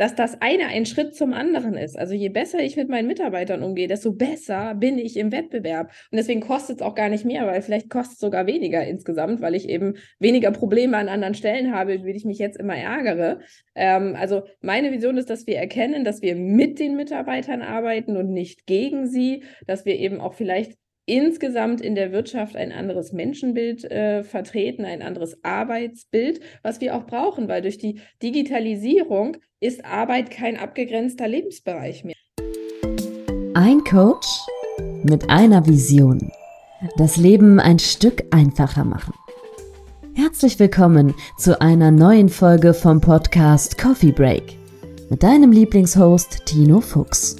dass 0.00 0.14
das 0.14 0.40
eine 0.40 0.68
ein 0.68 0.86
Schritt 0.86 1.14
zum 1.14 1.34
anderen 1.34 1.74
ist. 1.74 1.98
Also 1.98 2.14
je 2.14 2.30
besser 2.30 2.58
ich 2.60 2.74
mit 2.74 2.88
meinen 2.88 3.06
Mitarbeitern 3.06 3.62
umgehe, 3.62 3.86
desto 3.86 4.12
besser 4.12 4.74
bin 4.74 4.96
ich 4.96 5.18
im 5.18 5.30
Wettbewerb. 5.30 5.92
Und 6.10 6.16
deswegen 6.16 6.40
kostet 6.40 6.80
es 6.80 6.82
auch 6.82 6.94
gar 6.94 7.10
nicht 7.10 7.26
mehr, 7.26 7.46
weil 7.46 7.60
vielleicht 7.60 7.90
kostet 7.90 8.14
es 8.14 8.20
sogar 8.20 8.46
weniger 8.46 8.82
insgesamt, 8.82 9.42
weil 9.42 9.54
ich 9.54 9.68
eben 9.68 9.96
weniger 10.18 10.52
Probleme 10.52 10.96
an 10.96 11.10
anderen 11.10 11.34
Stellen 11.34 11.74
habe, 11.74 11.98
die 11.98 12.10
ich 12.12 12.24
mich 12.24 12.38
jetzt 12.38 12.56
immer 12.56 12.76
ärgere. 12.76 13.40
Ähm, 13.74 14.16
also 14.18 14.44
meine 14.62 14.90
Vision 14.90 15.18
ist, 15.18 15.28
dass 15.28 15.46
wir 15.46 15.58
erkennen, 15.58 16.02
dass 16.02 16.22
wir 16.22 16.34
mit 16.34 16.78
den 16.78 16.96
Mitarbeitern 16.96 17.60
arbeiten 17.60 18.16
und 18.16 18.32
nicht 18.32 18.64
gegen 18.64 19.06
sie, 19.06 19.42
dass 19.66 19.84
wir 19.84 19.98
eben 19.98 20.22
auch 20.22 20.32
vielleicht 20.32 20.79
insgesamt 21.06 21.80
in 21.80 21.94
der 21.94 22.12
Wirtschaft 22.12 22.56
ein 22.56 22.72
anderes 22.72 23.12
Menschenbild 23.12 23.84
äh, 23.90 24.22
vertreten, 24.22 24.84
ein 24.84 25.02
anderes 25.02 25.42
Arbeitsbild, 25.42 26.40
was 26.62 26.80
wir 26.80 26.94
auch 26.96 27.06
brauchen, 27.06 27.48
weil 27.48 27.62
durch 27.62 27.78
die 27.78 28.00
Digitalisierung 28.22 29.36
ist 29.60 29.84
Arbeit 29.84 30.30
kein 30.30 30.56
abgegrenzter 30.56 31.28
Lebensbereich 31.28 32.04
mehr. 32.04 32.14
Ein 33.54 33.82
Coach 33.84 34.28
mit 35.02 35.28
einer 35.28 35.66
Vision. 35.66 36.30
Das 36.96 37.16
Leben 37.16 37.60
ein 37.60 37.78
Stück 37.78 38.24
einfacher 38.30 38.84
machen. 38.84 39.12
Herzlich 40.14 40.58
willkommen 40.58 41.14
zu 41.38 41.60
einer 41.60 41.90
neuen 41.90 42.28
Folge 42.28 42.74
vom 42.74 43.00
Podcast 43.00 43.78
Coffee 43.78 44.12
Break 44.12 44.56
mit 45.10 45.22
deinem 45.22 45.52
Lieblingshost 45.52 46.46
Tino 46.46 46.80
Fuchs. 46.80 47.39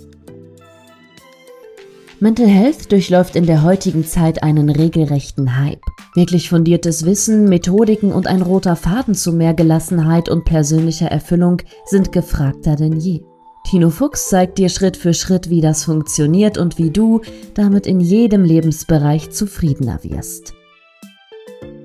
Mental 2.22 2.48
Health 2.48 2.92
durchläuft 2.92 3.34
in 3.34 3.46
der 3.46 3.62
heutigen 3.62 4.04
Zeit 4.04 4.42
einen 4.42 4.68
regelrechten 4.68 5.56
Hype. 5.58 5.80
Wirklich 6.14 6.50
fundiertes 6.50 7.06
Wissen, 7.06 7.48
Methodiken 7.48 8.12
und 8.12 8.26
ein 8.26 8.42
roter 8.42 8.76
Faden 8.76 9.14
zu 9.14 9.32
mehr 9.32 9.54
Gelassenheit 9.54 10.28
und 10.28 10.44
persönlicher 10.44 11.06
Erfüllung 11.06 11.62
sind 11.86 12.12
gefragter 12.12 12.76
denn 12.76 13.00
je. 13.00 13.22
Tino 13.64 13.88
Fuchs 13.88 14.28
zeigt 14.28 14.58
dir 14.58 14.68
Schritt 14.68 14.98
für 14.98 15.14
Schritt, 15.14 15.48
wie 15.48 15.62
das 15.62 15.84
funktioniert 15.84 16.58
und 16.58 16.76
wie 16.76 16.90
du 16.90 17.22
damit 17.54 17.86
in 17.86 18.00
jedem 18.00 18.44
Lebensbereich 18.44 19.30
zufriedener 19.30 20.00
wirst. 20.02 20.52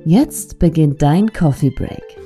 Jetzt 0.03 0.59
beginnt 0.59 1.01
dein 1.01 1.31
Coffee 1.31 1.69
Break. 1.69 2.24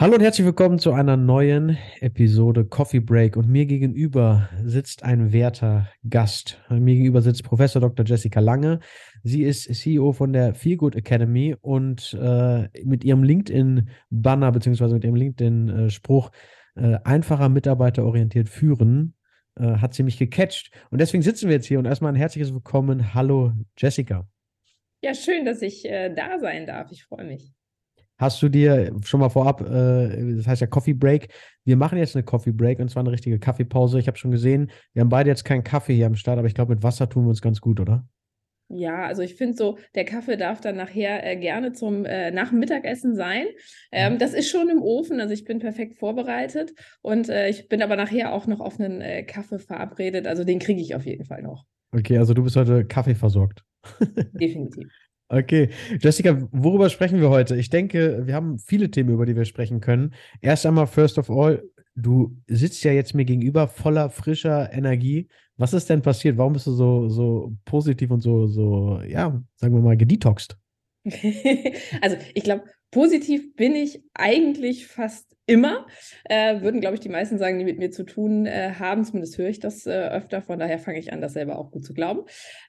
Hallo 0.00 0.14
und 0.14 0.20
herzlich 0.20 0.46
willkommen 0.46 0.78
zu 0.78 0.92
einer 0.92 1.16
neuen 1.16 1.76
Episode 1.98 2.64
Coffee 2.64 3.00
Break. 3.00 3.36
Und 3.36 3.48
mir 3.48 3.66
gegenüber 3.66 4.48
sitzt 4.62 5.02
ein 5.02 5.32
werter 5.32 5.88
Gast. 6.08 6.60
Mir 6.70 6.94
gegenüber 6.94 7.20
sitzt 7.20 7.42
Professor 7.42 7.80
Dr. 7.80 8.06
Jessica 8.06 8.38
Lange. 8.38 8.78
Sie 9.24 9.42
ist 9.42 9.64
CEO 9.74 10.12
von 10.12 10.32
der 10.32 10.54
Feelgood 10.54 10.94
Academy 10.94 11.56
und 11.60 12.16
äh, 12.22 12.68
mit 12.84 13.02
ihrem 13.02 13.24
LinkedIn-Banner 13.24 14.52
beziehungsweise 14.52 14.94
mit 14.94 15.02
ihrem 15.02 15.16
LinkedIn-Spruch 15.16 16.30
äh, 16.76 16.98
einfacher 17.02 17.48
mitarbeiterorientiert 17.48 18.48
führen, 18.48 19.14
äh, 19.56 19.64
hat 19.64 19.94
sie 19.94 20.04
mich 20.04 20.16
gecatcht. 20.16 20.70
Und 20.92 21.00
deswegen 21.00 21.24
sitzen 21.24 21.48
wir 21.48 21.56
jetzt 21.56 21.66
hier 21.66 21.80
und 21.80 21.86
erstmal 21.86 22.12
ein 22.12 22.16
herzliches 22.16 22.54
Willkommen. 22.54 23.14
Hallo 23.14 23.50
Jessica. 23.76 24.28
Ja, 25.02 25.12
schön, 25.12 25.44
dass 25.44 25.60
ich 25.60 25.84
äh, 25.90 26.14
da 26.14 26.38
sein 26.38 26.66
darf. 26.66 26.92
Ich 26.92 27.02
freue 27.02 27.24
mich. 27.24 27.52
Hast 28.18 28.42
du 28.42 28.48
dir 28.48 28.92
schon 29.04 29.20
mal 29.20 29.28
vorab, 29.28 29.60
äh, 29.60 30.34
das 30.36 30.46
heißt 30.46 30.60
ja 30.60 30.66
Coffee 30.66 30.92
Break, 30.92 31.28
wir 31.64 31.76
machen 31.76 31.98
jetzt 31.98 32.16
eine 32.16 32.24
Coffee 32.24 32.52
Break 32.52 32.80
und 32.80 32.90
zwar 32.90 33.02
eine 33.02 33.12
richtige 33.12 33.38
Kaffeepause. 33.38 33.98
Ich 33.98 34.08
habe 34.08 34.18
schon 34.18 34.32
gesehen, 34.32 34.70
wir 34.92 35.02
haben 35.02 35.08
beide 35.08 35.30
jetzt 35.30 35.44
keinen 35.44 35.62
Kaffee 35.62 35.94
hier 35.94 36.06
am 36.06 36.16
Start, 36.16 36.38
aber 36.38 36.48
ich 36.48 36.54
glaube, 36.54 36.74
mit 36.74 36.82
Wasser 36.82 37.08
tun 37.08 37.24
wir 37.24 37.30
uns 37.30 37.40
ganz 37.40 37.60
gut, 37.60 37.78
oder? 37.78 38.04
Ja, 38.70 39.06
also 39.06 39.22
ich 39.22 39.34
finde 39.36 39.56
so, 39.56 39.78
der 39.94 40.04
Kaffee 40.04 40.36
darf 40.36 40.60
dann 40.60 40.76
nachher 40.76 41.24
äh, 41.24 41.36
gerne 41.36 41.72
zum 41.72 42.04
äh, 42.04 42.30
nach 42.30 42.50
dem 42.50 42.58
Mittagessen 42.58 43.14
sein. 43.14 43.46
Ähm, 43.92 44.18
das 44.18 44.34
ist 44.34 44.50
schon 44.50 44.68
im 44.68 44.82
Ofen, 44.82 45.20
also 45.20 45.32
ich 45.32 45.44
bin 45.44 45.58
perfekt 45.58 45.98
vorbereitet 45.98 46.74
und 47.00 47.30
äh, 47.30 47.48
ich 47.48 47.68
bin 47.68 47.80
aber 47.82 47.96
nachher 47.96 48.34
auch 48.34 48.46
noch 48.46 48.60
auf 48.60 48.78
einen 48.78 49.00
äh, 49.00 49.22
Kaffee 49.22 49.58
verabredet, 49.58 50.26
also 50.26 50.44
den 50.44 50.58
kriege 50.58 50.82
ich 50.82 50.94
auf 50.94 51.06
jeden 51.06 51.24
Fall 51.24 51.42
noch. 51.42 51.64
Okay, 51.92 52.18
also 52.18 52.34
du 52.34 52.42
bist 52.42 52.56
heute 52.56 52.84
Kaffee 52.84 53.14
versorgt. 53.14 53.64
Definitiv. 54.34 54.88
Okay, 55.30 55.68
Jessica, 56.00 56.38
worüber 56.52 56.88
sprechen 56.88 57.20
wir 57.20 57.28
heute? 57.28 57.54
Ich 57.56 57.68
denke, 57.68 58.26
wir 58.26 58.34
haben 58.34 58.58
viele 58.58 58.90
Themen, 58.90 59.10
über 59.10 59.26
die 59.26 59.36
wir 59.36 59.44
sprechen 59.44 59.80
können. 59.80 60.14
Erst 60.40 60.64
einmal, 60.64 60.86
first 60.86 61.18
of 61.18 61.30
all, 61.30 61.62
du 61.94 62.34
sitzt 62.46 62.82
ja 62.82 62.92
jetzt 62.92 63.14
mir 63.14 63.26
gegenüber 63.26 63.68
voller 63.68 64.08
frischer 64.08 64.72
Energie. 64.72 65.28
Was 65.58 65.74
ist 65.74 65.90
denn 65.90 66.00
passiert? 66.00 66.38
Warum 66.38 66.54
bist 66.54 66.66
du 66.66 66.72
so, 66.72 67.08
so 67.08 67.54
positiv 67.66 68.10
und 68.10 68.20
so, 68.20 68.46
so, 68.46 69.02
ja, 69.06 69.42
sagen 69.56 69.74
wir 69.74 69.82
mal, 69.82 69.98
gedetoxed? 69.98 70.56
also, 72.00 72.16
ich 72.32 72.44
glaube, 72.44 72.64
positiv 72.90 73.54
bin 73.54 73.74
ich 73.74 74.02
eigentlich 74.14 74.86
fast 74.86 75.28
immer. 75.48 75.86
Äh, 76.24 76.60
würden, 76.60 76.80
glaube 76.80 76.94
ich, 76.94 77.00
die 77.00 77.08
meisten 77.08 77.38
sagen, 77.38 77.58
die 77.58 77.64
mit 77.64 77.78
mir 77.78 77.90
zu 77.90 78.04
tun 78.04 78.46
äh, 78.46 78.74
haben. 78.78 79.02
Zumindest 79.04 79.38
höre 79.38 79.48
ich 79.48 79.58
das 79.58 79.86
äh, 79.86 79.90
öfter. 79.90 80.42
Von 80.42 80.58
daher 80.58 80.78
fange 80.78 80.98
ich 80.98 81.12
an, 81.12 81.22
das 81.22 81.32
selber 81.32 81.58
auch 81.58 81.70
gut 81.70 81.84
zu 81.84 81.94
glauben. 81.94 82.24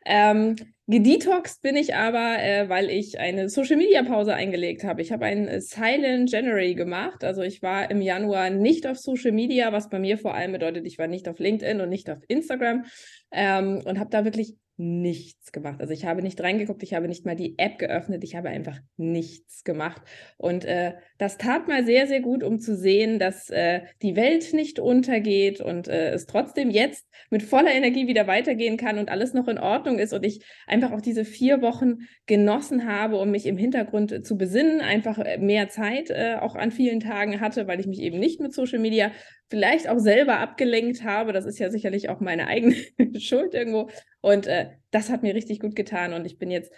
Ähm, 0.06 0.56
gedetoxed 0.88 1.62
bin 1.62 1.75
ich 1.75 1.94
aber, 1.94 2.41
äh, 2.41 2.69
weil 2.69 2.90
ich 2.90 3.19
eine 3.19 3.50
Social-Media-Pause 3.50 4.34
eingelegt 4.34 4.85
habe. 4.85 5.02
Ich 5.02 5.12
habe 5.12 5.25
einen 5.25 5.59
Silent 5.59 6.31
January 6.31 6.74
gemacht. 6.74 7.25
Also 7.25 7.41
ich 7.41 7.62
war 7.62 7.91
im 7.91 8.02
Januar 8.02 8.50
nicht 8.50 8.88
auf 8.88 8.97
Social 8.97 9.34
Media, 9.34 9.74
was 9.74 9.90
bei 9.90 10.00
mir 10.00 10.18
vor 10.18 10.34
allem 10.34 10.53
bedeutet, 10.53 10.88
ich 10.88 10.97
war 10.97 11.08
nicht 11.08 11.28
auf 11.28 11.38
LinkedIn 11.38 11.81
und 11.81 11.90
nicht 11.90 12.09
auf 12.09 12.19
Instagram 12.29 12.85
ähm, 13.31 13.81
und 13.84 14.00
habe 14.00 14.09
da 14.09 14.24
wirklich 14.24 14.56
nichts 14.79 15.51
gemacht. 15.51 15.81
Also 15.81 15.91
ich 15.91 16.06
habe 16.06 16.22
nicht 16.22 16.41
reingeguckt, 16.41 16.81
ich 16.84 16.94
habe 16.94 17.09
nicht 17.09 17.25
mal 17.25 17.35
die 17.35 17.59
App 17.59 17.78
geöffnet, 17.79 18.23
ich 18.23 18.35
habe 18.35 18.47
einfach 18.47 18.79
nichts 18.95 19.66
gemacht. 19.66 20.01
Und 20.38 20.63
äh, 20.63 20.94
das 21.17 21.38
tat 21.38 21.67
mal 21.67 21.85
sehr, 21.85 22.07
sehr 22.07 22.22
gut, 22.22 22.44
um 22.44 22.59
zu 22.59 22.78
sehen, 22.78 23.19
dass 23.19 23.50
äh, 23.50 23.81
die 24.01 24.16
Welt 24.16 24.53
nicht 24.53 24.79
untergeht 24.79 25.59
und 25.59 25.90
äh, 25.90 26.12
es 26.12 26.28
trotzdem 26.28 26.69
jetzt 26.69 27.06
mit 27.29 27.44
voller 27.44 27.73
Energie 27.73 28.07
wieder 28.07 28.25
weitergehen 28.25 28.78
kann 28.78 28.97
und 28.97 29.09
alles 29.09 29.34
noch 29.34 29.50
in 29.50 29.57
Ordnung 29.57 30.00
ist 30.00 30.13
und 30.13 30.25
ich 30.25 30.45
einfach 30.66 30.94
auch 30.94 31.01
diese 31.01 31.25
vier 31.25 31.61
Wochen 31.61 32.07
genossen 32.25 32.88
habe, 32.88 33.17
um 33.17 33.31
mich 33.31 33.47
im 33.47 33.57
Hintergrund 33.57 34.13
äh, 34.13 34.22
zu 34.22 34.38
besinnen, 34.38 34.79
einfach 34.79 35.19
äh, 35.19 35.38
mehr 35.40 35.67
Zeit 35.67 36.09
äh, 36.09 36.38
auch 36.40 36.56
an 36.56 36.72
vielen 36.72 37.01
Tagen 37.01 37.41
hatte, 37.41 37.67
weil 37.67 37.81
ich 37.81 37.88
mich 37.88 38.00
eben 38.00 38.17
nicht 38.17 38.40
mit 38.40 38.53
Social 38.53 38.79
Media 38.79 39.11
vielleicht 39.49 39.89
auch 39.89 39.99
selber 39.99 40.39
abgelenkt 40.39 41.03
habe. 41.03 41.33
Das 41.33 41.45
ist 41.45 41.59
ja 41.59 41.69
sicherlich 41.69 42.09
auch 42.09 42.19
meine 42.19 42.47
eigene 42.47 42.75
Schuld 43.19 43.53
irgendwo. 43.53 43.89
Und 44.21 44.47
äh, 44.47 44.69
das 44.91 45.09
hat 45.09 45.23
mir 45.23 45.35
richtig 45.35 45.59
gut 45.59 45.75
getan. 45.75 46.13
Und 46.13 46.25
ich 46.25 46.37
bin 46.37 46.51
jetzt 46.51 46.71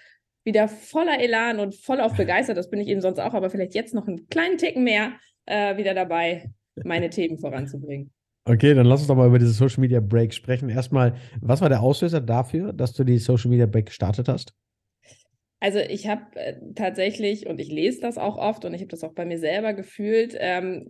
wieder 0.43 0.67
voller 0.67 1.19
Elan 1.19 1.59
und 1.59 1.75
voll 1.75 1.99
auf 1.99 2.15
begeistert. 2.15 2.57
Das 2.57 2.69
bin 2.69 2.79
ich 2.79 2.87
eben 2.87 3.01
sonst 3.01 3.19
auch, 3.19 3.33
aber 3.33 3.49
vielleicht 3.49 3.75
jetzt 3.75 3.93
noch 3.93 4.07
einen 4.07 4.27
kleinen 4.27 4.57
Ticken 4.57 4.83
mehr 4.83 5.13
äh, 5.45 5.77
wieder 5.77 5.93
dabei, 5.93 6.49
meine 6.83 7.09
Themen 7.09 7.37
voranzubringen. 7.37 8.11
Okay, 8.45 8.73
dann 8.73 8.87
lass 8.87 9.01
uns 9.01 9.07
doch 9.07 9.15
mal 9.15 9.27
über 9.27 9.37
diese 9.37 9.51
Social 9.51 9.81
Media 9.81 9.99
Break 9.99 10.33
sprechen. 10.33 10.69
Erstmal, 10.69 11.15
was 11.41 11.61
war 11.61 11.69
der 11.69 11.81
Auslöser 11.81 12.21
dafür, 12.21 12.73
dass 12.73 12.93
du 12.93 13.03
die 13.03 13.19
Social 13.19 13.51
Media 13.51 13.67
Break 13.67 13.87
gestartet 13.87 14.27
hast? 14.27 14.53
Also 15.59 15.77
ich 15.77 16.07
habe 16.07 16.23
äh, 16.35 16.55
tatsächlich, 16.73 17.45
und 17.45 17.59
ich 17.59 17.69
lese 17.69 18.01
das 18.01 18.17
auch 18.17 18.37
oft 18.39 18.65
und 18.65 18.73
ich 18.73 18.81
habe 18.81 18.89
das 18.89 19.03
auch 19.03 19.13
bei 19.13 19.25
mir 19.25 19.37
selber 19.37 19.73
gefühlt, 19.73 20.35
ähm, 20.39 20.87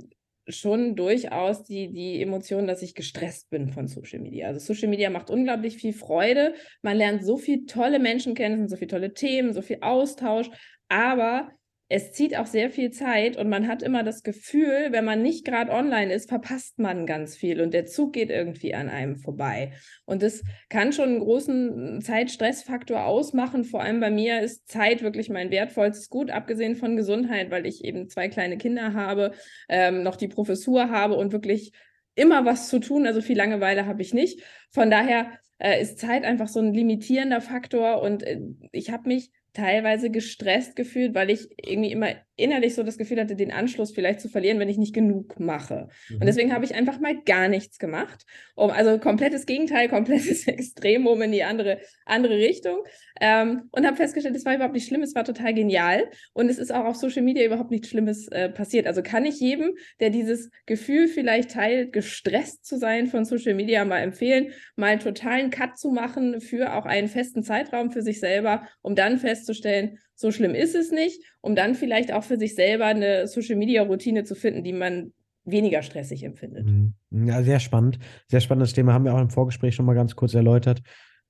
schon 0.47 0.95
durchaus 0.95 1.63
die, 1.63 1.91
die 1.91 2.21
Emotion, 2.21 2.67
dass 2.67 2.81
ich 2.81 2.95
gestresst 2.95 3.49
bin 3.49 3.69
von 3.69 3.87
Social 3.87 4.19
Media. 4.19 4.47
Also 4.47 4.73
Social 4.73 4.89
Media 4.89 5.09
macht 5.09 5.29
unglaublich 5.29 5.77
viel 5.77 5.93
Freude. 5.93 6.55
Man 6.81 6.97
lernt 6.97 7.25
so 7.25 7.37
viele 7.37 7.65
tolle 7.65 7.99
Menschen 7.99 8.33
kennen, 8.33 8.67
so 8.67 8.75
viele 8.75 8.89
tolle 8.89 9.13
Themen, 9.13 9.53
so 9.53 9.61
viel 9.61 9.77
Austausch. 9.81 10.49
Aber 10.89 11.51
es 11.93 12.13
zieht 12.13 12.37
auch 12.37 12.45
sehr 12.45 12.69
viel 12.69 12.91
Zeit 12.91 13.35
und 13.35 13.49
man 13.49 13.67
hat 13.67 13.83
immer 13.83 14.01
das 14.01 14.23
Gefühl, 14.23 14.87
wenn 14.91 15.03
man 15.03 15.21
nicht 15.21 15.43
gerade 15.43 15.73
online 15.73 16.13
ist, 16.13 16.29
verpasst 16.29 16.79
man 16.79 17.05
ganz 17.05 17.35
viel 17.35 17.59
und 17.59 17.73
der 17.73 17.85
Zug 17.85 18.13
geht 18.13 18.29
irgendwie 18.29 18.73
an 18.73 18.87
einem 18.87 19.17
vorbei. 19.17 19.73
Und 20.05 20.23
das 20.23 20.41
kann 20.69 20.93
schon 20.93 21.09
einen 21.09 21.19
großen 21.19 21.99
Zeitstressfaktor 22.01 23.03
ausmachen. 23.03 23.65
Vor 23.65 23.81
allem 23.81 23.99
bei 23.99 24.09
mir 24.09 24.39
ist 24.39 24.69
Zeit 24.69 25.03
wirklich 25.03 25.27
mein 25.27 25.51
wertvollstes 25.51 26.07
Gut, 26.07 26.31
abgesehen 26.31 26.77
von 26.77 26.95
Gesundheit, 26.95 27.51
weil 27.51 27.65
ich 27.65 27.83
eben 27.83 28.07
zwei 28.07 28.29
kleine 28.29 28.57
Kinder 28.57 28.93
habe, 28.93 29.33
ähm, 29.67 30.01
noch 30.01 30.15
die 30.15 30.29
Professur 30.29 30.89
habe 30.91 31.15
und 31.15 31.33
wirklich 31.33 31.73
immer 32.15 32.45
was 32.45 32.69
zu 32.69 32.79
tun. 32.79 33.05
Also 33.05 33.19
viel 33.19 33.35
Langeweile 33.35 33.85
habe 33.85 34.01
ich 34.01 34.13
nicht. 34.13 34.41
Von 34.69 34.91
daher 34.91 35.29
äh, 35.57 35.81
ist 35.81 35.99
Zeit 35.99 36.23
einfach 36.23 36.47
so 36.47 36.61
ein 36.61 36.73
limitierender 36.73 37.41
Faktor 37.41 38.01
und 38.01 38.23
äh, 38.23 38.39
ich 38.71 38.91
habe 38.91 39.09
mich 39.09 39.29
teilweise 39.53 40.09
gestresst 40.09 40.75
gefühlt, 40.75 41.13
weil 41.15 41.29
ich 41.29 41.49
irgendwie 41.57 41.91
immer 41.91 42.15
innerlich 42.41 42.75
so 42.75 42.83
das 42.83 42.97
Gefühl 42.97 43.19
hatte, 43.19 43.35
den 43.35 43.51
Anschluss 43.51 43.91
vielleicht 43.91 44.19
zu 44.19 44.29
verlieren, 44.29 44.59
wenn 44.59 44.69
ich 44.69 44.77
nicht 44.77 44.93
genug 44.93 45.39
mache. 45.39 45.89
Mhm. 46.09 46.15
Und 46.17 46.25
deswegen 46.25 46.53
habe 46.53 46.65
ich 46.65 46.75
einfach 46.75 46.99
mal 46.99 47.21
gar 47.23 47.47
nichts 47.47 47.79
gemacht. 47.79 48.25
Um, 48.55 48.69
also 48.71 48.99
komplettes 48.99 49.45
Gegenteil, 49.45 49.89
komplettes 49.89 50.47
Extremum 50.47 51.21
in 51.21 51.31
die 51.31 51.43
andere, 51.43 51.79
andere 52.05 52.35
Richtung. 52.35 52.79
Ähm, 53.19 53.69
und 53.71 53.85
habe 53.85 53.97
festgestellt, 53.97 54.35
es 54.35 54.45
war 54.45 54.55
überhaupt 54.55 54.73
nicht 54.73 54.87
schlimm, 54.87 55.03
es 55.03 55.15
war 55.15 55.23
total 55.23 55.53
genial. 55.53 56.09
Und 56.33 56.49
es 56.49 56.57
ist 56.57 56.73
auch 56.73 56.85
auf 56.85 56.95
Social 56.95 57.21
Media 57.23 57.45
überhaupt 57.45 57.71
nichts 57.71 57.89
Schlimmes 57.89 58.27
äh, 58.29 58.49
passiert. 58.49 58.87
Also 58.87 59.01
kann 59.03 59.25
ich 59.25 59.39
jedem, 59.39 59.75
der 59.99 60.09
dieses 60.09 60.49
Gefühl 60.65 61.07
vielleicht 61.07 61.51
teilt, 61.51 61.93
gestresst 61.93 62.65
zu 62.65 62.77
sein 62.77 63.07
von 63.07 63.25
Social 63.25 63.53
Media, 63.53 63.85
mal 63.85 63.99
empfehlen, 63.99 64.51
mal 64.75 64.87
einen 64.87 64.99
totalen 65.01 65.49
Cut 65.49 65.77
zu 65.77 65.91
machen 65.91 66.41
für 66.41 66.73
auch 66.73 66.85
einen 66.85 67.07
festen 67.07 67.43
Zeitraum 67.43 67.91
für 67.91 68.01
sich 68.01 68.19
selber, 68.19 68.67
um 68.81 68.95
dann 68.95 69.17
festzustellen, 69.17 69.99
so 70.21 70.31
schlimm 70.31 70.55
ist 70.55 70.75
es 70.75 70.91
nicht, 70.91 71.21
um 71.41 71.55
dann 71.55 71.75
vielleicht 71.75 72.13
auch 72.13 72.23
für 72.23 72.37
sich 72.37 72.55
selber 72.55 72.85
eine 72.85 73.27
Social-Media-Routine 73.27 74.23
zu 74.23 74.35
finden, 74.35 74.63
die 74.63 74.73
man 74.73 75.11
weniger 75.43 75.81
stressig 75.81 76.23
empfindet. 76.23 76.67
Mhm. 76.67 76.93
Ja, 77.25 77.41
sehr 77.43 77.59
spannend. 77.59 77.99
Sehr 78.27 78.39
spannendes 78.39 78.73
Thema. 78.73 78.93
Haben 78.93 79.05
wir 79.05 79.13
auch 79.15 79.21
im 79.21 79.31
Vorgespräch 79.31 79.75
schon 79.75 79.85
mal 79.85 79.95
ganz 79.95 80.15
kurz 80.15 80.33
erläutert. 80.33 80.81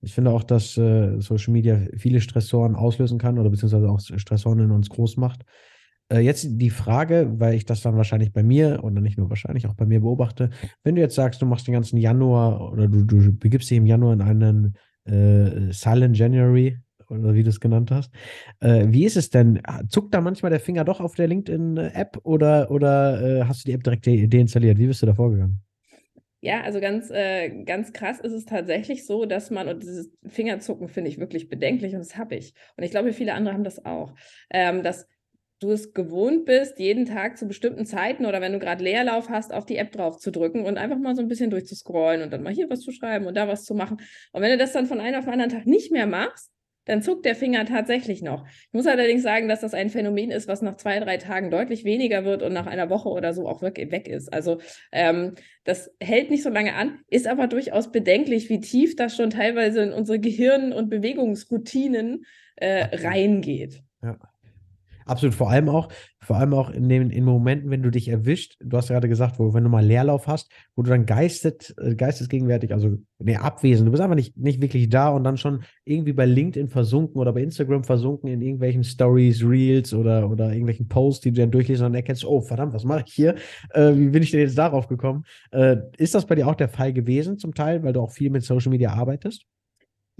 Ich 0.02 0.14
finde 0.14 0.32
auch, 0.32 0.44
dass 0.44 0.78
äh, 0.78 1.20
Social 1.20 1.54
Media 1.54 1.80
viele 1.96 2.22
Stressoren 2.22 2.76
auslösen 2.76 3.18
kann 3.18 3.40
oder 3.40 3.50
beziehungsweise 3.50 3.90
auch 3.90 4.00
Stressoren 4.00 4.60
in 4.60 4.72
uns 4.72 4.90
groß 4.90 5.18
macht. 5.18 5.44
Äh, 6.12 6.20
jetzt 6.20 6.48
die 6.50 6.70
Frage, 6.70 7.32
weil 7.38 7.54
ich 7.54 7.66
das 7.66 7.82
dann 7.82 7.96
wahrscheinlich 7.96 8.34
bei 8.34 8.44
mir 8.44 8.84
oder 8.84 9.00
nicht 9.00 9.18
nur 9.18 9.30
wahrscheinlich 9.30 9.68
auch 9.68 9.76
bei 9.76 9.86
mir 9.86 10.02
beobachte, 10.02 10.50
wenn 10.84 10.96
du 10.96 11.02
jetzt 11.02 11.16
sagst, 11.16 11.42
du 11.42 11.46
machst 11.46 11.68
den 11.68 11.74
ganzen 11.74 11.98
Januar 11.98 12.72
oder 12.72 12.88
du, 12.88 13.06
du 13.06 13.32
begibst 13.32 13.70
dich 13.70 13.78
im 13.78 13.86
Januar 13.86 14.14
in 14.14 14.22
einen 14.22 14.76
äh, 15.06 15.72
Silent 15.72 16.18
January 16.18 16.80
oder 17.19 17.34
wie 17.34 17.44
du 17.44 17.50
es 17.50 17.60
genannt 17.60 17.92
hast. 17.92 18.12
Äh, 18.60 18.88
wie 18.88 19.06
ist 19.06 19.18
es 19.18 19.30
denn? 19.30 19.62
Zuckt 19.90 20.13
da 20.13 20.22
manchmal 20.22 20.50
der 20.50 20.60
Finger 20.60 20.86
doch 20.86 21.00
auf 21.00 21.16
der 21.16 21.28
LinkedIn-App 21.28 22.19
oder, 22.24 22.72
oder 22.72 23.22
äh, 23.22 23.44
hast 23.44 23.63
du 23.63 23.66
die 23.66 23.74
App 23.74 23.84
direkt 23.84 24.06
de 24.06 24.28
deinstalliert? 24.28 24.78
Wie 24.78 24.88
bist 24.88 25.02
du 25.02 25.06
da 25.06 25.13
vorgegangen? 25.13 25.62
Ja, 26.44 26.62
also 26.62 26.81
ganz, 26.81 27.12
äh, 27.12 27.63
ganz 27.66 27.94
krass 27.94 28.19
ist 28.19 28.34
es 28.34 28.46
tatsächlich 28.46 29.06
so, 29.06 29.25
dass 29.25 29.52
man, 29.52 29.68
und 29.68 29.84
dieses 29.84 30.12
Fingerzucken 30.25 30.88
finde 30.88 31.12
ich 31.12 31.19
wirklich 31.19 31.50
bedenklich 31.50 31.94
und 31.94 32.00
das 32.00 32.18
habe 32.18 32.36
ich. 32.36 32.56
Und 32.78 32.84
ich 32.84 32.90
glaube, 32.90 33.14
viele 33.14 33.36
andere 33.36 33.54
haben 33.54 33.64
das 33.64 33.86
auch, 33.86 34.16
ähm, 34.50 34.81
dass 34.81 35.07
du 35.60 35.69
es 35.72 35.94
gewohnt 35.94 36.46
bist, 36.46 36.80
jeden 36.80 37.06
Tag 37.06 37.38
zu 37.38 37.48
bestimmten 37.48 37.86
Zeiten 37.86 38.25
oder 38.25 38.42
wenn 38.42 38.54
du 38.54 38.57
gerade 38.57 38.84
Leerlauf 38.84 39.30
hast, 39.30 39.54
auf 39.54 39.68
die 39.68 39.78
App 39.78 39.92
drauf 39.92 40.18
zu 40.18 40.31
drücken 40.31 40.66
und 40.66 40.80
einfach 40.80 40.98
mal 40.98 41.16
so 41.16 41.22
ein 41.22 41.28
bisschen 41.28 41.52
durchzuscrollen 41.52 42.24
und 42.24 42.34
dann 42.34 42.42
mal 42.42 42.52
hier 42.52 42.69
was 42.72 42.81
zu 42.81 42.92
schreiben 42.92 43.28
und 43.28 43.38
da 43.38 43.48
was 43.48 43.64
zu 43.64 43.75
machen. 43.75 43.98
Und 44.31 44.42
wenn 44.42 44.50
du 44.50 44.57
das 44.57 44.74
dann 44.74 44.88
von 44.88 45.00
einem 45.00 45.19
auf 45.19 45.25
den 45.25 45.34
anderen 45.34 45.52
Tag 45.52 45.68
nicht 45.68 45.92
mehr 45.92 46.07
machst, 46.07 46.52
dann 46.86 47.01
zuckt 47.01 47.25
der 47.25 47.36
Finger 47.36 47.66
tatsächlich 47.66 48.22
noch. 48.22 48.45
Ich 48.48 48.74
muss 48.74 48.88
allerdings 48.88 49.24
sagen, 49.24 49.48
dass 49.48 49.62
das 49.62 49.74
ein 49.74 49.89
Phänomen 49.89 50.31
ist, 50.31 50.48
was 50.48 50.62
nach 50.62 50.78
zwei, 50.78 51.00
drei 51.00 51.18
Tagen 51.18 51.51
deutlich 51.51 51.83
weniger 51.83 52.25
wird 52.25 52.44
und 52.44 52.54
nach 52.54 52.68
einer 52.68 52.89
Woche 52.89 53.10
oder 53.10 53.33
so 53.33 53.48
auch 53.48 53.62
weg, 53.62 53.78
weg 53.92 54.07
ist. 54.07 54.33
Also 54.33 54.60
ähm, 54.92 55.36
das 55.63 55.92
hält 56.00 56.30
nicht 56.31 56.44
so 56.44 56.50
lange 56.50 56.74
an, 56.75 57.00
ist 57.07 57.28
aber 57.28 57.48
durchaus 57.48 57.92
bedenklich, 57.92 58.50
wie 58.50 58.60
tief 58.60 58.95
das 58.95 59.16
schon 59.16 59.30
teilweise 59.30 59.83
in 59.83 59.94
unsere 59.94 60.19
Gehirn- 60.19 60.74
und 60.74 60.89
Bewegungsroutinen 60.89 62.25
äh, 62.56 62.95
reingeht. 62.95 63.83
Ja. 64.01 64.18
Absolut, 65.12 65.36
vor 65.36 65.50
allem 65.50 65.68
auch, 65.68 65.90
vor 66.22 66.38
allem 66.38 66.54
auch 66.54 66.69
in 66.69 66.88
den 66.88 67.10
in 67.10 67.25
Momenten, 67.25 67.69
wenn 67.69 67.84
du 67.84 67.90
dich 67.90 68.08
erwischt, 68.08 68.56
du 68.62 68.78
hast 68.78 68.88
gerade 68.88 69.10
gesagt, 69.10 69.40
wo, 69.40 69.54
wenn 69.54 69.66
du 69.66 69.69
mal 69.69 69.84
Leerlauf 69.86 70.25
hast, 70.28 70.50
wo 70.74 70.84
du 70.84 70.90
dann 70.90 71.06
geistet, 71.06 71.75
äh, 71.81 71.96
geistesgegenwärtig, 71.96 72.72
also 72.72 72.98
nee, 73.19 73.36
abwesend, 73.36 73.88
du 73.88 73.92
bist 73.92 74.02
einfach 74.02 74.16
nicht, 74.16 74.38
nicht 74.38 74.62
wirklich 74.62 74.88
da 74.88 75.10
und 75.10 75.25
dann 75.25 75.36
schon 75.36 75.63
irgendwie 75.84 76.13
bei 76.13 76.25
LinkedIn 76.25 76.69
versunken 76.69 77.19
oder 77.19 77.34
bei 77.34 77.42
Instagram 77.42 77.84
versunken 77.84 78.30
in 78.30 78.42
irgendwelchen 78.42 78.86
Stories, 78.86 79.44
Reels 79.44 79.94
oder, 79.94 80.30
oder 80.30 80.54
irgendwelchen 80.54 80.88
Posts, 80.88 81.24
die 81.24 81.31
du 81.34 81.42
dann 81.42 81.52
durchlesen 81.52 81.86
und 81.86 81.92
dann 81.92 82.00
erkennst, 82.00 82.24
oh 82.24 82.40
verdammt, 82.40 82.74
was 82.74 82.86
mache 82.86 83.04
ich 83.06 83.14
hier? 83.14 83.36
Äh, 83.72 83.94
wie 83.98 84.07
bin 84.07 84.24
ich 84.24 84.31
denn 84.31 84.40
jetzt 84.40 84.57
darauf 84.57 84.88
gekommen? 84.88 85.25
Äh, 85.52 85.75
ist 85.98 86.16
das 86.16 86.25
bei 86.25 86.36
dir 86.36 86.48
auch 86.48 86.56
der 86.56 86.69
Fall 86.69 86.94
gewesen 86.94 87.38
zum 87.38 87.54
Teil, 87.54 87.84
weil 87.84 87.92
du 87.92 88.00
auch 88.00 88.12
viel 88.12 88.30
mit 88.30 88.46
Social 88.46 88.69
Media 88.69 88.94
arbeitest? 88.94 89.46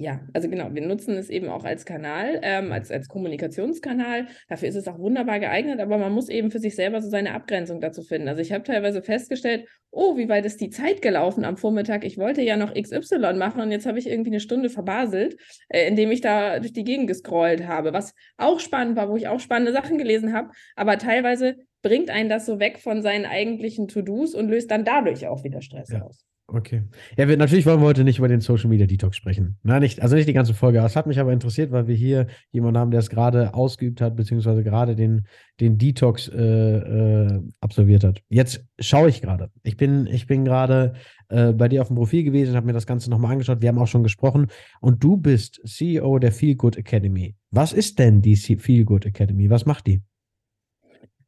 Ja, 0.01 0.19
also 0.33 0.50
genau, 0.50 0.74
wir 0.74 0.81
nutzen 0.81 1.15
es 1.15 1.30
eben 1.30 1.48
auch 1.48 1.63
als 1.63 1.86
Kanal, 1.86 2.39
ähm, 2.42 2.71
als, 2.71 2.89
als 2.89 3.07
Kommunikationskanal. 3.07 4.25
Dafür 4.50 4.68
ist 4.68 4.75
es 4.75 4.88
auch 4.88 4.98
wunderbar 4.98 5.39
geeignet, 5.39 5.80
aber 5.80 6.00
man 6.00 6.12
muss 6.12 6.27
eben 6.27 6.50
für 6.50 6.57
sich 6.57 6.75
selber 6.75 7.03
so 7.03 7.09
seine 7.09 7.36
Abgrenzung 7.36 7.81
dazu 7.81 8.01
finden. 8.01 8.27
Also 8.27 8.42
ich 8.42 8.51
habe 8.51 8.63
teilweise 8.63 9.03
festgestellt, 9.03 9.68
oh, 9.92 10.18
wie 10.18 10.27
weit 10.27 10.48
ist 10.48 10.59
die 10.59 10.71
Zeit 10.71 11.03
gelaufen 11.03 11.45
am 11.45 11.56
Vormittag? 11.56 12.03
Ich 12.03 12.18
wollte 12.18 12.42
ja 12.42 12.57
noch 12.57 12.74
XY 12.74 13.33
machen 13.33 13.62
und 13.62 13.71
jetzt 13.71 13.86
habe 13.86 14.00
ich 14.00 14.09
irgendwie 14.09 14.31
eine 14.31 14.39
Stunde 14.39 14.71
verbaselt, 14.71 15.38
äh, 15.69 15.88
indem 15.88 16.09
ich 16.09 16.21
da 16.21 16.57
durch 16.57 16.74
die 16.74 16.83
Gegend 16.83 17.06
gescrollt 17.06 17.68
habe, 17.68 17.94
was 17.94 18.15
auch 18.38 18.59
spannend 18.59 18.95
war, 18.95 19.07
wo 19.07 19.18
ich 19.18 19.27
auch 19.27 19.39
spannende 19.39 19.71
Sachen 19.71 20.00
gelesen 20.00 20.33
habe, 20.33 20.50
aber 20.75 20.98
teilweise 20.98 21.57
bringt 21.83 22.09
einen 22.09 22.30
das 22.30 22.48
so 22.48 22.59
weg 22.59 22.80
von 22.80 23.03
seinen 23.03 23.27
eigentlichen 23.27 23.88
To-Dos 23.88 24.33
und 24.33 24.50
löst 24.50 24.71
dann 24.71 24.83
dadurch 24.83 25.27
auch 25.27 25.44
wieder 25.44 25.62
Stress 25.62 25.92
ja. 25.92 26.01
aus. 26.01 26.25
Okay. 26.53 26.83
Ja, 27.18 27.30
wir, 27.30 27.38
natürlich 27.38 27.65
wollen 27.65 27.80
wir 27.80 27.86
heute 27.86 28.03
nicht 28.03 28.18
über 28.18 28.27
den 28.27 28.42
Social 28.42 28.69
Media 28.69 28.86
Detox 28.86 29.15
sprechen. 29.15 29.57
Na, 29.63 29.80
nicht, 29.80 30.01
also 30.01 30.15
nicht 30.15 30.27
die 30.27 30.33
ganze 30.33 30.53
Folge. 30.53 30.80
Das 30.80 30.98
hat 30.98 31.07
mich 31.07 31.18
aber 31.18 31.31
interessiert, 31.31 31.71
weil 31.71 31.88
wir 31.88 31.95
hier 31.95 32.27
jemanden 32.51 32.77
haben, 32.77 32.92
der 32.92 33.00
es 33.00 33.09
gerade 33.09 33.53
ausgeübt 33.53 34.01
hat, 34.01 34.18
beziehungsweise 34.18 34.62
gerade 34.62 34.95
den, 34.95 35.27
den 35.62 35.77
Detox 35.77 36.27
äh, 36.27 36.42
äh, 36.42 37.42
absolviert 37.62 38.03
hat. 38.03 38.21
Jetzt 38.27 38.65
schaue 38.80 39.07
ich 39.07 39.21
gerade. 39.21 39.50
Ich 39.63 39.77
bin, 39.77 40.07
ich 40.07 40.27
bin 40.27 40.44
gerade 40.44 40.94
äh, 41.30 41.53
bei 41.53 41.69
dir 41.69 41.81
auf 41.81 41.88
dem 41.88 41.95
Profil 41.95 42.25
gewesen, 42.25 42.57
habe 42.57 42.65
mir 42.65 42.74
das 42.74 42.86
Ganze 42.86 43.09
nochmal 43.09 43.31
angeschaut. 43.31 43.62
Wir 43.62 43.69
haben 43.69 43.80
auch 43.80 43.88
schon 43.88 44.03
gesprochen. 44.03 44.48
Und 44.81 45.01
du 45.01 45.15
bist 45.15 45.62
CEO 45.65 46.19
der 46.19 46.33
Feel 46.33 46.56
Good 46.56 46.75
Academy. 46.75 47.36
Was 47.51 47.71
ist 47.71 47.98
denn 47.98 48.21
die 48.21 48.36
Feel 48.36 48.83
Good 48.83 49.06
Academy? 49.06 49.50
Was 49.50 49.65
macht 49.65 49.88
die? 49.88 50.01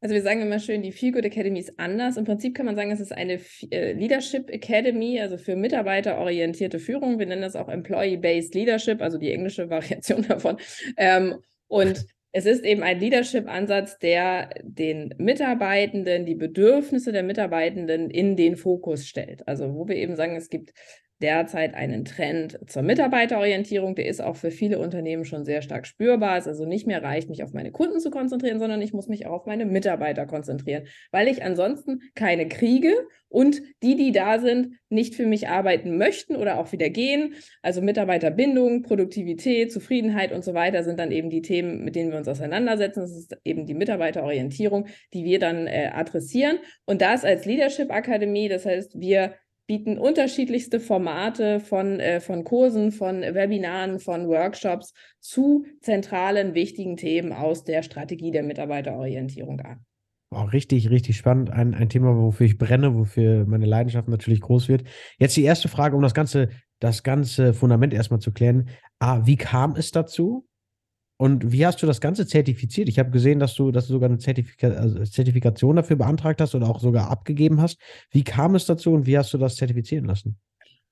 Also 0.04 0.12
wir 0.16 0.22
sagen 0.22 0.42
immer 0.42 0.58
schön, 0.58 0.82
die 0.82 0.92
Feel 0.92 1.12
Good 1.12 1.24
Academy 1.24 1.58
ist 1.60 1.78
anders. 1.78 2.18
Im 2.18 2.26
Prinzip 2.26 2.54
kann 2.54 2.66
man 2.66 2.76
sagen, 2.76 2.90
es 2.90 3.00
ist 3.00 3.10
eine 3.10 3.40
äh, 3.70 3.94
Leadership 3.94 4.50
Academy, 4.50 5.18
also 5.18 5.38
für 5.38 5.56
mitarbeiterorientierte 5.56 6.78
Führung. 6.78 7.18
Wir 7.18 7.24
nennen 7.24 7.40
das 7.40 7.56
auch 7.56 7.70
Employee-Based 7.70 8.54
Leadership, 8.54 9.00
also 9.00 9.16
die 9.16 9.32
englische 9.32 9.70
Variation 9.70 10.20
davon. 10.28 10.58
Ähm, 10.98 11.36
und 11.68 12.04
es 12.32 12.44
ist 12.44 12.66
eben 12.66 12.82
ein 12.82 13.00
Leadership-Ansatz, 13.00 13.98
der 13.98 14.50
den 14.62 15.14
Mitarbeitenden, 15.16 16.26
die 16.26 16.34
Bedürfnisse 16.34 17.10
der 17.10 17.22
Mitarbeitenden 17.22 18.10
in 18.10 18.36
den 18.36 18.56
Fokus 18.56 19.06
stellt. 19.06 19.48
Also 19.48 19.74
wo 19.74 19.88
wir 19.88 19.96
eben 19.96 20.16
sagen, 20.16 20.36
es 20.36 20.50
gibt 20.50 20.74
derzeit 21.22 21.74
einen 21.74 22.04
Trend 22.04 22.58
zur 22.66 22.82
Mitarbeiterorientierung. 22.82 23.94
Der 23.94 24.06
ist 24.06 24.20
auch 24.20 24.36
für 24.36 24.50
viele 24.50 24.78
Unternehmen 24.78 25.24
schon 25.24 25.44
sehr 25.44 25.62
stark 25.62 25.86
spürbar. 25.86 26.36
Es 26.36 26.48
also 26.48 26.66
nicht 26.66 26.86
mehr 26.86 27.02
reicht, 27.02 27.28
mich 27.28 27.42
auf 27.42 27.52
meine 27.52 27.72
Kunden 27.72 28.00
zu 28.00 28.10
konzentrieren, 28.10 28.58
sondern 28.58 28.82
ich 28.82 28.92
muss 28.92 29.08
mich 29.08 29.26
auch 29.26 29.32
auf 29.32 29.46
meine 29.46 29.66
Mitarbeiter 29.66 30.26
konzentrieren, 30.26 30.84
weil 31.10 31.28
ich 31.28 31.42
ansonsten 31.42 32.00
keine 32.14 32.48
kriege 32.48 32.92
und 33.28 33.62
die, 33.82 33.96
die 33.96 34.12
da 34.12 34.38
sind, 34.38 34.76
nicht 34.88 35.16
für 35.16 35.26
mich 35.26 35.48
arbeiten 35.48 35.98
möchten 35.98 36.36
oder 36.36 36.58
auch 36.58 36.70
wieder 36.70 36.88
gehen. 36.88 37.34
Also 37.62 37.82
Mitarbeiterbindung, 37.82 38.82
Produktivität, 38.82 39.72
Zufriedenheit 39.72 40.32
und 40.32 40.44
so 40.44 40.54
weiter 40.54 40.84
sind 40.84 41.00
dann 41.00 41.10
eben 41.10 41.30
die 41.30 41.42
Themen, 41.42 41.84
mit 41.84 41.96
denen 41.96 42.12
wir 42.12 42.18
uns 42.18 42.28
auseinandersetzen. 42.28 43.00
Das 43.00 43.10
ist 43.10 43.36
eben 43.44 43.66
die 43.66 43.74
Mitarbeiterorientierung, 43.74 44.86
die 45.12 45.24
wir 45.24 45.40
dann 45.40 45.66
äh, 45.66 45.90
adressieren. 45.92 46.58
Und 46.84 47.02
das 47.02 47.24
als 47.24 47.44
Leadership 47.44 47.90
Akademie, 47.90 48.48
das 48.48 48.66
heißt, 48.66 49.00
wir 49.00 49.34
bieten 49.66 49.98
unterschiedlichste 49.98 50.80
Formate 50.80 51.60
von, 51.60 52.00
äh, 52.00 52.20
von 52.20 52.44
Kursen, 52.44 52.92
von 52.92 53.22
Webinaren, 53.22 53.98
von 53.98 54.28
Workshops 54.28 54.92
zu 55.20 55.64
zentralen, 55.80 56.54
wichtigen 56.54 56.96
Themen 56.96 57.32
aus 57.32 57.64
der 57.64 57.82
Strategie 57.82 58.30
der 58.30 58.42
Mitarbeiterorientierung 58.42 59.60
an. 59.60 59.84
Oh, 60.30 60.42
richtig, 60.42 60.90
richtig 60.90 61.16
spannend. 61.16 61.50
Ein, 61.50 61.74
ein 61.74 61.88
Thema, 61.88 62.16
wofür 62.16 62.46
ich 62.46 62.58
brenne, 62.58 62.96
wofür 62.96 63.46
meine 63.46 63.66
Leidenschaft 63.66 64.08
natürlich 64.08 64.40
groß 64.40 64.68
wird. 64.68 64.84
Jetzt 65.18 65.36
die 65.36 65.44
erste 65.44 65.68
Frage, 65.68 65.94
um 65.94 66.02
das 66.02 66.14
ganze, 66.14 66.48
das 66.80 67.04
ganze 67.04 67.54
Fundament 67.54 67.94
erstmal 67.94 68.20
zu 68.20 68.32
klären. 68.32 68.68
Ah, 68.98 69.20
wie 69.24 69.36
kam 69.36 69.76
es 69.76 69.92
dazu? 69.92 70.46
Und 71.24 71.52
wie 71.52 71.64
hast 71.64 71.82
du 71.82 71.86
das 71.86 72.02
Ganze 72.02 72.26
zertifiziert? 72.26 72.86
Ich 72.86 72.98
habe 72.98 73.10
gesehen, 73.10 73.38
dass 73.38 73.54
du, 73.54 73.70
dass 73.70 73.86
du 73.86 73.94
sogar 73.94 74.10
eine 74.10 74.18
Zertifika 74.18 74.68
also 74.68 75.02
Zertifikation 75.04 75.74
dafür 75.74 75.96
beantragt 75.96 76.38
hast 76.42 76.54
oder 76.54 76.68
auch 76.68 76.80
sogar 76.80 77.10
abgegeben 77.10 77.62
hast. 77.62 77.80
Wie 78.10 78.24
kam 78.24 78.54
es 78.54 78.66
dazu 78.66 78.92
und 78.92 79.06
wie 79.06 79.16
hast 79.16 79.32
du 79.32 79.38
das 79.38 79.56
zertifizieren 79.56 80.04
lassen? 80.04 80.36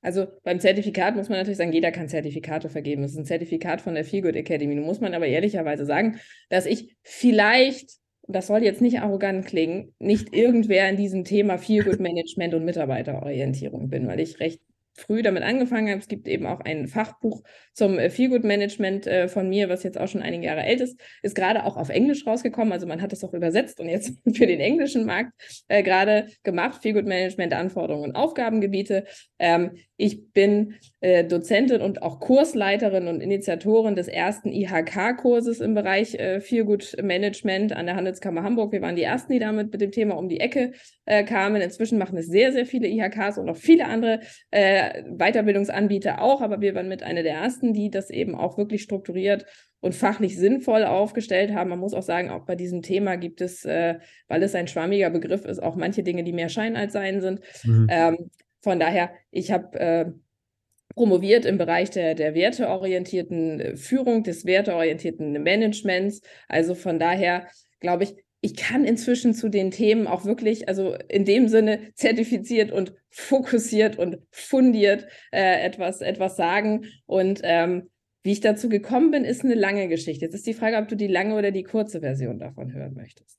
Also 0.01 0.29
beim 0.43 0.59
Zertifikat 0.59 1.17
muss 1.17 1.29
man 1.29 1.37
natürlich 1.37 1.59
sagen, 1.59 1.75
jeder 1.75 1.93
kann 1.93 2.09
Zertifikate 2.09 2.71
vergeben. 2.71 3.03
Das 3.03 3.11
ist 3.11 3.19
ein 3.19 3.27
Zertifikat 3.27 3.83
von 3.83 3.93
der 3.93 4.07
Feelgood 4.07 4.35
Academy. 4.35 4.75
Nun 4.75 4.87
muss 4.87 5.03
man 5.03 5.13
aber 5.13 5.27
ehrlicherweise 5.27 5.85
sagen, 5.85 6.19
dass 6.49 6.65
ich 6.65 6.97
vielleicht, 7.03 7.91
das 8.27 8.47
soll 8.47 8.63
jetzt 8.63 8.81
nicht 8.81 9.01
arrogant 9.01 9.45
klingen, 9.45 9.93
nicht 9.99 10.35
irgendwer 10.35 10.89
in 10.89 10.97
diesem 10.97 11.25
Thema 11.25 11.59
Feelgood 11.59 12.01
Management 12.01 12.55
und 12.55 12.65
Mitarbeiterorientierung 12.65 13.91
bin, 13.91 14.09
weil 14.09 14.21
ich 14.21 14.41
recht 14.41 14.63
früh 14.95 15.23
damit 15.23 15.43
angefangen 15.43 15.89
habe. 15.89 16.01
Es 16.01 16.09
gibt 16.09 16.29
eben 16.29 16.47
auch 16.47 16.61
ein 16.61 16.87
Fachbuch 16.87 17.43
zum 17.73 17.99
äh, 17.99 18.11
Feelgood 18.11 18.45
Management 18.45 19.07
äh, 19.07 19.29
von 19.29 19.49
mir, 19.49 19.69
was 19.69 19.83
jetzt 19.83 19.99
auch 19.99 20.09
schon 20.09 20.23
einige 20.23 20.47
Jahre 20.47 20.63
alt 20.63 20.81
ist, 20.81 21.01
ist 21.23 21.35
gerade 21.35 21.65
auch 21.65 21.77
auf 21.77 21.89
Englisch 21.89 22.27
rausgekommen. 22.27 22.73
Also 22.73 22.87
man 22.87 23.01
hat 23.01 23.13
es 23.13 23.25
auch 23.25 23.33
übersetzt 23.33 23.81
und 23.81 23.89
jetzt 23.89 24.15
für 24.35 24.47
den 24.47 24.61
englischen 24.61 25.07
Markt 25.07 25.33
äh, 25.69 25.83
gerade 25.83 26.27
gemacht. 26.43 26.83
Feelgood 26.83 27.07
Management, 27.07 27.55
Anforderungen 27.55 28.11
und 28.11 28.17
Aufgabengebiete. 28.17 29.05
Ähm, 29.39 29.73
ich 29.97 30.33
bin 30.33 30.75
Dozentin 31.01 31.81
und 31.81 32.03
auch 32.03 32.19
Kursleiterin 32.19 33.07
und 33.07 33.21
Initiatorin 33.21 33.95
des 33.95 34.09
ersten 34.09 34.51
IHK-Kurses 34.51 35.61
im 35.61 35.75
Bereich 35.75 36.15
äh, 36.15 36.41
Feelgood 36.41 36.97
Management 37.01 37.73
an 37.73 37.87
der 37.87 37.95
Handelskammer 37.95 38.43
Hamburg. 38.43 38.73
Wir 38.73 38.83
waren 38.83 38.97
die 38.97 39.03
ersten, 39.03 39.33
die 39.33 39.39
damit 39.39 39.71
mit 39.71 39.81
dem 39.81 39.93
Thema 39.93 40.17
um 40.17 40.29
die 40.29 40.41
Ecke 40.41 40.73
kamen. 41.07 41.61
Inzwischen 41.61 41.99
machen 41.99 42.17
es 42.17 42.27
sehr, 42.27 42.53
sehr 42.53 42.65
viele 42.65 42.89
IHKs 42.89 43.39
und 43.39 43.49
auch 43.49 43.57
viele 43.57 43.87
andere 43.87 44.21
äh, 44.51 44.82
Weiterbildungsanbieter 45.09 46.21
auch, 46.21 46.41
aber 46.41 46.61
wir 46.61 46.75
waren 46.75 46.89
mit 46.89 47.03
einer 47.03 47.23
der 47.23 47.35
ersten, 47.35 47.73
die 47.73 47.91
das 47.91 48.11
eben 48.11 48.35
auch 48.35 48.59
wirklich 48.59 48.83
strukturiert 48.83 49.47
und 49.81 49.95
fachlich 49.95 50.39
sinnvoll 50.39 50.85
aufgestellt 50.85 51.53
haben. 51.53 51.71
Man 51.71 51.79
muss 51.79 51.95
auch 51.95 52.03
sagen, 52.03 52.31
auch 52.31 52.45
bei 52.45 52.55
diesem 52.55 52.83
Thema 52.83 53.17
gibt 53.17 53.41
es, 53.41 53.65
äh, 53.65 53.99
weil 54.29 54.43
es 54.43 54.55
ein 54.55 54.69
schwammiger 54.69 55.11
Begriff 55.11 55.45
ist, 55.45 55.63
auch 55.63 55.77
manche 55.77 56.03
Dinge, 56.03 56.25
die 56.25 56.33
mehr 56.33 56.49
Schein 56.49 56.77
als 56.77 56.93
Sein 56.93 57.21
sind. 57.21 57.41
Mhm. 57.65 57.87
Ähm, 57.91 58.31
von 58.61 58.79
daher, 58.79 59.11
ich 59.31 59.51
habe 59.51 59.79
äh, 59.79 60.05
promoviert 60.95 61.45
im 61.45 61.59
Bereich 61.59 61.91
der, 61.91 62.15
der 62.15 62.35
werteorientierten 62.35 63.77
Führung, 63.77 64.23
des 64.23 64.45
werteorientierten 64.45 65.43
Managements. 65.43 66.21
Also 66.49 66.75
von 66.75 66.99
daher, 66.99 67.47
glaube 67.81 68.05
ich, 68.05 68.15
ich 68.45 68.57
kann 68.57 68.85
inzwischen 68.85 69.35
zu 69.35 69.49
den 69.49 69.71
Themen 69.71 70.09
auch 70.09 70.25
wirklich, 70.25 70.69
also 70.69 70.95
in 71.09 71.25
dem 71.25 71.47
Sinne 71.47 71.79
zertifiziert 71.95 72.73
und 72.73 72.93
fokussiert 73.09 73.97
und 73.99 74.19
fundiert 74.31 75.07
äh, 75.31 75.65
etwas, 75.65 76.01
etwas 76.01 76.37
sagen. 76.37 76.87
Und 77.07 77.41
ähm, 77.45 77.89
wie 78.25 78.33
ich 78.33 78.41
dazu 78.41 78.69
gekommen 78.69 79.13
bin, 79.13 79.25
ist 79.25 79.45
eine 79.45 79.55
lange 79.55 79.89
Geschichte. 79.89 80.25
Jetzt 80.25 80.35
ist 80.35 80.47
die 80.47 80.55
Frage, 80.55 80.77
ob 80.77 80.89
du 80.89 80.97
die 80.97 81.07
lange 81.07 81.37
oder 81.37 81.53
die 81.53 81.63
kurze 81.63 82.01
Version 82.01 82.41
davon 82.41 82.73
hören 82.73 82.95
möchtest. 82.95 83.39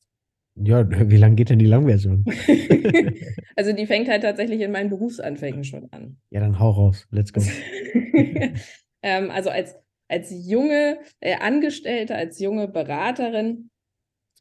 Ja, 0.55 0.87
wie 0.89 1.17
lange 1.17 1.35
geht 1.35 1.49
denn 1.49 1.59
die 1.59 1.65
Langversion? 1.65 2.23
also 3.55 3.73
die 3.73 3.87
fängt 3.87 4.07
halt 4.07 4.21
tatsächlich 4.21 4.61
in 4.61 4.71
meinen 4.71 4.89
Berufsanfängen 4.89 5.65
schon 5.65 5.91
an. 5.91 6.17
Ja, 6.29 6.39
dann 6.39 6.59
hau 6.59 6.69
raus. 6.69 7.07
Let's 7.11 7.33
go. 7.33 7.41
ähm, 9.01 9.31
also 9.31 9.49
als, 9.49 9.75
als 10.07 10.31
junge 10.31 10.99
äh, 11.19 11.35
Angestellte, 11.39 12.15
als 12.15 12.39
junge 12.39 12.67
Beraterin 12.67 13.71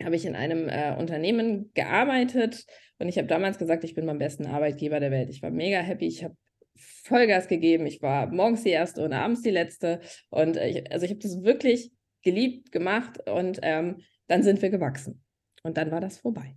habe 0.02 0.16
ich 0.16 0.24
in 0.24 0.36
einem 0.36 0.68
äh, 0.68 0.94
Unternehmen 0.98 1.70
gearbeitet 1.74 2.64
und 2.98 3.08
ich 3.08 3.18
habe 3.18 3.26
damals 3.26 3.58
gesagt, 3.58 3.82
ich 3.82 3.94
bin 3.94 4.06
mein 4.06 4.18
besten 4.18 4.46
Arbeitgeber 4.46 5.00
der 5.00 5.10
Welt. 5.10 5.28
Ich 5.28 5.42
war 5.42 5.50
mega 5.50 5.80
happy. 5.80 6.06
Ich 6.06 6.22
habe 6.22 6.36
Vollgas 6.76 7.48
gegeben. 7.48 7.84
Ich 7.86 8.00
war 8.00 8.28
morgens 8.28 8.62
die 8.62 8.70
erste 8.70 9.04
und 9.04 9.12
abends 9.12 9.42
die 9.42 9.50
letzte. 9.50 10.00
Und 10.30 10.56
äh, 10.56 10.68
ich, 10.68 10.92
also 10.92 11.04
ich 11.04 11.10
habe 11.10 11.20
das 11.20 11.42
wirklich 11.42 11.92
geliebt 12.22 12.70
gemacht 12.70 13.28
und 13.28 13.58
ähm, 13.62 14.02
dann 14.28 14.44
sind 14.44 14.62
wir 14.62 14.70
gewachsen. 14.70 15.22
Und 15.64 15.76
dann 15.76 15.90
war 15.90 16.00
das 16.00 16.18
vorbei. 16.18 16.54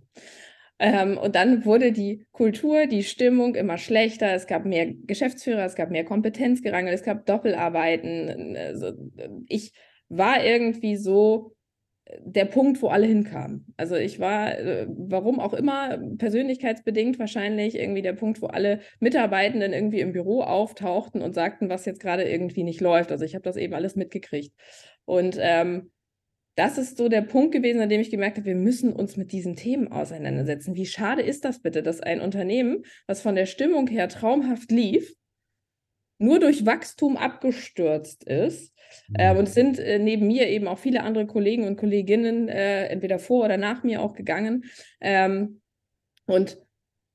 Ähm, 0.78 1.18
und 1.18 1.34
dann 1.34 1.64
wurde 1.64 1.90
die 1.90 2.26
Kultur, 2.32 2.86
die 2.86 3.02
Stimmung 3.02 3.54
immer 3.54 3.78
schlechter. 3.78 4.32
Es 4.32 4.46
gab 4.46 4.66
mehr 4.66 4.92
Geschäftsführer, 4.92 5.64
es 5.64 5.74
gab 5.74 5.90
mehr 5.90 6.04
Kompetenzgerangel, 6.04 6.94
es 6.94 7.02
gab 7.02 7.26
Doppelarbeiten. 7.26 8.56
Also 8.56 8.92
ich 9.48 9.72
war 10.08 10.44
irgendwie 10.44 10.96
so 10.96 11.55
der 12.20 12.44
Punkt, 12.44 12.82
wo 12.82 12.88
alle 12.88 13.06
hinkamen. 13.06 13.66
Also 13.76 13.96
ich 13.96 14.20
war, 14.20 14.56
äh, 14.58 14.86
warum 14.88 15.40
auch 15.40 15.54
immer, 15.54 15.98
persönlichkeitsbedingt 16.18 17.18
wahrscheinlich 17.18 17.78
irgendwie 17.78 18.02
der 18.02 18.12
Punkt, 18.12 18.40
wo 18.42 18.46
alle 18.46 18.80
Mitarbeitenden 19.00 19.72
irgendwie 19.72 20.00
im 20.00 20.12
Büro 20.12 20.42
auftauchten 20.42 21.20
und 21.20 21.34
sagten, 21.34 21.68
was 21.68 21.84
jetzt 21.84 22.00
gerade 22.00 22.22
irgendwie 22.24 22.62
nicht 22.62 22.80
läuft. 22.80 23.10
Also 23.10 23.24
ich 23.24 23.34
habe 23.34 23.42
das 23.42 23.56
eben 23.56 23.74
alles 23.74 23.96
mitgekriegt. 23.96 24.54
Und 25.04 25.36
ähm, 25.40 25.90
das 26.54 26.78
ist 26.78 26.96
so 26.96 27.08
der 27.08 27.22
Punkt 27.22 27.52
gewesen, 27.52 27.80
an 27.80 27.88
dem 27.88 28.00
ich 28.00 28.10
gemerkt 28.10 28.38
habe, 28.38 28.46
wir 28.46 28.54
müssen 28.54 28.92
uns 28.92 29.16
mit 29.16 29.32
diesen 29.32 29.56
Themen 29.56 29.90
auseinandersetzen. 29.90 30.74
Wie 30.74 30.86
schade 30.86 31.22
ist 31.22 31.44
das 31.44 31.60
bitte, 31.60 31.82
dass 31.82 32.00
ein 32.00 32.20
Unternehmen, 32.20 32.84
was 33.06 33.20
von 33.20 33.34
der 33.34 33.46
Stimmung 33.46 33.88
her 33.88 34.08
traumhaft 34.08 34.70
lief, 34.70 35.12
nur 36.18 36.40
durch 36.40 36.66
Wachstum 36.66 37.16
abgestürzt 37.16 38.24
ist. 38.24 38.72
Äh, 39.14 39.36
und 39.36 39.48
es 39.48 39.54
sind 39.54 39.78
äh, 39.78 39.98
neben 39.98 40.26
mir 40.26 40.48
eben 40.48 40.68
auch 40.68 40.78
viele 40.78 41.02
andere 41.02 41.26
Kollegen 41.26 41.64
und 41.64 41.76
Kolleginnen 41.76 42.48
äh, 42.48 42.86
entweder 42.86 43.18
vor 43.18 43.44
oder 43.44 43.56
nach 43.56 43.82
mir 43.82 44.02
auch 44.02 44.14
gegangen. 44.14 44.64
Ähm, 45.00 45.60
und 46.26 46.58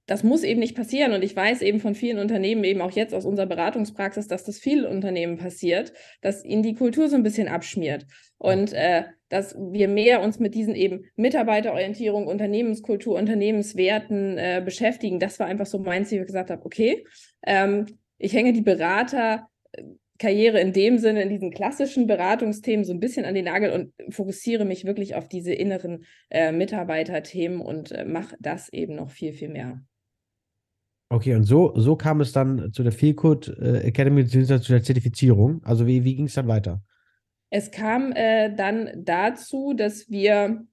das 0.08 0.24
muss 0.24 0.43
eben 0.43 0.60
nicht 0.60 0.75
passieren. 0.75 1.13
Und 1.13 1.24
ich 1.24 1.36
weiß 1.36 1.62
eben 1.62 1.79
von 1.79 1.96
vielen 1.96 2.20
Unternehmen, 2.20 2.63
eben 2.63 2.81
auch 2.81 2.91
jetzt 2.91 3.13
aus 3.13 3.25
unserer 3.25 3.46
Beratungspraxis, 3.46 4.27
dass 4.27 4.43
das 4.43 4.60
vielen 4.60 4.86
Unternehmen 4.86 5.38
passiert, 5.38 5.93
dass 6.22 6.43
ihnen 6.43 6.63
die 6.63 6.75
Kultur 6.75 7.08
so 7.08 7.15
ein 7.15 7.24
bisschen 7.24 7.48
abschmiert. 7.48 8.05
Und 8.38 8.74
äh, 8.74 9.03
dass 9.29 9.55
wir 9.55 9.88
mehr 9.88 10.22
uns 10.22 10.39
mit 10.39 10.55
diesen 10.55 10.75
eben 10.75 11.05
Mitarbeiterorientierung, 11.15 12.27
Unternehmenskultur, 12.27 13.17
Unternehmenswerten 13.17 14.38
äh, 14.38 14.62
beschäftigen. 14.63 15.20
Das 15.20 15.39
war 15.39 15.48
einfach 15.48 15.67
so 15.67 15.79
mein 15.79 16.05
Ziel, 16.05 16.20
wo 16.20 16.24
ich 16.24 16.27
gesagt 16.27 16.50
habe, 16.50 16.65
okay, 16.65 17.05
ähm, 17.48 17.86
ich 18.21 18.33
hänge 18.33 18.53
die 18.53 18.61
Beraterkarriere 18.61 20.59
in 20.59 20.73
dem 20.73 20.97
Sinne, 20.99 21.23
in 21.23 21.29
diesen 21.29 21.51
klassischen 21.51 22.07
Beratungsthemen 22.07 22.85
so 22.85 22.93
ein 22.93 22.99
bisschen 22.99 23.25
an 23.25 23.33
den 23.33 23.45
Nagel 23.45 23.71
und 23.71 23.93
fokussiere 24.13 24.65
mich 24.65 24.85
wirklich 24.85 25.15
auf 25.15 25.27
diese 25.27 25.53
inneren 25.53 26.05
äh, 26.29 26.51
Mitarbeiterthemen 26.51 27.61
und 27.61 27.91
äh, 27.91 28.05
mache 28.05 28.35
das 28.39 28.69
eben 28.69 28.95
noch 28.95 29.09
viel, 29.09 29.33
viel 29.33 29.49
mehr. 29.49 29.81
Okay, 31.09 31.35
und 31.35 31.43
so, 31.43 31.73
so 31.75 31.97
kam 31.97 32.21
es 32.21 32.31
dann 32.31 32.71
zu 32.71 32.83
der 32.83 32.93
Feelcode 32.93 33.49
äh, 33.59 33.79
Academy 33.79 34.23
bzw. 34.23 34.61
zu 34.61 34.71
der 34.71 34.83
Zertifizierung. 34.83 35.61
Also 35.63 35.85
wie, 35.85 36.05
wie 36.05 36.15
ging 36.15 36.27
es 36.27 36.35
dann 36.35 36.47
weiter? 36.47 36.81
Es 37.49 37.69
kam 37.69 38.13
äh, 38.13 38.55
dann 38.55 39.03
dazu, 39.03 39.73
dass 39.73 40.09
wir 40.09 40.65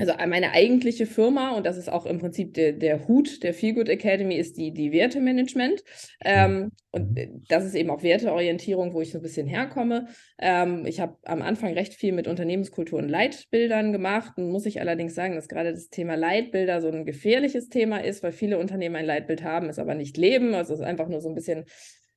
also 0.00 0.14
meine 0.26 0.52
eigentliche 0.52 1.04
Firma, 1.04 1.50
und 1.50 1.66
das 1.66 1.76
ist 1.76 1.92
auch 1.92 2.06
im 2.06 2.18
Prinzip 2.18 2.54
der, 2.54 2.72
der 2.72 3.06
Hut 3.06 3.42
der 3.42 3.52
Feelgood 3.52 3.90
Academy, 3.90 4.36
ist 4.36 4.56
die, 4.56 4.72
die 4.72 4.92
Wertemanagement. 4.92 5.84
Ähm, 6.24 6.72
und 6.90 7.18
das 7.48 7.66
ist 7.66 7.74
eben 7.74 7.90
auch 7.90 8.02
Werteorientierung, 8.02 8.94
wo 8.94 9.02
ich 9.02 9.12
so 9.12 9.18
ein 9.18 9.22
bisschen 9.22 9.46
herkomme. 9.46 10.08
Ähm, 10.38 10.86
ich 10.86 11.00
habe 11.00 11.18
am 11.24 11.42
Anfang 11.42 11.74
recht 11.74 11.92
viel 11.92 12.12
mit 12.12 12.28
Unternehmenskultur 12.28 12.98
und 12.98 13.10
Leitbildern 13.10 13.92
gemacht. 13.92 14.38
Und 14.38 14.50
muss 14.50 14.64
ich 14.64 14.80
allerdings 14.80 15.14
sagen, 15.14 15.34
dass 15.34 15.48
gerade 15.48 15.72
das 15.72 15.90
Thema 15.90 16.14
Leitbilder 16.14 16.80
so 16.80 16.88
ein 16.88 17.04
gefährliches 17.04 17.68
Thema 17.68 17.98
ist, 17.98 18.22
weil 18.22 18.32
viele 18.32 18.58
Unternehmen 18.58 18.96
ein 18.96 19.04
Leitbild 19.04 19.44
haben, 19.44 19.68
es 19.68 19.78
aber 19.78 19.94
nicht 19.94 20.16
leben. 20.16 20.54
Also 20.54 20.72
es 20.72 20.80
ist 20.80 20.86
einfach 20.86 21.08
nur 21.08 21.20
so 21.20 21.28
ein 21.28 21.34
bisschen 21.34 21.66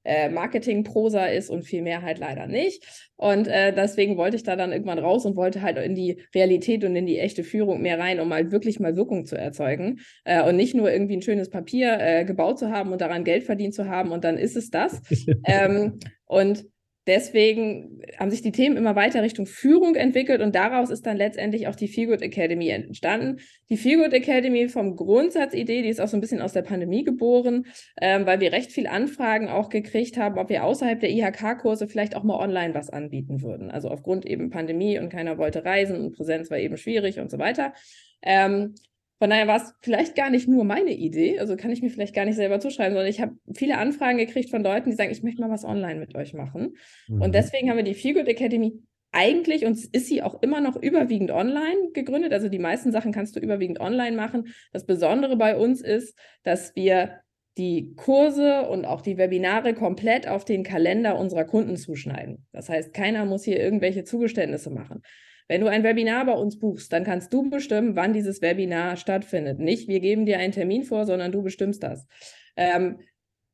äh, 0.03 0.29
Marketing-Prosa 0.29 1.25
ist 1.25 1.49
und 1.49 1.63
viel 1.63 1.81
mehr 1.81 2.01
halt 2.01 2.19
leider 2.19 2.47
nicht. 2.47 3.11
Und 3.15 3.47
äh, 3.47 3.73
deswegen 3.73 4.17
wollte 4.17 4.35
ich 4.35 4.43
da 4.43 4.55
dann 4.55 4.71
irgendwann 4.71 4.99
raus 4.99 5.25
und 5.25 5.35
wollte 5.35 5.61
halt 5.61 5.77
in 5.77 5.95
die 5.95 6.21
Realität 6.35 6.83
und 6.83 6.95
in 6.95 7.05
die 7.05 7.19
echte 7.19 7.43
Führung 7.43 7.81
mehr 7.81 7.99
rein, 7.99 8.19
um 8.19 8.33
halt 8.33 8.51
wirklich 8.51 8.79
mal 8.79 8.95
Wirkung 8.95 9.25
zu 9.25 9.37
erzeugen 9.37 9.99
äh, 10.25 10.43
und 10.47 10.55
nicht 10.55 10.75
nur 10.75 10.91
irgendwie 10.91 11.17
ein 11.17 11.21
schönes 11.21 11.49
Papier 11.49 11.97
äh, 11.99 12.25
gebaut 12.25 12.59
zu 12.59 12.69
haben 12.69 12.91
und 12.91 13.01
daran 13.01 13.23
Geld 13.23 13.43
verdient 13.43 13.73
zu 13.73 13.87
haben 13.87 14.11
und 14.11 14.23
dann 14.23 14.37
ist 14.37 14.57
es 14.57 14.69
das. 14.69 15.01
ähm, 15.45 15.99
und 16.25 16.65
deswegen 17.07 18.01
haben 18.17 18.31
sich 18.31 18.41
die 18.41 18.51
Themen 18.51 18.77
immer 18.77 18.95
weiter 18.95 19.21
Richtung 19.21 19.45
Führung 19.45 19.95
entwickelt 19.95 20.41
und 20.41 20.55
daraus 20.55 20.89
ist 20.89 21.05
dann 21.05 21.17
letztendlich 21.17 21.67
auch 21.67 21.75
die 21.75 21.87
Feelgood 21.87 22.21
Academy 22.21 22.69
entstanden. 22.69 23.39
Die 23.69 23.77
Feelgood 23.77 24.13
Academy 24.13 24.69
vom 24.69 24.95
Grundsatzidee, 24.95 25.81
die 25.81 25.89
ist 25.89 25.99
auch 25.99 26.07
so 26.07 26.17
ein 26.17 26.21
bisschen 26.21 26.41
aus 26.41 26.53
der 26.53 26.61
Pandemie 26.61 27.03
geboren, 27.03 27.65
ähm, 28.01 28.25
weil 28.25 28.39
wir 28.39 28.51
recht 28.51 28.71
viel 28.71 28.87
Anfragen 28.87 29.49
auch 29.49 29.69
gekriegt 29.69 30.17
haben, 30.17 30.37
ob 30.37 30.49
wir 30.49 30.63
außerhalb 30.63 30.99
der 30.99 31.11
IHK-Kurse 31.11 31.87
vielleicht 31.87 32.15
auch 32.15 32.23
mal 32.23 32.39
online 32.39 32.73
was 32.73 32.89
anbieten 32.89 33.41
würden. 33.41 33.71
Also 33.71 33.89
aufgrund 33.89 34.25
eben 34.25 34.49
Pandemie 34.49 34.99
und 34.99 35.09
keiner 35.09 35.37
wollte 35.37 35.65
reisen 35.65 35.97
und 35.97 36.15
Präsenz 36.15 36.49
war 36.49 36.57
eben 36.57 36.77
schwierig 36.77 37.19
und 37.19 37.29
so 37.29 37.37
weiter. 37.37 37.73
Ähm, 38.21 38.75
von 39.23 39.29
daher 39.29 39.47
war 39.47 39.55
es 39.55 39.73
vielleicht 39.79 40.17
gar 40.17 40.29
nicht 40.29 40.49
nur 40.49 40.65
meine 40.65 40.91
Idee, 40.91 41.39
also 41.39 41.55
kann 41.55 41.71
ich 41.71 41.81
mir 41.81 41.89
vielleicht 41.89 42.13
gar 42.13 42.25
nicht 42.25 42.35
selber 42.35 42.59
zuschreiben, 42.59 42.91
sondern 42.91 43.09
ich 43.09 43.21
habe 43.21 43.37
viele 43.55 43.77
Anfragen 43.77 44.17
gekriegt 44.17 44.49
von 44.49 44.61
Leuten, 44.61 44.89
die 44.89 44.97
sagen, 44.97 45.13
ich 45.13 45.23
möchte 45.23 45.39
mal 45.39 45.49
was 45.49 45.63
online 45.63 45.97
mit 45.97 46.13
euch 46.13 46.33
machen. 46.33 46.75
Mhm. 47.07 47.21
Und 47.21 47.33
deswegen 47.33 47.69
haben 47.69 47.77
wir 47.77 47.85
die 47.85 47.93
Feel 47.93 48.15
Good 48.15 48.27
Academy 48.27 48.73
eigentlich, 49.13 49.65
und 49.65 49.77
ist 49.77 50.07
sie 50.07 50.23
auch 50.23 50.41
immer 50.41 50.59
noch 50.59 50.75
überwiegend 50.75 51.31
online 51.31 51.91
gegründet, 51.93 52.33
also 52.33 52.49
die 52.49 52.59
meisten 52.59 52.91
Sachen 52.91 53.13
kannst 53.13 53.37
du 53.37 53.39
überwiegend 53.39 53.79
online 53.79 54.17
machen. 54.17 54.47
Das 54.73 54.85
Besondere 54.85 55.37
bei 55.37 55.55
uns 55.55 55.79
ist, 55.79 56.19
dass 56.43 56.75
wir 56.75 57.21
die 57.57 57.93
Kurse 57.95 58.67
und 58.67 58.83
auch 58.83 58.99
die 58.99 59.17
Webinare 59.17 59.73
komplett 59.73 60.27
auf 60.27 60.43
den 60.43 60.63
Kalender 60.63 61.17
unserer 61.17 61.45
Kunden 61.45 61.77
zuschneiden. 61.77 62.45
Das 62.51 62.67
heißt, 62.67 62.93
keiner 62.93 63.23
muss 63.23 63.45
hier 63.45 63.57
irgendwelche 63.57 64.03
Zugeständnisse 64.03 64.69
machen. 64.69 65.01
Wenn 65.47 65.61
du 65.61 65.67
ein 65.67 65.83
Webinar 65.83 66.25
bei 66.25 66.33
uns 66.33 66.59
buchst, 66.59 66.91
dann 66.93 67.03
kannst 67.03 67.33
du 67.33 67.49
bestimmen, 67.49 67.95
wann 67.95 68.13
dieses 68.13 68.41
Webinar 68.41 68.97
stattfindet. 68.97 69.59
Nicht, 69.59 69.87
wir 69.87 69.99
geben 69.99 70.25
dir 70.25 70.39
einen 70.39 70.53
Termin 70.53 70.83
vor, 70.83 71.05
sondern 71.05 71.31
du 71.31 71.41
bestimmst 71.41 71.83
das. 71.83 72.07
Ähm, 72.55 72.99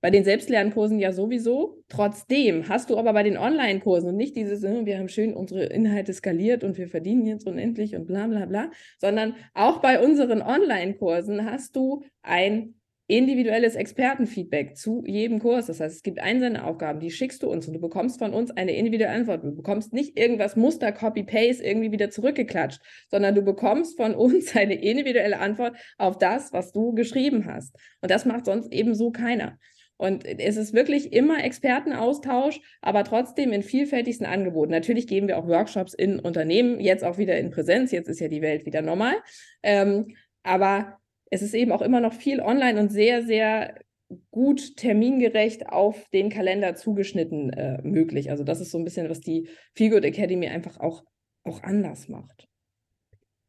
bei 0.01 0.11
den 0.11 0.23
Selbstlernkursen 0.23 0.99
ja 0.99 1.11
sowieso. 1.11 1.83
Trotzdem 1.89 2.69
hast 2.69 2.89
du 2.89 2.97
aber 2.97 3.11
bei 3.13 3.23
den 3.23 3.37
Online-Kursen 3.37 4.15
nicht 4.15 4.35
dieses, 4.35 4.63
hm, 4.63 4.85
wir 4.85 4.97
haben 4.97 5.09
schön 5.09 5.33
unsere 5.33 5.65
Inhalte 5.65 6.13
skaliert 6.13 6.63
und 6.63 6.77
wir 6.77 6.87
verdienen 6.87 7.25
jetzt 7.25 7.45
unendlich 7.45 7.95
und 7.95 8.07
bla 8.07 8.27
bla 8.27 8.45
bla, 8.45 8.71
sondern 8.99 9.35
auch 9.53 9.81
bei 9.81 10.01
unseren 10.01 10.41
Online-Kursen 10.41 11.45
hast 11.45 11.75
du 11.75 12.03
ein 12.21 12.78
individuelles 13.09 13.75
Expertenfeedback 13.75 14.77
zu 14.77 15.03
jedem 15.05 15.39
Kurs. 15.39 15.65
Das 15.65 15.79
heißt, 15.79 15.95
es 15.95 16.03
gibt 16.03 16.19
Einsenderaufgaben, 16.19 17.01
die 17.01 17.09
schickst 17.09 17.41
du 17.41 17.49
uns 17.49 17.67
und 17.67 17.73
du 17.73 17.79
bekommst 17.79 18.19
von 18.19 18.33
uns 18.33 18.51
eine 18.51 18.75
individuelle 18.75 19.13
Antwort. 19.13 19.43
Du 19.43 19.55
bekommst 19.55 19.93
nicht 19.93 20.17
irgendwas 20.17 20.55
Muster, 20.55 20.91
Copy-Paste 20.91 21.63
irgendwie 21.63 21.91
wieder 21.91 22.11
zurückgeklatscht, 22.11 22.79
sondern 23.09 23.33
du 23.33 23.41
bekommst 23.41 23.97
von 23.97 24.13
uns 24.13 24.55
eine 24.55 24.75
individuelle 24.75 25.39
Antwort 25.39 25.75
auf 25.97 26.19
das, 26.19 26.53
was 26.53 26.71
du 26.71 26.93
geschrieben 26.93 27.45
hast. 27.47 27.75
Und 28.01 28.11
das 28.11 28.25
macht 28.25 28.45
sonst 28.45 28.71
eben 28.71 28.93
so 28.93 29.09
keiner. 29.09 29.57
Und 29.97 30.23
es 30.25 30.55
ist 30.55 30.73
wirklich 30.73 31.11
immer 31.11 31.43
Expertenaustausch, 31.43 32.61
aber 32.79 33.03
trotzdem 33.03 33.51
in 33.51 33.63
vielfältigsten 33.63 34.27
Angeboten. 34.27 34.71
Natürlich 34.71 35.07
geben 35.07 35.27
wir 35.27 35.39
auch 35.39 35.47
Workshops 35.47 35.95
in 35.95 36.19
Unternehmen, 36.19 36.79
jetzt 36.79 37.03
auch 37.03 37.17
wieder 37.17 37.37
in 37.39 37.49
Präsenz. 37.49 37.91
Jetzt 37.91 38.07
ist 38.07 38.19
ja 38.19 38.27
die 38.27 38.43
Welt 38.43 38.67
wieder 38.67 38.83
normal. 38.83 39.15
Ähm, 39.63 40.15
aber 40.43 40.99
es 41.29 41.41
ist 41.41 41.53
eben 41.53 41.71
auch 41.71 41.81
immer 41.81 42.01
noch 42.01 42.13
viel 42.13 42.39
online 42.41 42.79
und 42.79 42.91
sehr, 42.91 43.23
sehr 43.23 43.75
gut 44.31 44.75
termingerecht 44.75 45.69
auf 45.69 46.09
den 46.09 46.29
Kalender 46.29 46.75
zugeschnitten 46.75 47.51
äh, 47.51 47.81
möglich. 47.83 48.31
Also 48.31 48.43
das 48.43 48.59
ist 48.59 48.71
so 48.71 48.77
ein 48.77 48.83
bisschen, 48.83 49.09
was 49.09 49.21
die 49.21 49.47
Feelgood 49.75 50.03
Academy 50.03 50.47
einfach 50.47 50.79
auch, 50.79 51.03
auch 51.43 51.61
anders 51.63 52.09
macht. 52.09 52.47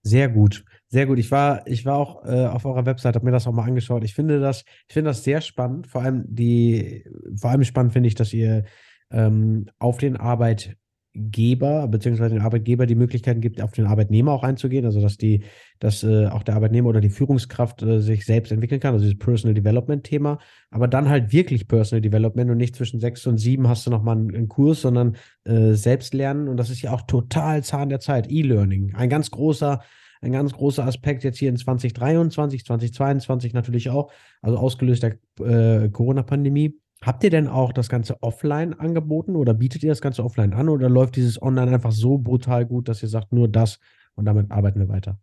Sehr 0.02 0.28
gut, 0.28 0.64
sehr 0.88 1.06
gut. 1.06 1.18
Ich 1.18 1.30
war, 1.30 1.66
ich 1.66 1.84
war 1.84 1.98
auch 1.98 2.24
äh, 2.24 2.46
auf 2.46 2.64
eurer 2.64 2.86
Website, 2.86 3.16
habe 3.16 3.24
mir 3.24 3.32
das 3.32 3.46
auch 3.46 3.52
mal 3.52 3.66
angeschaut. 3.66 4.02
Ich 4.04 4.14
finde 4.14 4.40
das, 4.40 4.64
ich 4.88 4.94
finde 4.94 5.10
das 5.10 5.24
sehr 5.24 5.40
spannend. 5.40 5.86
Vor 5.86 6.02
allem 6.02 6.24
die, 6.26 7.04
vor 7.36 7.50
allem 7.50 7.64
spannend 7.64 7.92
finde 7.92 8.08
ich, 8.08 8.14
dass 8.14 8.32
ihr 8.32 8.64
ähm, 9.10 9.66
auf 9.78 9.98
den 9.98 10.16
Arbeit 10.16 10.76
Arbeitgeber 11.16 11.88
beziehungsweise 11.88 12.34
den 12.34 12.42
Arbeitgeber 12.42 12.86
die 12.86 12.94
Möglichkeiten 12.94 13.40
gibt, 13.40 13.60
auf 13.60 13.72
den 13.72 13.86
Arbeitnehmer 13.86 14.32
auch 14.32 14.44
einzugehen, 14.44 14.84
also 14.84 15.00
dass 15.00 15.16
die, 15.16 15.42
dass 15.80 16.04
äh, 16.04 16.26
auch 16.26 16.42
der 16.42 16.54
Arbeitnehmer 16.54 16.88
oder 16.88 17.00
die 17.00 17.10
Führungskraft 17.10 17.82
äh, 17.82 18.00
sich 18.00 18.24
selbst 18.24 18.52
entwickeln 18.52 18.80
kann, 18.80 18.94
also 18.94 19.04
dieses 19.04 19.18
Personal 19.18 19.54
Development 19.54 20.04
Thema, 20.04 20.38
aber 20.70 20.86
dann 20.86 21.08
halt 21.08 21.32
wirklich 21.32 21.66
Personal 21.66 22.00
Development 22.00 22.50
und 22.50 22.58
nicht 22.58 22.76
zwischen 22.76 23.00
sechs 23.00 23.26
und 23.26 23.38
sieben 23.38 23.68
hast 23.68 23.86
du 23.86 23.90
nochmal 23.90 24.16
einen, 24.16 24.34
einen 24.34 24.48
Kurs, 24.48 24.82
sondern 24.82 25.16
äh, 25.44 25.72
Selbstlernen 25.72 26.48
und 26.48 26.56
das 26.56 26.70
ist 26.70 26.82
ja 26.82 26.92
auch 26.92 27.02
total 27.02 27.64
Zahn 27.64 27.88
der 27.88 28.00
Zeit, 28.00 28.30
E-Learning, 28.30 28.94
ein 28.94 29.08
ganz 29.08 29.30
großer 29.30 29.80
ein 30.22 30.32
ganz 30.32 30.52
großer 30.52 30.84
Aspekt 30.84 31.24
jetzt 31.24 31.38
hier 31.38 31.48
in 31.48 31.56
2023, 31.56 32.66
2022 32.66 33.54
natürlich 33.54 33.88
auch, 33.88 34.12
also 34.42 34.58
ausgelöst 34.58 35.02
der 35.02 35.16
äh, 35.40 35.88
Corona-Pandemie. 35.88 36.78
Habt 37.02 37.24
ihr 37.24 37.30
denn 37.30 37.48
auch 37.48 37.72
das 37.72 37.88
Ganze 37.88 38.22
offline 38.22 38.74
angeboten 38.74 39.34
oder 39.34 39.54
bietet 39.54 39.82
ihr 39.82 39.88
das 39.88 40.02
Ganze 40.02 40.22
offline 40.22 40.52
an 40.52 40.68
oder 40.68 40.90
läuft 40.90 41.16
dieses 41.16 41.40
Online 41.40 41.72
einfach 41.72 41.92
so 41.92 42.18
brutal 42.18 42.66
gut, 42.66 42.88
dass 42.88 43.02
ihr 43.02 43.08
sagt, 43.08 43.32
nur 43.32 43.48
das 43.48 43.78
und 44.14 44.26
damit 44.26 44.50
arbeiten 44.50 44.80
wir 44.80 44.88
weiter? 44.88 45.18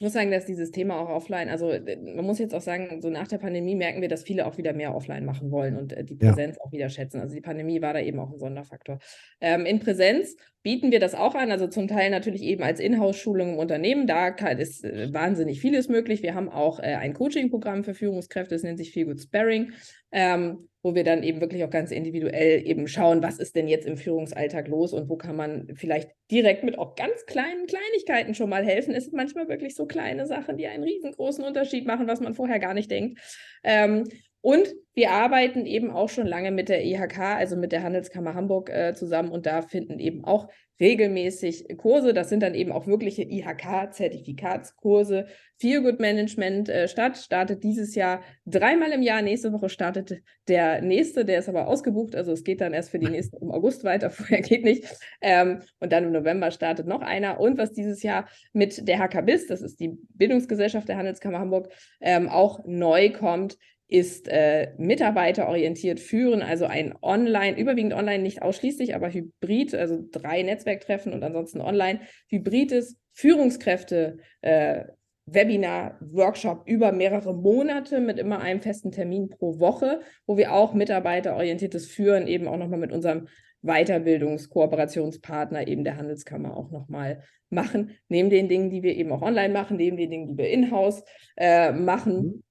Ich 0.00 0.04
muss 0.04 0.12
sagen, 0.12 0.30
dass 0.30 0.46
dieses 0.46 0.70
Thema 0.70 1.00
auch 1.00 1.08
offline, 1.08 1.48
also 1.48 1.72
man 2.14 2.24
muss 2.24 2.38
jetzt 2.38 2.54
auch 2.54 2.60
sagen, 2.60 3.00
so 3.00 3.10
nach 3.10 3.26
der 3.26 3.38
Pandemie 3.38 3.74
merken 3.74 4.00
wir, 4.00 4.08
dass 4.08 4.22
viele 4.22 4.46
auch 4.46 4.56
wieder 4.56 4.72
mehr 4.72 4.94
offline 4.94 5.24
machen 5.24 5.50
wollen 5.50 5.76
und 5.76 5.92
äh, 5.92 6.04
die 6.04 6.14
Präsenz 6.14 6.54
ja. 6.56 6.62
auch 6.62 6.70
wieder 6.70 6.88
schätzen. 6.88 7.20
Also 7.20 7.34
die 7.34 7.40
Pandemie 7.40 7.82
war 7.82 7.94
da 7.94 8.00
eben 8.00 8.20
auch 8.20 8.30
ein 8.30 8.38
Sonderfaktor. 8.38 9.00
Ähm, 9.40 9.66
in 9.66 9.80
Präsenz 9.80 10.36
bieten 10.62 10.92
wir 10.92 11.00
das 11.00 11.16
auch 11.16 11.34
an, 11.34 11.50
also 11.50 11.66
zum 11.66 11.88
Teil 11.88 12.10
natürlich 12.10 12.42
eben 12.42 12.62
als 12.62 12.78
Inhouse-Schulung 12.78 13.54
im 13.54 13.58
Unternehmen. 13.58 14.06
Da 14.06 14.30
kann, 14.30 14.58
ist 14.58 14.84
äh, 14.84 15.12
wahnsinnig 15.12 15.60
vieles 15.60 15.88
möglich. 15.88 16.22
Wir 16.22 16.36
haben 16.36 16.48
auch 16.48 16.78
äh, 16.78 16.94
ein 16.94 17.12
Coaching-Programm 17.12 17.82
für 17.82 17.94
Führungskräfte, 17.94 18.54
das 18.54 18.62
nennt 18.62 18.78
sich 18.78 18.92
Feel 18.92 19.06
Good 19.06 19.20
Sparring. 19.20 19.72
Ähm, 20.12 20.68
wo 20.88 20.94
wir 20.94 21.04
dann 21.04 21.22
eben 21.22 21.42
wirklich 21.42 21.62
auch 21.64 21.70
ganz 21.70 21.90
individuell 21.90 22.66
eben 22.66 22.88
schauen, 22.88 23.22
was 23.22 23.38
ist 23.38 23.54
denn 23.56 23.68
jetzt 23.68 23.86
im 23.86 23.98
Führungsalltag 23.98 24.68
los 24.68 24.94
und 24.94 25.10
wo 25.10 25.16
kann 25.16 25.36
man 25.36 25.68
vielleicht 25.74 26.10
direkt 26.30 26.64
mit 26.64 26.78
auch 26.78 26.94
ganz 26.94 27.26
kleinen 27.26 27.66
Kleinigkeiten 27.66 28.34
schon 28.34 28.48
mal 28.48 28.64
helfen. 28.64 28.94
Es 28.94 29.04
sind 29.04 29.14
manchmal 29.14 29.50
wirklich 29.50 29.74
so 29.74 29.84
kleine 29.84 30.24
Sachen, 30.26 30.56
die 30.56 30.66
einen 30.66 30.84
riesengroßen 30.84 31.44
Unterschied 31.44 31.86
machen, 31.86 32.06
was 32.06 32.20
man 32.20 32.32
vorher 32.32 32.58
gar 32.58 32.72
nicht 32.72 32.90
denkt. 32.90 33.20
Ähm, 33.62 34.04
und 34.40 34.74
wir 34.94 35.10
arbeiten 35.10 35.66
eben 35.66 35.90
auch 35.90 36.08
schon 36.08 36.26
lange 36.26 36.52
mit 36.52 36.70
der 36.70 36.82
IHK, 36.82 37.18
also 37.18 37.56
mit 37.56 37.72
der 37.72 37.82
Handelskammer 37.82 38.32
Hamburg 38.32 38.70
äh, 38.70 38.94
zusammen 38.94 39.30
und 39.30 39.44
da 39.44 39.60
finden 39.60 39.98
eben 39.98 40.24
auch 40.24 40.48
regelmäßig 40.80 41.66
Kurse, 41.76 42.14
das 42.14 42.28
sind 42.28 42.42
dann 42.42 42.54
eben 42.54 42.72
auch 42.72 42.86
wirkliche 42.86 43.22
IHK-Zertifikatskurse. 43.22 45.26
Feel 45.56 45.82
Good 45.82 45.98
Management 45.98 46.68
äh, 46.68 46.86
statt, 46.86 47.18
startet 47.18 47.64
dieses 47.64 47.94
Jahr 47.94 48.22
dreimal 48.46 48.92
im 48.92 49.02
Jahr. 49.02 49.22
Nächste 49.22 49.52
Woche 49.52 49.68
startet 49.68 50.22
der 50.46 50.80
nächste, 50.80 51.24
der 51.24 51.40
ist 51.40 51.48
aber 51.48 51.66
ausgebucht, 51.66 52.14
also 52.14 52.32
es 52.32 52.44
geht 52.44 52.60
dann 52.60 52.72
erst 52.72 52.90
für 52.90 52.98
die 52.98 53.08
nächsten 53.08 53.36
im 53.38 53.50
August 53.50 53.84
weiter, 53.84 54.10
vorher 54.10 54.40
geht 54.40 54.64
nicht. 54.64 54.84
Ähm, 55.20 55.60
und 55.80 55.92
dann 55.92 56.04
im 56.04 56.12
November 56.12 56.50
startet 56.50 56.86
noch 56.86 57.00
einer. 57.00 57.40
Und 57.40 57.58
was 57.58 57.72
dieses 57.72 58.02
Jahr 58.02 58.28
mit 58.52 58.86
der 58.86 58.98
HKBIS, 58.98 59.48
das 59.48 59.62
ist 59.62 59.80
die 59.80 59.98
Bildungsgesellschaft 60.14 60.88
der 60.88 60.96
Handelskammer 60.96 61.40
Hamburg, 61.40 61.72
ähm, 62.00 62.28
auch 62.28 62.64
neu 62.64 63.10
kommt, 63.10 63.58
ist 63.88 64.28
äh, 64.28 64.72
mitarbeiterorientiert 64.76 65.98
führen, 65.98 66.42
also 66.42 66.66
ein 66.66 66.94
Online, 67.02 67.58
überwiegend 67.58 67.94
online, 67.94 68.22
nicht 68.22 68.42
ausschließlich, 68.42 68.94
aber 68.94 69.10
hybrid, 69.10 69.74
also 69.74 69.98
drei 70.12 70.42
Netzwerktreffen 70.42 71.12
und 71.12 71.24
ansonsten 71.24 71.60
online, 71.60 72.00
hybrides 72.28 72.98
Führungskräfte. 73.12 74.18
Äh, 74.42 74.84
Webinar, 75.30 75.98
Workshop 76.00 76.62
über 76.66 76.90
mehrere 76.90 77.34
Monate 77.34 78.00
mit 78.00 78.18
immer 78.18 78.40
einem 78.40 78.62
festen 78.62 78.92
Termin 78.92 79.28
pro 79.28 79.60
Woche, 79.60 80.00
wo 80.26 80.38
wir 80.38 80.54
auch 80.54 80.72
mitarbeiterorientiertes 80.72 81.86
Führen 81.86 82.26
eben 82.26 82.48
auch 82.48 82.56
nochmal 82.56 82.78
mit 82.78 82.92
unserem 82.92 83.28
Weiterbildungskooperationspartner 83.62 85.66
eben 85.66 85.84
der 85.84 85.96
Handelskammer 85.96 86.56
auch 86.56 86.70
nochmal 86.70 87.22
machen, 87.50 87.90
neben 88.08 88.30
den 88.30 88.48
Dingen, 88.48 88.70
die 88.70 88.82
wir 88.82 88.96
eben 88.96 89.12
auch 89.12 89.22
online 89.22 89.52
machen, 89.52 89.76
neben 89.76 89.96
den 89.96 90.10
Dingen, 90.10 90.28
die 90.28 90.38
wir 90.38 90.48
in-house 90.48 91.02
äh, 91.36 91.72
machen. 91.72 92.44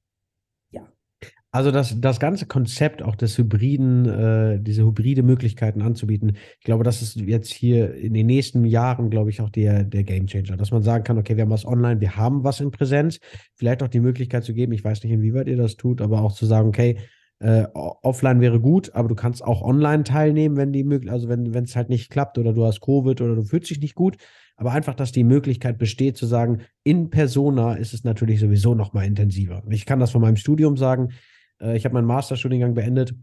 Also 1.51 1.71
das, 1.71 1.99
das 1.99 2.19
ganze 2.19 2.45
Konzept 2.45 3.01
auch 3.01 3.15
des 3.15 3.37
Hybriden, 3.37 4.05
äh, 4.05 4.59
diese 4.59 4.83
hybride 4.83 5.23
Möglichkeiten 5.23 5.81
anzubieten, 5.81 6.35
ich 6.59 6.65
glaube, 6.65 6.83
das 6.83 7.01
ist 7.01 7.15
jetzt 7.15 7.51
hier 7.51 7.95
in 7.95 8.13
den 8.13 8.27
nächsten 8.27 8.65
Jahren, 8.65 9.09
glaube 9.09 9.29
ich, 9.29 9.39
auch 9.39 9.49
der, 9.49 9.83
der 9.83 10.03
Gamechanger, 10.03 10.57
dass 10.57 10.71
man 10.71 10.83
sagen 10.83 11.05
kann, 11.05 11.17
okay, 11.17 11.37
wir 11.37 11.43
haben 11.43 11.49
was 11.49 11.65
online, 11.65 12.01
wir 12.01 12.17
haben 12.17 12.43
was 12.43 12.59
in 12.59 12.71
Präsenz, 12.71 13.19
vielleicht 13.55 13.81
auch 13.81 13.87
die 13.87 14.01
Möglichkeit 14.01 14.43
zu 14.43 14.53
geben, 14.53 14.73
ich 14.73 14.83
weiß 14.83 15.03
nicht, 15.03 15.13
inwieweit 15.13 15.47
ihr 15.47 15.57
das 15.57 15.77
tut, 15.77 16.01
aber 16.01 16.21
auch 16.21 16.33
zu 16.33 16.45
sagen, 16.45 16.67
okay, 16.67 16.97
äh, 17.39 17.65
offline 17.73 18.41
wäre 18.41 18.59
gut, 18.59 18.93
aber 18.93 19.07
du 19.07 19.15
kannst 19.15 19.43
auch 19.43 19.61
online 19.61 20.03
teilnehmen, 20.03 20.57
wenn 20.57 20.73
die 20.73 20.83
möglich, 20.83 21.11
also 21.11 21.29
wenn 21.29 21.63
es 21.63 21.75
halt 21.75 21.87
nicht 21.87 22.09
klappt 22.09 22.37
oder 22.37 22.51
du 22.51 22.65
hast 22.65 22.81
Covid 22.81 23.21
oder 23.21 23.35
du 23.35 23.43
fühlst 23.43 23.69
dich 23.69 23.79
nicht 23.79 23.95
gut, 23.95 24.17
aber 24.57 24.71
einfach, 24.71 24.95
dass 24.95 25.11
die 25.11 25.23
Möglichkeit 25.23 25.77
besteht 25.77 26.17
zu 26.17 26.25
sagen, 26.25 26.61
in 26.83 27.09
Persona 27.09 27.75
ist 27.75 27.93
es 27.93 28.03
natürlich 28.03 28.39
sowieso 28.39 28.73
noch 28.73 28.91
mal 28.91 29.05
intensiver. 29.05 29.63
Ich 29.69 29.85
kann 29.85 29.99
das 29.99 30.11
von 30.11 30.21
meinem 30.21 30.35
Studium 30.35 30.77
sagen, 30.77 31.09
ich 31.59 31.85
habe 31.85 31.93
meinen 31.93 32.07
Masterstudiengang 32.07 32.73
beendet, 32.73 33.15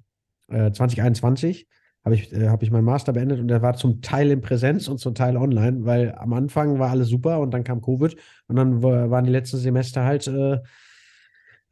äh, 0.48 0.70
2021 0.72 1.66
habe 2.04 2.14
ich, 2.14 2.32
äh, 2.32 2.48
hab 2.48 2.62
ich 2.62 2.70
meinen 2.70 2.84
Master 2.84 3.12
beendet 3.12 3.40
und 3.40 3.48
der 3.48 3.62
war 3.62 3.74
zum 3.74 4.02
Teil 4.02 4.30
in 4.30 4.40
Präsenz 4.40 4.88
und 4.88 4.98
zum 4.98 5.14
Teil 5.14 5.36
online, 5.36 5.84
weil 5.84 6.14
am 6.16 6.32
Anfang 6.34 6.78
war 6.78 6.90
alles 6.90 7.08
super 7.08 7.40
und 7.40 7.52
dann 7.52 7.64
kam 7.64 7.80
Covid 7.80 8.16
und 8.48 8.56
dann 8.56 8.82
waren 8.82 9.24
die 9.24 9.30
letzten 9.30 9.56
Semester 9.56 10.04
halt 10.04 10.26
äh, 10.26 10.58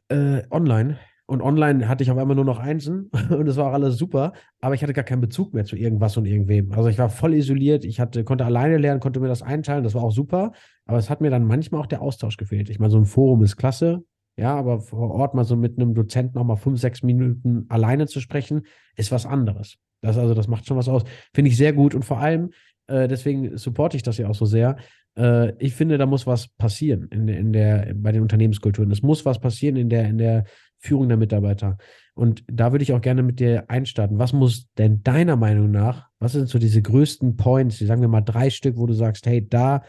äh, 0.09 0.43
online. 0.49 0.97
Und 1.25 1.41
online 1.41 1.87
hatte 1.87 2.03
ich 2.03 2.11
auf 2.11 2.17
einmal 2.17 2.35
nur 2.35 2.45
noch 2.45 2.59
Einsen 2.59 3.09
und 3.29 3.47
es 3.47 3.55
war 3.55 3.67
auch 3.67 3.73
alles 3.73 3.97
super, 3.97 4.33
aber 4.59 4.75
ich 4.75 4.83
hatte 4.83 4.93
gar 4.93 5.05
keinen 5.05 5.21
Bezug 5.21 5.53
mehr 5.53 5.63
zu 5.63 5.75
irgendwas 5.77 6.17
und 6.17 6.25
irgendwem. 6.25 6.73
Also 6.73 6.89
ich 6.89 6.97
war 6.97 7.09
voll 7.09 7.33
isoliert, 7.33 7.85
ich 7.85 7.99
hatte, 7.99 8.23
konnte 8.23 8.45
alleine 8.45 8.77
lernen, 8.77 8.99
konnte 8.99 9.19
mir 9.19 9.29
das 9.29 9.41
einteilen, 9.41 9.83
das 9.83 9.95
war 9.95 10.03
auch 10.03 10.11
super, 10.11 10.51
aber 10.85 10.97
es 10.97 11.09
hat 11.09 11.21
mir 11.21 11.29
dann 11.29 11.45
manchmal 11.45 11.79
auch 11.79 11.87
der 11.87 12.01
Austausch 12.01 12.35
gefehlt. 12.37 12.69
Ich 12.69 12.79
meine, 12.79 12.91
so 12.91 12.97
ein 12.97 13.05
Forum 13.05 13.41
ist 13.41 13.55
klasse, 13.55 14.03
ja, 14.37 14.55
aber 14.55 14.79
vor 14.79 15.11
Ort 15.11 15.35
mal 15.35 15.43
so 15.43 15.55
mit 15.55 15.77
einem 15.77 15.93
Dozent 15.93 16.33
nochmal 16.35 16.57
fünf, 16.57 16.79
sechs 16.79 17.03
Minuten 17.03 17.65
alleine 17.69 18.07
zu 18.07 18.19
sprechen, 18.19 18.63
ist 18.95 19.11
was 19.11 19.25
anderes. 19.25 19.77
Das 20.01 20.17
also, 20.17 20.33
das 20.33 20.47
macht 20.47 20.65
schon 20.65 20.77
was 20.77 20.89
aus. 20.89 21.03
Finde 21.33 21.49
ich 21.49 21.57
sehr 21.57 21.73
gut 21.73 21.95
und 21.95 22.03
vor 22.03 22.19
allem, 22.19 22.51
äh, 22.87 23.07
deswegen 23.07 23.57
supporte 23.57 23.95
ich 23.95 24.03
das 24.03 24.17
ja 24.17 24.27
auch 24.27 24.35
so 24.35 24.45
sehr. 24.45 24.77
Äh, 25.17 25.53
ich 25.59 25.75
finde, 25.75 25.97
da 25.97 26.05
muss 26.05 26.27
was 26.27 26.47
passieren 26.47 27.07
in, 27.11 27.27
in 27.27 27.53
der, 27.53 27.93
bei 27.95 28.11
den 28.11 28.21
Unternehmenskulturen. 28.21 28.91
Es 28.91 29.03
muss 29.03 29.25
was 29.25 29.39
passieren 29.39 29.75
in 29.75 29.89
der, 29.89 30.05
in 30.05 30.17
der 30.17 30.45
Führung 30.79 31.07
der 31.07 31.17
Mitarbeiter. 31.17 31.77
Und 32.15 32.43
da 32.47 32.71
würde 32.71 32.83
ich 32.83 32.93
auch 32.93 33.01
gerne 33.01 33.23
mit 33.23 33.39
dir 33.39 33.69
einstarten. 33.69 34.19
Was 34.19 34.33
muss 34.33 34.67
denn 34.77 35.01
deiner 35.03 35.35
Meinung 35.35 35.71
nach, 35.71 36.09
was 36.19 36.33
sind 36.33 36.49
so 36.49 36.59
diese 36.59 36.81
größten 36.81 37.37
Points, 37.37 37.77
die 37.77 37.85
sagen 37.85 38.01
wir 38.01 38.09
mal 38.09 38.21
drei 38.21 38.49
Stück, 38.49 38.77
wo 38.77 38.85
du 38.85 38.93
sagst, 38.93 39.25
hey, 39.25 39.47
da 39.47 39.83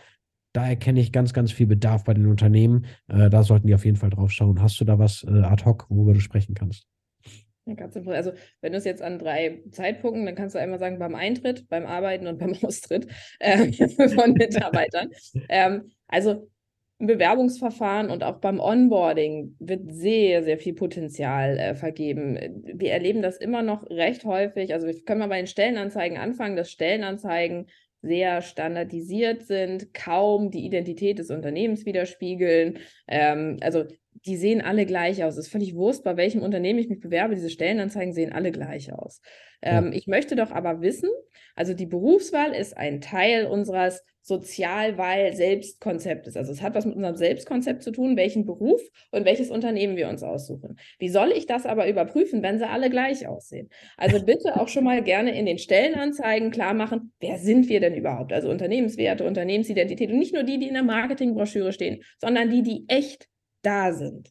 da 0.55 0.67
erkenne 0.67 1.01
ich 1.01 1.13
ganz, 1.13 1.35
ganz 1.35 1.53
viel 1.53 1.67
Bedarf 1.67 2.05
bei 2.05 2.15
den 2.15 2.27
Unternehmen. 2.27 2.87
Äh, 3.09 3.29
da 3.29 3.43
sollten 3.43 3.67
die 3.67 3.75
auf 3.75 3.85
jeden 3.85 3.97
Fall 3.97 4.11
drauf 4.11 4.31
schauen. 4.31 4.63
Hast 4.63 4.81
du 4.81 4.85
da 4.85 4.99
was 4.99 5.25
äh, 5.25 5.43
ad 5.43 5.65
hoc, 5.65 5.87
worüber 5.91 6.15
du 6.15 6.21
sprechen 6.21 6.55
kannst? 6.55 6.87
Ja, 7.67 7.75
ganz 7.75 7.95
simpel. 7.95 8.15
Also, 8.15 8.33
wenn 8.61 8.73
du 8.73 8.79
es 8.79 8.85
jetzt 8.85 9.03
an 9.03 9.19
drei 9.19 9.63
Zeitpunkten, 9.71 10.25
dann 10.27 10.37
kannst 10.37 10.55
du 10.55 10.61
einmal 10.61 10.79
sagen, 10.79 10.99
beim 10.99 11.15
Eintritt, 11.15 11.69
beim 11.69 11.87
Arbeiten 11.87 12.29
und 12.29 12.39
beim 12.39 12.55
Austritt 12.63 13.09
äh, 13.41 13.73
von 14.15 14.35
Mitarbeitern. 14.35 15.11
ähm, 15.49 15.91
also, 16.07 16.49
im 17.01 17.09
Bewerbungsverfahren 17.09 18.09
und 18.09 18.23
auch 18.23 18.39
beim 18.39 18.61
Onboarding 18.61 19.57
wird 19.59 19.93
sehr, 19.93 20.45
sehr 20.45 20.59
viel 20.59 20.75
Potenzial 20.75 21.59
äh, 21.59 21.75
vergeben. 21.75 22.63
Wir 22.63 22.93
erleben 22.93 23.21
das 23.21 23.39
immer 23.39 23.63
noch 23.63 23.91
recht 23.91 24.25
häufig. 24.25 24.73
Also, 24.73 24.87
wir 24.87 25.03
können 25.03 25.19
mal 25.19 25.29
bei 25.29 25.39
den 25.39 25.49
Stellenanzeigen 25.49 26.17
anfangen, 26.17 26.55
dass 26.55 26.71
Stellenanzeigen 26.71 27.67
sehr 28.05 28.43
standardisiert 28.43 29.45
sind, 29.45 29.95
kaum 29.95 30.51
die 30.51 30.65
Identität 30.65 31.19
des 31.19 31.31
Unternehmens 31.31 31.87
widerspiegeln. 31.87 32.79
Ähm, 33.09 33.59
also 33.61 33.85
die 34.27 34.37
sehen 34.37 34.61
alle 34.63 34.87
gleich 34.87 35.23
aus. 35.23 35.35
Es 35.35 35.47
ist 35.47 35.53
völlig 35.53 35.75
wurscht, 35.75 36.05
bei 36.05 36.17
welchem 36.17 36.43
Unternehmen 36.43 36.79
ich 36.79 36.89
mich 36.89 37.01
bewerbe. 37.01 37.35
Diese 37.35 37.51
Stellenanzeigen 37.51 38.15
sehen 38.15 38.33
alle 38.33 38.53
gleich 38.53 38.93
aus. 38.93 39.21
Ähm, 39.63 39.87
ja. 39.87 39.93
Ich 39.93 40.07
möchte 40.07 40.37
doch 40.37 40.51
aber 40.51 40.81
wissen, 40.81 41.11
also 41.55 41.75
die 41.75 41.87
Berufswahl 41.87 42.55
ist 42.55 42.77
ein 42.77 43.01
Teil 43.01 43.47
unseres 43.47 44.03
Sozialwahl-Selbstkonzeptes. 44.23 46.37
Also 46.37 46.53
es 46.53 46.63
hat 46.63 46.75
was 46.75 46.87
mit 46.87 46.97
unserem 46.97 47.17
Selbstkonzept 47.17 47.83
zu 47.83 47.91
tun, 47.91 48.17
welchen 48.17 48.47
Beruf 48.47 48.81
und 49.11 49.27
welches 49.27 49.51
Unternehmen 49.51 49.97
wir 49.97 50.09
uns 50.09 50.23
aussuchen. 50.23 50.79
Wie 50.99 51.11
soll 51.11 51.31
ich 51.31 51.45
das 51.45 51.67
aber 51.67 51.87
überprüfen, 51.89 52.43
wenn 52.43 52.59
sie 52.59 52.67
alle 52.67 52.89
gleich 52.89 53.29
aussehen? 53.29 53.69
Also 53.99 54.25
bitte 54.25 54.59
auch 54.59 54.69
schon 54.69 54.85
mal 54.85 55.03
gerne 55.03 55.39
in 55.39 55.45
den 55.45 55.59
Stellenanzeigen 55.59 56.51
klar 56.51 56.73
machen, 56.73 57.13
wer 57.21 57.37
sind 57.37 57.69
wir 57.69 57.81
denn 57.81 57.95
überhaupt? 57.95 58.33
Also 58.33 58.49
Unternehmenswerte, 58.49 59.25
Unternehmensidentität 59.25 60.11
und 60.11 60.19
nicht 60.19 60.33
nur 60.33 60.45
die, 60.45 60.59
die 60.59 60.69
in 60.69 60.75
der 60.75 60.85
Marketingbroschüre 60.85 61.73
stehen, 61.73 62.03
sondern 62.19 62.49
die, 62.49 62.63
die 62.63 62.87
echt 62.89 63.29
da 63.65 63.93
sind. 63.93 64.31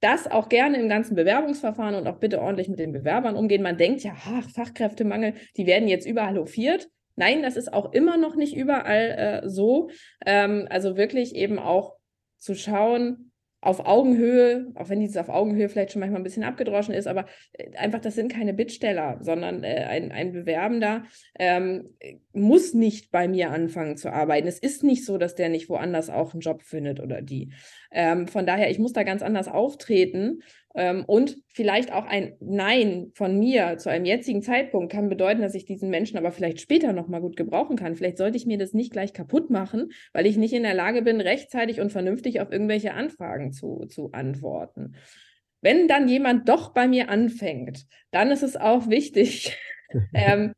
Das 0.00 0.30
auch 0.30 0.48
gerne 0.48 0.78
im 0.78 0.88
ganzen 0.88 1.14
Bewerbungsverfahren 1.14 1.94
und 1.94 2.06
auch 2.06 2.18
bitte 2.18 2.42
ordentlich 2.42 2.68
mit 2.68 2.78
den 2.78 2.92
Bewerbern 2.92 3.36
umgehen. 3.36 3.62
Man 3.62 3.78
denkt 3.78 4.02
ja, 4.02 4.14
ach, 4.26 4.50
Fachkräftemangel, 4.50 5.34
die 5.56 5.66
werden 5.66 5.88
jetzt 5.88 6.06
überall 6.06 6.36
hofiert. 6.36 6.88
Nein, 7.16 7.42
das 7.42 7.56
ist 7.56 7.72
auch 7.72 7.92
immer 7.92 8.16
noch 8.16 8.34
nicht 8.34 8.54
überall 8.54 9.42
äh, 9.44 9.48
so. 9.48 9.88
Ähm, 10.26 10.66
also 10.68 10.96
wirklich 10.96 11.34
eben 11.34 11.58
auch 11.58 11.94
zu 12.38 12.54
schauen, 12.54 13.30
auf 13.64 13.86
Augenhöhe, 13.86 14.70
auch 14.74 14.90
wenn 14.90 15.00
dieses 15.00 15.16
auf 15.16 15.30
Augenhöhe 15.30 15.70
vielleicht 15.70 15.92
schon 15.92 16.00
manchmal 16.00 16.20
ein 16.20 16.24
bisschen 16.24 16.44
abgedroschen 16.44 16.92
ist, 16.92 17.06
aber 17.06 17.24
äh, 17.54 17.74
einfach, 17.78 17.98
das 17.98 18.14
sind 18.14 18.30
keine 18.30 18.52
Bittsteller, 18.52 19.18
sondern 19.22 19.64
äh, 19.64 19.86
ein, 19.88 20.12
ein 20.12 20.32
Bewerbender 20.32 21.04
ähm, 21.38 21.96
muss 22.34 22.74
nicht 22.74 23.10
bei 23.10 23.26
mir 23.26 23.50
anfangen 23.50 23.96
zu 23.96 24.12
arbeiten. 24.12 24.46
Es 24.46 24.58
ist 24.58 24.84
nicht 24.84 25.06
so, 25.06 25.16
dass 25.16 25.34
der 25.34 25.48
nicht 25.48 25.70
woanders 25.70 26.10
auch 26.10 26.34
einen 26.34 26.40
Job 26.40 26.62
findet 26.62 27.00
oder 27.00 27.22
die. 27.22 27.54
Ähm, 27.94 28.26
von 28.26 28.44
daher, 28.44 28.70
ich 28.70 28.78
muss 28.78 28.92
da 28.92 29.04
ganz 29.04 29.22
anders 29.22 29.46
auftreten 29.46 30.42
ähm, 30.74 31.04
und 31.06 31.36
vielleicht 31.48 31.92
auch 31.92 32.04
ein 32.04 32.36
Nein 32.40 33.12
von 33.14 33.38
mir 33.38 33.78
zu 33.78 33.88
einem 33.88 34.04
jetzigen 34.04 34.42
Zeitpunkt 34.42 34.92
kann 34.92 35.08
bedeuten, 35.08 35.42
dass 35.42 35.54
ich 35.54 35.64
diesen 35.64 35.90
Menschen 35.90 36.18
aber 36.18 36.32
vielleicht 36.32 36.60
später 36.60 36.92
nochmal 36.92 37.20
gut 37.20 37.36
gebrauchen 37.36 37.76
kann. 37.76 37.94
Vielleicht 37.94 38.18
sollte 38.18 38.36
ich 38.36 38.46
mir 38.46 38.58
das 38.58 38.72
nicht 38.72 38.92
gleich 38.92 39.12
kaputt 39.12 39.48
machen, 39.48 39.92
weil 40.12 40.26
ich 40.26 40.36
nicht 40.36 40.52
in 40.52 40.64
der 40.64 40.74
Lage 40.74 41.02
bin, 41.02 41.20
rechtzeitig 41.20 41.80
und 41.80 41.92
vernünftig 41.92 42.40
auf 42.40 42.50
irgendwelche 42.50 42.94
Anfragen 42.94 43.52
zu, 43.52 43.86
zu 43.88 44.10
antworten. 44.10 44.96
Wenn 45.60 45.86
dann 45.86 46.08
jemand 46.08 46.48
doch 46.48 46.74
bei 46.74 46.88
mir 46.88 47.08
anfängt, 47.08 47.86
dann 48.10 48.32
ist 48.32 48.42
es 48.42 48.56
auch 48.56 48.88
wichtig, 48.88 49.56
ähm, 50.12 50.52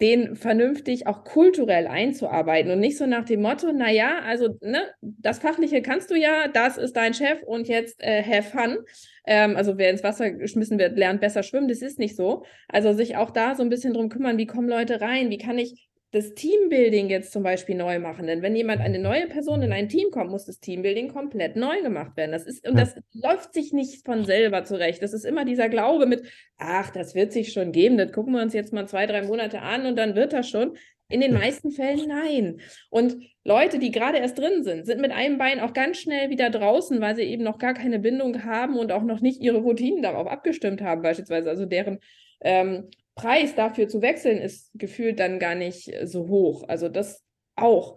den 0.00 0.36
vernünftig 0.36 1.06
auch 1.06 1.24
kulturell 1.24 1.86
einzuarbeiten 1.86 2.70
und 2.70 2.80
nicht 2.80 2.98
so 2.98 3.06
nach 3.06 3.24
dem 3.24 3.40
Motto, 3.42 3.72
naja, 3.72 4.20
also 4.24 4.58
ne, 4.60 4.82
das 5.00 5.38
Fachliche 5.38 5.80
kannst 5.80 6.10
du 6.10 6.14
ja, 6.14 6.48
das 6.48 6.76
ist 6.76 6.96
dein 6.96 7.14
Chef 7.14 7.42
und 7.42 7.68
jetzt 7.68 8.02
äh, 8.02 8.22
have 8.22 8.50
fun. 8.50 8.78
Ähm, 9.26 9.56
also 9.56 9.78
wer 9.78 9.90
ins 9.90 10.02
Wasser 10.02 10.30
geschmissen 10.30 10.78
wird, 10.78 10.98
lernt 10.98 11.20
besser 11.20 11.42
schwimmen, 11.42 11.68
das 11.68 11.80
ist 11.80 11.98
nicht 11.98 12.16
so. 12.16 12.44
Also 12.68 12.92
sich 12.92 13.16
auch 13.16 13.30
da 13.30 13.54
so 13.54 13.62
ein 13.62 13.70
bisschen 13.70 13.94
drum 13.94 14.08
kümmern, 14.08 14.38
wie 14.38 14.46
kommen 14.46 14.68
Leute 14.68 15.00
rein, 15.00 15.30
wie 15.30 15.38
kann 15.38 15.58
ich 15.58 15.85
das 16.12 16.34
Teambuilding 16.34 17.08
jetzt 17.10 17.32
zum 17.32 17.42
Beispiel 17.42 17.74
neu 17.74 17.98
machen. 17.98 18.26
Denn 18.26 18.40
wenn 18.40 18.54
jemand, 18.54 18.80
eine 18.80 18.98
neue 18.98 19.26
Person 19.26 19.62
in 19.62 19.72
ein 19.72 19.88
Team 19.88 20.10
kommt, 20.10 20.30
muss 20.30 20.44
das 20.44 20.60
Teambuilding 20.60 21.08
komplett 21.08 21.56
neu 21.56 21.82
gemacht 21.82 22.16
werden. 22.16 22.32
Das 22.32 22.46
ist, 22.46 22.66
und 22.66 22.78
das 22.78 22.94
läuft 23.12 23.52
sich 23.52 23.72
nicht 23.72 24.04
von 24.04 24.24
selber 24.24 24.64
zurecht. 24.64 25.02
Das 25.02 25.12
ist 25.12 25.24
immer 25.24 25.44
dieser 25.44 25.68
Glaube 25.68 26.06
mit, 26.06 26.26
ach, 26.58 26.90
das 26.90 27.14
wird 27.14 27.32
sich 27.32 27.52
schon 27.52 27.72
geben, 27.72 27.98
das 27.98 28.12
gucken 28.12 28.34
wir 28.34 28.42
uns 28.42 28.54
jetzt 28.54 28.72
mal 28.72 28.86
zwei, 28.86 29.06
drei 29.06 29.22
Monate 29.22 29.60
an 29.60 29.84
und 29.86 29.96
dann 29.96 30.14
wird 30.14 30.32
das 30.32 30.48
schon. 30.48 30.76
In 31.08 31.20
den 31.20 31.34
meisten 31.34 31.70
Fällen 31.70 32.08
nein. 32.08 32.60
Und 32.90 33.16
Leute, 33.44 33.78
die 33.78 33.92
gerade 33.92 34.18
erst 34.18 34.38
drin 34.38 34.64
sind, 34.64 34.86
sind 34.86 35.00
mit 35.00 35.12
einem 35.12 35.38
Bein 35.38 35.60
auch 35.60 35.72
ganz 35.72 35.98
schnell 35.98 36.30
wieder 36.30 36.50
draußen, 36.50 37.00
weil 37.00 37.14
sie 37.14 37.22
eben 37.22 37.44
noch 37.44 37.58
gar 37.58 37.74
keine 37.74 38.00
Bindung 38.00 38.42
haben 38.42 38.76
und 38.76 38.90
auch 38.90 39.04
noch 39.04 39.20
nicht 39.20 39.40
ihre 39.40 39.58
Routinen 39.58 40.02
darauf 40.02 40.26
abgestimmt 40.26 40.82
haben, 40.82 41.02
beispielsweise. 41.02 41.48
Also 41.48 41.64
deren 41.64 42.00
ähm, 42.40 42.90
Preis 43.16 43.54
dafür 43.54 43.88
zu 43.88 44.02
wechseln 44.02 44.38
ist 44.38 44.70
gefühlt 44.74 45.18
dann 45.18 45.38
gar 45.40 45.56
nicht 45.56 45.92
äh, 45.92 46.06
so 46.06 46.28
hoch. 46.28 46.64
Also 46.68 46.88
das 46.88 47.24
auch. 47.56 47.96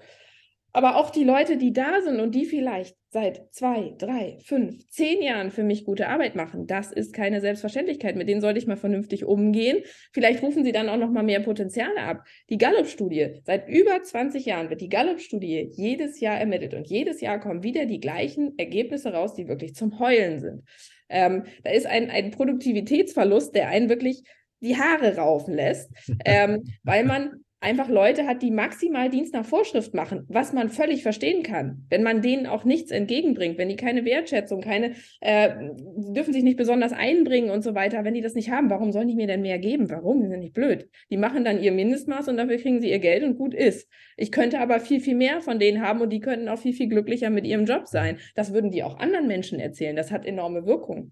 Aber 0.72 0.98
auch 0.98 1.10
die 1.10 1.24
Leute, 1.24 1.58
die 1.58 1.74
da 1.74 2.02
sind 2.02 2.20
und 2.20 2.36
die 2.36 2.46
vielleicht 2.46 2.96
seit 3.10 3.52
zwei, 3.52 3.96
drei, 3.98 4.38
fünf, 4.46 4.88
zehn 4.90 5.24
Jahren 5.24 5.50
für 5.50 5.64
mich 5.64 5.84
gute 5.84 6.08
Arbeit 6.08 6.36
machen, 6.36 6.68
das 6.68 6.92
ist 6.92 7.12
keine 7.12 7.42
Selbstverständlichkeit. 7.42 8.16
Mit 8.16 8.30
denen 8.30 8.40
sollte 8.40 8.60
ich 8.60 8.68
mal 8.68 8.78
vernünftig 8.78 9.26
umgehen. 9.26 9.80
Vielleicht 10.14 10.44
rufen 10.44 10.64
sie 10.64 10.72
dann 10.72 10.88
auch 10.88 10.98
noch 10.98 11.10
mal 11.10 11.24
mehr 11.24 11.40
Potenziale 11.40 12.02
ab. 12.02 12.24
Die 12.52 12.60
Gallup-Studie, 12.60 13.42
seit 13.46 13.68
über 13.68 14.02
20 14.02 14.46
Jahren 14.46 14.70
wird 14.70 14.82
die 14.82 14.90
Gallup-Studie 14.90 15.72
jedes 15.74 16.20
Jahr 16.20 16.40
ermittelt 16.40 16.76
und 16.76 16.88
jedes 16.88 17.20
Jahr 17.20 17.40
kommen 17.40 17.64
wieder 17.64 17.88
die 17.88 18.00
gleichen 18.00 18.58
Ergebnisse 18.60 19.12
raus, 19.12 19.34
die 19.34 19.48
wirklich 19.48 19.74
zum 19.74 20.00
Heulen 20.00 20.40
sind. 20.40 20.64
Ähm, 21.10 21.46
da 21.64 21.72
ist 21.72 21.88
ein, 21.88 22.12
ein 22.12 22.30
Produktivitätsverlust, 22.30 23.56
der 23.56 23.70
einen 23.70 23.90
wirklich 23.90 24.24
die 24.62 24.78
Haare 24.78 25.16
raufen 25.16 25.54
lässt, 25.54 25.92
ähm, 26.26 26.64
weil 26.84 27.06
man 27.06 27.44
einfach 27.62 27.90
Leute 27.90 28.26
hat, 28.26 28.42
die 28.42 28.52
maximal 28.52 29.10
Dienst 29.10 29.34
nach 29.34 29.46
Vorschrift 29.46 29.94
machen, 29.94 30.26
was 30.30 30.54
man 30.54 30.70
völlig 30.70 31.04
verstehen 31.04 31.44
kann, 31.44 31.86
wenn 31.90 32.04
man 32.04 32.22
denen 32.22 32.48
auch 32.48 32.64
nichts 32.64 32.90
entgegenbringt, 32.90 33.58
wenn 33.58 33.68
die 33.68 33.76
keine 33.76 34.06
Wertschätzung, 34.06 34.62
keine, 34.62 34.94
äh, 35.20 35.50
dürfen 35.98 36.34
sich 36.34 36.44
nicht 36.44 36.58
besonders 36.58 36.94
einbringen 36.94 37.52
und 37.52 37.62
so 37.62 37.76
weiter, 37.76 38.06
wenn 38.06 38.14
die 38.14 38.22
das 38.22 38.34
nicht 38.34 38.50
haben, 38.50 38.70
warum 38.70 38.92
sollen 38.92 39.10
die 39.10 39.16
mir 39.16 39.28
denn 39.28 39.42
mehr 39.42 39.60
geben? 39.60 39.90
Warum? 39.90 40.22
Die 40.22 40.30
sind 40.30 40.40
nicht 40.40 40.54
blöd. 40.54 40.90
Die 41.10 41.18
machen 41.18 41.44
dann 41.44 41.62
ihr 41.62 41.74
Mindestmaß 41.74 42.30
und 42.30 42.38
dafür 42.38 42.58
kriegen 42.58 42.80
sie 42.80 42.90
ihr 42.90 43.00
Geld 43.00 43.24
und 43.24 43.36
gut 43.36 43.54
ist. 43.54 43.90
Ich 44.16 44.32
könnte 44.32 44.60
aber 44.60 44.80
viel, 44.80 45.02
viel 45.02 45.16
mehr 45.16 45.42
von 45.42 45.60
denen 45.60 45.82
haben 45.82 46.00
und 46.00 46.12
die 46.12 46.22
könnten 46.22 46.48
auch 46.48 46.60
viel, 46.60 46.74
viel 46.74 46.88
glücklicher 46.88 47.30
mit 47.30 47.46
ihrem 47.46 47.66
Job 47.66 47.88
sein. 47.88 48.20
Das 48.36 48.54
würden 48.54 48.72
die 48.72 48.84
auch 48.84 49.00
anderen 49.00 49.28
Menschen 49.28 49.60
erzählen. 49.60 49.98
Das 49.98 50.12
hat 50.12 50.26
enorme 50.26 50.66
Wirkung. 50.66 51.12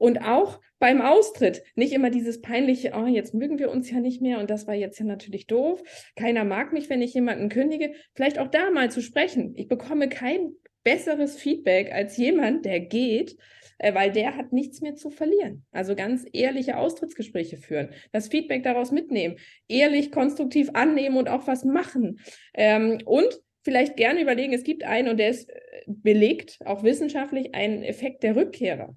Und 0.00 0.22
auch 0.22 0.60
beim 0.78 1.02
Austritt 1.02 1.62
nicht 1.74 1.92
immer 1.92 2.08
dieses 2.08 2.40
peinliche, 2.40 2.92
oh, 2.96 3.04
jetzt 3.04 3.34
mögen 3.34 3.58
wir 3.58 3.70
uns 3.70 3.90
ja 3.90 4.00
nicht 4.00 4.22
mehr 4.22 4.38
und 4.38 4.48
das 4.48 4.66
war 4.66 4.74
jetzt 4.74 4.98
ja 4.98 5.04
natürlich 5.04 5.46
doof. 5.46 5.82
Keiner 6.16 6.44
mag 6.44 6.72
mich, 6.72 6.88
wenn 6.88 7.02
ich 7.02 7.12
jemanden 7.12 7.50
kündige. 7.50 7.92
Vielleicht 8.14 8.38
auch 8.38 8.48
da 8.48 8.70
mal 8.70 8.90
zu 8.90 9.02
sprechen. 9.02 9.52
Ich 9.56 9.68
bekomme 9.68 10.08
kein 10.08 10.52
besseres 10.84 11.36
Feedback 11.36 11.92
als 11.92 12.16
jemand, 12.16 12.64
der 12.64 12.80
geht, 12.80 13.36
äh, 13.76 13.92
weil 13.92 14.10
der 14.10 14.38
hat 14.38 14.54
nichts 14.54 14.80
mehr 14.80 14.94
zu 14.94 15.10
verlieren. 15.10 15.66
Also 15.70 15.94
ganz 15.94 16.24
ehrliche 16.32 16.78
Austrittsgespräche 16.78 17.58
führen, 17.58 17.90
das 18.10 18.28
Feedback 18.28 18.62
daraus 18.62 18.92
mitnehmen, 18.92 19.36
ehrlich, 19.68 20.10
konstruktiv 20.10 20.70
annehmen 20.72 21.18
und 21.18 21.28
auch 21.28 21.46
was 21.46 21.62
machen. 21.62 22.20
Ähm, 22.54 23.00
und 23.04 23.38
vielleicht 23.64 23.98
gerne 23.98 24.22
überlegen, 24.22 24.54
es 24.54 24.64
gibt 24.64 24.82
einen, 24.84 25.10
und 25.10 25.18
der 25.18 25.28
ist 25.28 25.50
äh, 25.50 25.58
belegt, 25.86 26.58
auch 26.64 26.84
wissenschaftlich, 26.84 27.54
einen 27.54 27.82
Effekt 27.82 28.22
der 28.22 28.34
Rückkehrer. 28.34 28.96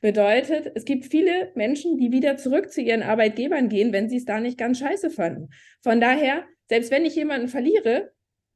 Bedeutet, 0.00 0.70
es 0.74 0.84
gibt 0.84 1.06
viele 1.06 1.50
Menschen, 1.54 1.96
die 1.96 2.12
wieder 2.12 2.36
zurück 2.36 2.70
zu 2.70 2.80
ihren 2.80 3.02
Arbeitgebern 3.02 3.68
gehen, 3.68 3.92
wenn 3.92 4.08
sie 4.08 4.18
es 4.18 4.24
da 4.24 4.38
nicht 4.38 4.56
ganz 4.56 4.78
scheiße 4.78 5.10
fanden. 5.10 5.48
Von 5.82 6.00
daher, 6.00 6.44
selbst 6.68 6.92
wenn 6.92 7.04
ich 7.04 7.16
jemanden 7.16 7.48
verliere, 7.48 8.12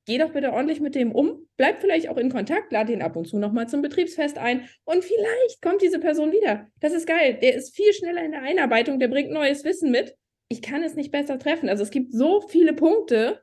geh 0.06 0.18
doch 0.18 0.32
bitte 0.32 0.52
ordentlich 0.52 0.80
mit 0.80 0.94
dem 0.94 1.12
um, 1.12 1.48
bleib 1.56 1.80
vielleicht 1.80 2.08
auch 2.08 2.16
in 2.16 2.30
Kontakt, 2.30 2.72
lade 2.72 2.92
ihn 2.92 3.02
ab 3.02 3.16
und 3.16 3.26
zu 3.26 3.38
nochmal 3.38 3.68
zum 3.68 3.82
Betriebsfest 3.82 4.38
ein 4.38 4.68
und 4.84 5.04
vielleicht 5.04 5.62
kommt 5.62 5.82
diese 5.82 5.98
Person 5.98 6.32
wieder. 6.32 6.68
Das 6.80 6.92
ist 6.92 7.06
geil. 7.06 7.38
Der 7.42 7.54
ist 7.54 7.74
viel 7.74 7.92
schneller 7.92 8.24
in 8.24 8.32
der 8.32 8.42
Einarbeitung, 8.42 9.00
der 9.00 9.08
bringt 9.08 9.30
neues 9.30 9.64
Wissen 9.64 9.90
mit. 9.90 10.16
Ich 10.48 10.62
kann 10.62 10.82
es 10.82 10.94
nicht 10.94 11.10
besser 11.10 11.38
treffen. 11.38 11.68
Also 11.68 11.82
es 11.82 11.90
gibt 11.90 12.12
so 12.12 12.40
viele 12.40 12.72
Punkte, 12.72 13.42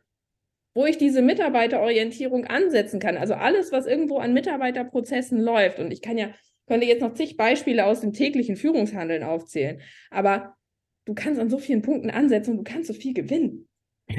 wo 0.74 0.86
ich 0.86 0.98
diese 0.98 1.22
Mitarbeiterorientierung 1.22 2.46
ansetzen 2.46 3.00
kann. 3.00 3.18
Also 3.18 3.34
alles, 3.34 3.72
was 3.72 3.88
irgendwo 3.88 4.20
an 4.20 4.34
Mitarbeiterprozessen 4.34 5.42
läuft. 5.42 5.80
Und 5.80 5.92
ich 5.92 6.02
kann 6.02 6.18
ja 6.18 6.30
könnte 6.70 6.86
jetzt 6.86 7.02
noch 7.02 7.14
zig 7.14 7.36
Beispiele 7.36 7.86
aus 7.86 8.00
dem 8.00 8.14
täglichen 8.14 8.56
Führungshandeln 8.56 9.24
aufzählen. 9.24 9.82
Aber 10.12 10.56
du 11.06 11.14
kannst 11.14 11.42
an 11.42 11.50
so 11.50 11.58
vielen 11.58 11.82
Punkten 11.82 12.10
ansetzen 12.10 12.52
und 12.52 12.58
du 12.58 12.64
kannst 12.64 12.88
so 12.88 12.94
viel 12.94 13.14
gewinnen. 13.14 13.68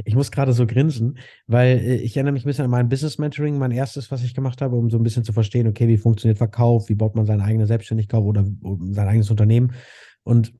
Ich 0.05 0.15
muss 0.15 0.31
gerade 0.31 0.53
so 0.53 0.67
grinsen, 0.67 1.19
weil 1.47 1.79
äh, 1.79 1.97
ich 1.97 2.17
erinnere 2.17 2.33
mich 2.33 2.45
ein 2.45 2.49
bisschen 2.49 2.65
an 2.65 2.71
mein 2.71 2.89
Business 2.89 3.19
Mentoring, 3.19 3.59
mein 3.59 3.73
erstes, 3.73 4.11
was 4.11 4.23
ich 4.23 4.35
gemacht 4.35 4.61
habe, 4.61 4.77
um 4.77 4.91
so 4.91 4.99
ein 4.99 5.03
bisschen 5.03 5.25
zu 5.25 5.33
verstehen, 5.33 5.67
okay, 5.67 5.89
wie 5.89 5.97
funktioniert 5.97 6.39
Verkauf, 6.39 6.89
wie 6.89 6.95
baut 6.95 7.17
man 7.17 7.27
seine 7.27 7.43
eigene 7.45 7.67
Selbstständigkeit 7.67 8.21
oder 8.21 8.45
sein 8.45 9.09
eigenes 9.09 9.31
Unternehmen. 9.31 9.73
Und 10.23 10.53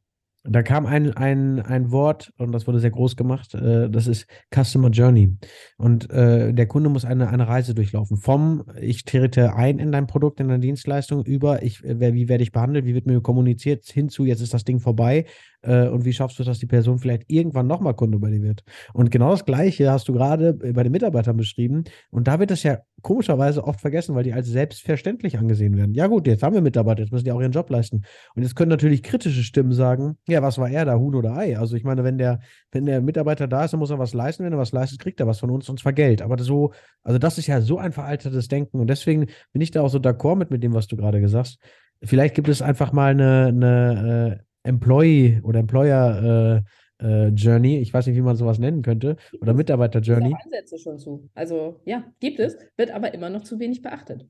da 0.43 0.63
kam 0.63 0.87
ein, 0.87 1.13
ein, 1.17 1.61
ein 1.61 1.91
Wort 1.91 2.33
und 2.39 2.53
das 2.53 2.67
wurde 2.67 2.81
sehr 2.81 2.91
groß 2.91 3.17
gemacht. 3.17 3.55
Äh, 3.55 3.91
das 3.91 4.07
ist 4.07 4.27
Customer 4.55 4.89
Journey. 4.89 5.37
Und 5.77 6.11
äh, 6.11 6.53
der 6.55 6.67
Kunde 6.67 6.89
muss 6.89 7.05
eine, 7.05 7.29
eine 7.29 7.47
Reise 7.47 7.75
durchlaufen. 7.75 8.17
Vom 8.17 8.65
ich 8.81 9.05
trete 9.05 9.55
ein 9.55 9.79
in 9.79 9.93
dein 9.93 10.07
Produkt, 10.07 10.41
in 10.41 10.49
deine 10.49 10.61
Dienstleistung, 10.61 11.25
über 11.25 11.63
ich, 11.63 11.83
wie 11.83 12.29
werde 12.29 12.43
ich 12.43 12.53
behandelt, 12.53 12.87
wie 12.87 12.95
wird 12.95 13.07
mir 13.07 13.21
kommuniziert, 13.21 13.85
hinzu, 13.87 14.25
jetzt 14.25 14.41
ist 14.41 14.55
das 14.55 14.65
Ding 14.65 14.81
vorbei 14.81 15.27
äh, 15.63 15.89
und 15.89 16.05
wie 16.05 16.13
schaffst 16.13 16.39
du, 16.39 16.45
dass 16.45 16.59
die 16.59 16.67
Person 16.67 16.99
vielleicht 16.99 17.31
irgendwann 17.31 17.67
nochmal 17.67 17.95
Kunde 17.95 18.19
bei 18.19 18.31
dir 18.31 18.43
wird. 18.43 18.65
Und 18.93 19.11
genau 19.11 19.31
das 19.31 19.45
Gleiche 19.45 19.91
hast 19.91 20.09
du 20.09 20.13
gerade 20.13 20.55
bei 20.55 20.83
den 20.83 20.93
Mitarbeitern 20.93 21.37
beschrieben. 21.37 21.85
Und 22.11 22.29
da 22.29 22.39
wird 22.39 22.51
das 22.51 22.63
ja 22.63 22.79
komischerweise 23.03 23.65
oft 23.65 23.81
vergessen, 23.81 24.15
weil 24.15 24.25
die 24.25 24.33
als 24.33 24.47
selbstverständlich 24.49 25.39
angesehen 25.39 25.77
werden. 25.77 25.95
Ja 25.95 26.07
gut, 26.07 26.27
jetzt 26.27 26.43
haben 26.43 26.55
wir 26.55 26.61
Mitarbeiter, 26.61 27.03
jetzt 27.03 27.13
müssen 27.13 27.25
die 27.25 27.33
auch 27.33 27.41
ihren 27.41 27.53
Job 27.53 27.71
leisten. 27.71 28.03
Und 28.35 28.43
jetzt 28.43 28.55
können 28.55 28.71
natürlich 28.71 29.03
kritische 29.03 29.43
Stimmen 29.43 29.73
sagen, 29.73 30.17
ja, 30.29 30.43
was 30.43 30.59
war 30.59 30.71
er 30.71 30.85
da, 30.85 30.97
Huhn 30.97 31.15
oder 31.15 31.37
Ei? 31.37 31.59
Also 31.59 31.77
ich 31.77 31.85
meine, 31.85 32.05
wenn 32.05 32.19
der, 32.19 32.41
wenn 32.73 32.87
der 32.87 33.01
Mitarbeiter 33.01 33.49
da 33.49 33.65
ist, 33.65 33.73
dann 33.73 33.81
muss 33.81 33.91
er 33.91 33.99
was 33.99 34.15
leisten. 34.15 34.45
Wenn 34.45 34.53
er 34.53 34.59
was 34.59 34.73
leistet, 34.73 34.99
kriegt 35.01 35.21
er 35.21 35.27
was 35.27 35.41
von 35.41 35.51
uns, 35.51 35.69
und 35.69 35.81
zwar 35.81 35.93
Geld. 35.93 36.23
Aber 36.23 36.39
so, 36.43 36.73
also 37.03 37.19
das 37.19 37.39
ist 37.39 37.47
ja 37.47 37.61
so 37.61 37.79
ein 37.79 37.93
veraltetes 37.93 38.49
Denken. 38.49 38.81
Und 38.81 38.89
deswegen 38.89 39.27
bin 39.53 39.63
ich 39.63 39.71
da 39.71 39.83
auch 39.83 39.89
so 39.89 39.99
d'accord 39.99 40.37
mit, 40.37 40.51
mit 40.51 40.63
dem, 40.63 40.75
was 40.75 40.87
du 40.87 40.97
gerade 40.97 41.21
gesagt 41.21 41.41
hast. 41.41 41.59
Vielleicht 42.03 42.35
gibt 42.35 42.49
es 42.49 42.63
einfach 42.63 42.93
mal 42.93 43.11
eine, 43.11 43.47
eine 43.49 44.39
äh, 44.41 44.50
Employee 44.63 45.41
oder 45.43 45.61
Employer 45.61 46.63
äh, 47.01 47.05
äh, 47.05 47.29
Journey, 47.29 47.79
ich 47.79 47.93
weiß 47.93 48.07
nicht, 48.07 48.17
wie 48.17 48.23
man 48.23 48.37
sowas 48.37 48.59
nennen 48.59 48.83
könnte, 48.83 49.17
oder 49.41 49.55
Mitarbeiter 49.55 50.01
Journey. 50.01 50.35
Ansätze 50.45 50.79
schon 50.79 50.99
zu. 50.99 51.29
Also 51.35 51.81
ja, 51.85 52.05
gibt 52.21 52.41
es, 52.41 52.57
wird 52.77 52.91
aber 52.91 53.15
immer 53.15 53.31
noch 53.31 53.43
zu 53.43 53.59
wenig 53.59 53.83
beachtet. 53.83 54.27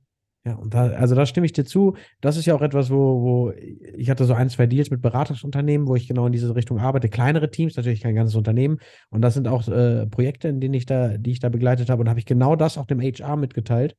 Ja, 0.46 0.54
und 0.54 0.72
da, 0.72 0.88
also 0.92 1.14
da 1.14 1.26
stimme 1.26 1.44
ich 1.44 1.52
dir 1.52 1.66
zu. 1.66 1.96
Das 2.22 2.38
ist 2.38 2.46
ja 2.46 2.54
auch 2.54 2.62
etwas, 2.62 2.90
wo, 2.90 2.96
wo 2.96 3.52
ich 3.52 4.08
hatte 4.08 4.24
so 4.24 4.32
ein, 4.32 4.48
zwei 4.48 4.66
Deals 4.66 4.90
mit 4.90 5.02
Beratungsunternehmen, 5.02 5.86
wo 5.86 5.96
ich 5.96 6.08
genau 6.08 6.24
in 6.26 6.32
diese 6.32 6.54
Richtung 6.54 6.78
arbeite. 6.78 7.10
Kleinere 7.10 7.50
Teams, 7.50 7.76
natürlich 7.76 8.00
kein 8.00 8.14
ganzes 8.14 8.36
Unternehmen. 8.36 8.78
Und 9.10 9.20
das 9.20 9.34
sind 9.34 9.48
auch 9.48 9.68
äh, 9.68 10.06
Projekte, 10.06 10.48
in 10.48 10.60
denen 10.60 10.72
ich 10.72 10.86
da, 10.86 11.18
die 11.18 11.32
ich 11.32 11.40
da 11.40 11.50
begleitet 11.50 11.90
habe. 11.90 12.00
Und 12.00 12.08
habe 12.08 12.20
ich 12.20 12.24
genau 12.24 12.56
das 12.56 12.78
auch 12.78 12.86
dem 12.86 13.02
HR 13.02 13.36
mitgeteilt. 13.36 13.96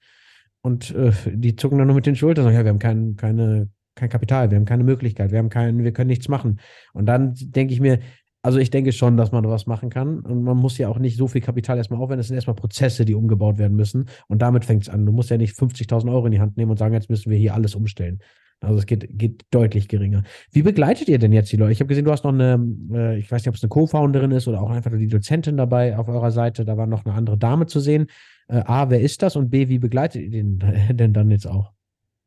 Und 0.64 0.96
äh, 0.96 1.12
die 1.28 1.56
zucken 1.56 1.78
dann 1.78 1.88
nur 1.88 1.96
mit 1.96 2.08
den 2.08 2.16
Schultern 2.16 2.44
und 2.44 2.52
sagen, 2.52 2.58
ja, 2.58 2.66
wir 2.66 2.72
haben 2.72 2.80
kein, 2.80 3.16
keine, 3.18 3.70
kein 4.02 4.10
Kapital, 4.10 4.52
wir 4.52 4.58
haben 4.58 4.66
keine 4.66 4.84
Möglichkeit, 4.84 5.32
wir 5.32 5.40
haben 5.40 5.50
kein, 5.50 5.84
wir 5.84 5.94
können 5.94 6.10
nichts 6.10 6.28
machen. 6.28 6.60
Und 6.94 7.06
dann 7.06 7.34
denke 7.36 7.74
ich 7.74 7.80
mir, 7.80 8.00
Also 8.44 8.58
ich 8.58 8.72
denke 8.72 8.92
schon, 8.92 9.18
dass 9.18 9.32
man 9.32 9.48
was 9.48 9.68
machen 9.68 9.90
kann. 9.92 10.22
Und 10.22 10.44
man 10.44 10.58
muss 10.58 10.78
ja 10.80 10.90
auch 10.90 10.98
nicht 10.98 11.16
so 11.16 11.28
viel 11.28 11.42
Kapital 11.42 11.78
erstmal 11.78 12.00
aufwenden. 12.02 12.22
Es 12.22 12.28
sind 12.28 12.36
erstmal 12.36 12.56
Prozesse, 12.56 13.06
die 13.06 13.14
umgebaut 13.14 13.60
werden 13.60 13.76
müssen. 13.78 14.06
Und 14.28 14.42
damit 14.42 14.66
fängt 14.66 14.84
es 14.84 14.90
an. 14.90 15.06
Du 15.06 15.12
musst 15.12 15.30
ja 15.30 15.38
nicht 15.38 15.56
50.000 15.56 16.12
Euro 16.12 16.26
in 16.26 16.32
die 16.32 16.40
Hand 16.42 16.58
nehmen 16.58 16.72
und 16.72 16.78
sagen, 16.78 16.96
jetzt 16.96 17.10
müssen 17.10 17.30
wir 17.30 17.38
hier 17.38 17.54
alles 17.54 17.76
umstellen. 17.76 18.20
Also 18.62 18.78
es 18.80 18.86
geht, 18.88 19.08
geht 19.18 19.46
deutlich 19.52 19.88
geringer. 19.88 20.24
Wie 20.52 20.64
begleitet 20.64 21.08
ihr 21.08 21.20
denn 21.20 21.34
jetzt 21.34 21.52
die 21.52 21.58
Leute? 21.58 21.72
Ich 21.72 21.80
habe 21.82 21.88
gesehen, 21.88 22.06
du 22.06 22.12
hast 22.12 22.24
noch 22.24 22.34
eine, 22.34 22.60
äh, 22.94 23.18
ich 23.20 23.32
weiß 23.32 23.42
nicht, 23.42 23.50
ob 23.50 23.56
es 23.56 23.64
eine 23.64 23.70
Co-Founderin 23.70 24.32
ist 24.32 24.48
oder 24.48 24.62
auch 24.62 24.72
einfach 24.72 24.92
die 24.92 25.08
Dozentin 25.08 25.58
dabei 25.58 25.98
auf 25.98 26.08
eurer 26.08 26.32
Seite. 26.32 26.66
Da 26.66 26.78
war 26.78 26.88
noch 26.88 27.06
eine 27.06 27.14
andere 27.14 27.38
Dame 27.38 27.68
zu 27.68 27.80
sehen. 27.80 28.08
Äh, 28.48 28.64
A, 28.66 28.90
wer 28.90 29.02
ist 29.02 29.22
das? 29.22 29.36
Und 29.36 29.52
B, 29.52 29.70
wie 29.70 29.80
begleitet 29.80 30.24
ihr 30.24 30.32
den 30.32 30.60
denn 30.92 31.14
dann 31.14 31.30
jetzt 31.30 31.48
auch? 31.48 31.74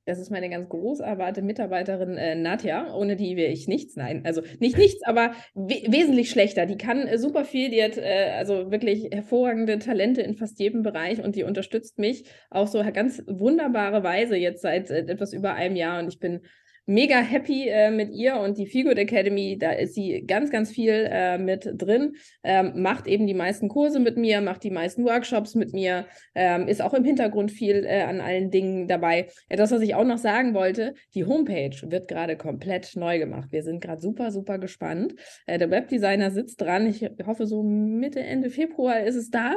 Das 0.06 0.18
ist 0.18 0.30
meine 0.30 0.50
ganz 0.50 0.68
großartige 0.68 1.46
Mitarbeiterin 1.46 2.18
äh, 2.18 2.34
Nadja, 2.34 2.94
ohne 2.94 3.16
die 3.16 3.36
wäre 3.36 3.50
ich 3.50 3.68
nichts. 3.68 3.96
Nein, 3.96 4.22
also 4.24 4.42
nicht 4.60 4.76
nichts, 4.76 5.02
aber 5.04 5.32
we 5.54 5.82
wesentlich 5.88 6.30
schlechter. 6.30 6.66
Die 6.66 6.76
kann 6.76 7.06
äh, 7.06 7.18
super 7.18 7.44
viel, 7.44 7.70
die 7.70 7.82
hat 7.82 7.96
äh, 7.96 8.32
also 8.36 8.70
wirklich 8.70 9.08
hervorragende 9.10 9.78
Talente 9.78 10.20
in 10.20 10.34
fast 10.34 10.58
jedem 10.60 10.82
Bereich 10.82 11.22
und 11.22 11.36
die 11.36 11.44
unterstützt 11.44 11.98
mich 11.98 12.24
auf 12.50 12.68
so 12.68 12.82
ganz 12.92 13.22
wunderbare 13.26 14.02
Weise 14.02 14.36
jetzt 14.36 14.62
seit 14.62 14.90
äh, 14.90 15.06
etwas 15.06 15.32
über 15.32 15.54
einem 15.54 15.76
Jahr 15.76 16.00
und 16.00 16.08
ich 16.08 16.18
bin 16.18 16.40
mega 16.86 17.20
happy 17.20 17.68
äh, 17.68 17.90
mit 17.90 18.10
ihr 18.10 18.36
und 18.36 18.58
die 18.58 18.66
Feelgood 18.66 18.98
Academy, 18.98 19.56
da 19.58 19.72
ist 19.72 19.94
sie 19.94 20.24
ganz, 20.26 20.50
ganz 20.50 20.70
viel 20.70 21.08
äh, 21.10 21.38
mit 21.38 21.68
drin, 21.76 22.16
ähm, 22.42 22.82
macht 22.82 23.06
eben 23.06 23.26
die 23.26 23.34
meisten 23.34 23.68
Kurse 23.68 24.00
mit 24.00 24.16
mir, 24.16 24.40
macht 24.40 24.62
die 24.64 24.70
meisten 24.70 25.04
Workshops 25.04 25.54
mit 25.54 25.72
mir, 25.72 26.06
ähm, 26.34 26.68
ist 26.68 26.82
auch 26.82 26.94
im 26.94 27.04
Hintergrund 27.04 27.50
viel 27.50 27.84
äh, 27.84 28.02
an 28.02 28.20
allen 28.20 28.50
Dingen 28.50 28.88
dabei. 28.88 29.28
Etwas, 29.48 29.70
was 29.70 29.82
ich 29.82 29.94
auch 29.94 30.04
noch 30.04 30.18
sagen 30.18 30.54
wollte, 30.54 30.94
die 31.14 31.24
Homepage 31.24 31.76
wird 31.90 32.08
gerade 32.08 32.36
komplett 32.36 32.96
neu 32.96 33.18
gemacht. 33.18 33.48
Wir 33.50 33.62
sind 33.62 33.80
gerade 33.80 34.00
super, 34.00 34.30
super 34.30 34.58
gespannt. 34.58 35.14
Äh, 35.46 35.58
der 35.58 35.70
Webdesigner 35.70 36.30
sitzt 36.30 36.60
dran. 36.60 36.86
Ich 36.86 37.04
hoffe, 37.26 37.46
so 37.46 37.62
Mitte, 37.62 38.20
Ende 38.20 38.50
Februar 38.50 39.00
ist 39.00 39.16
es 39.16 39.30
da. 39.30 39.56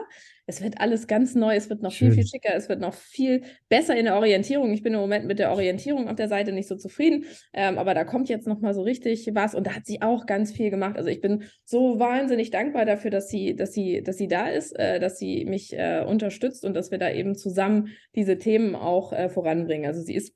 Es 0.49 0.63
wird 0.63 0.79
alles 0.79 1.07
ganz 1.07 1.35
neu, 1.35 1.55
es 1.55 1.69
wird 1.69 1.81
noch 1.81 1.91
Schön. 1.91 2.13
viel, 2.13 2.23
viel 2.23 2.27
schicker, 2.27 2.55
es 2.55 2.69
wird 2.69 2.79
noch 2.79 2.93
viel 2.93 3.43
besser 3.67 3.97
in 3.97 4.05
der 4.05 4.15
Orientierung. 4.15 4.71
Ich 4.71 4.81
bin 4.81 4.93
im 4.93 4.99
Moment 5.01 5.25
mit 5.25 5.39
der 5.39 5.51
Orientierung 5.51 6.07
auf 6.07 6.15
der 6.15 6.29
Seite 6.29 6.53
nicht 6.53 6.69
so 6.69 6.77
zufrieden, 6.77 7.25
ähm, 7.51 7.77
aber 7.77 7.93
da 7.93 8.05
kommt 8.05 8.29
jetzt 8.29 8.47
noch 8.47 8.61
mal 8.61 8.73
so 8.73 8.81
richtig 8.81 9.29
was 9.33 9.55
und 9.55 9.67
da 9.67 9.75
hat 9.75 9.85
sie 9.85 10.01
auch 10.01 10.25
ganz 10.25 10.53
viel 10.53 10.69
gemacht. 10.69 10.95
Also 10.95 11.09
ich 11.09 11.19
bin 11.19 11.43
so 11.65 11.99
wahnsinnig 11.99 12.49
dankbar 12.49 12.85
dafür, 12.85 13.11
dass 13.11 13.27
sie, 13.27 13.57
dass 13.57 13.73
sie, 13.73 14.01
dass 14.01 14.17
sie 14.17 14.29
da 14.29 14.47
ist, 14.47 14.71
äh, 14.79 15.01
dass 15.01 15.19
sie 15.19 15.43
mich 15.43 15.77
äh, 15.77 16.05
unterstützt 16.07 16.63
und 16.63 16.73
dass 16.75 16.91
wir 16.91 16.97
da 16.97 17.11
eben 17.11 17.35
zusammen 17.35 17.89
diese 18.15 18.37
Themen 18.37 18.73
auch 18.75 19.11
äh, 19.11 19.27
voranbringen. 19.27 19.85
Also 19.85 20.01
sie 20.01 20.15
ist 20.15 20.33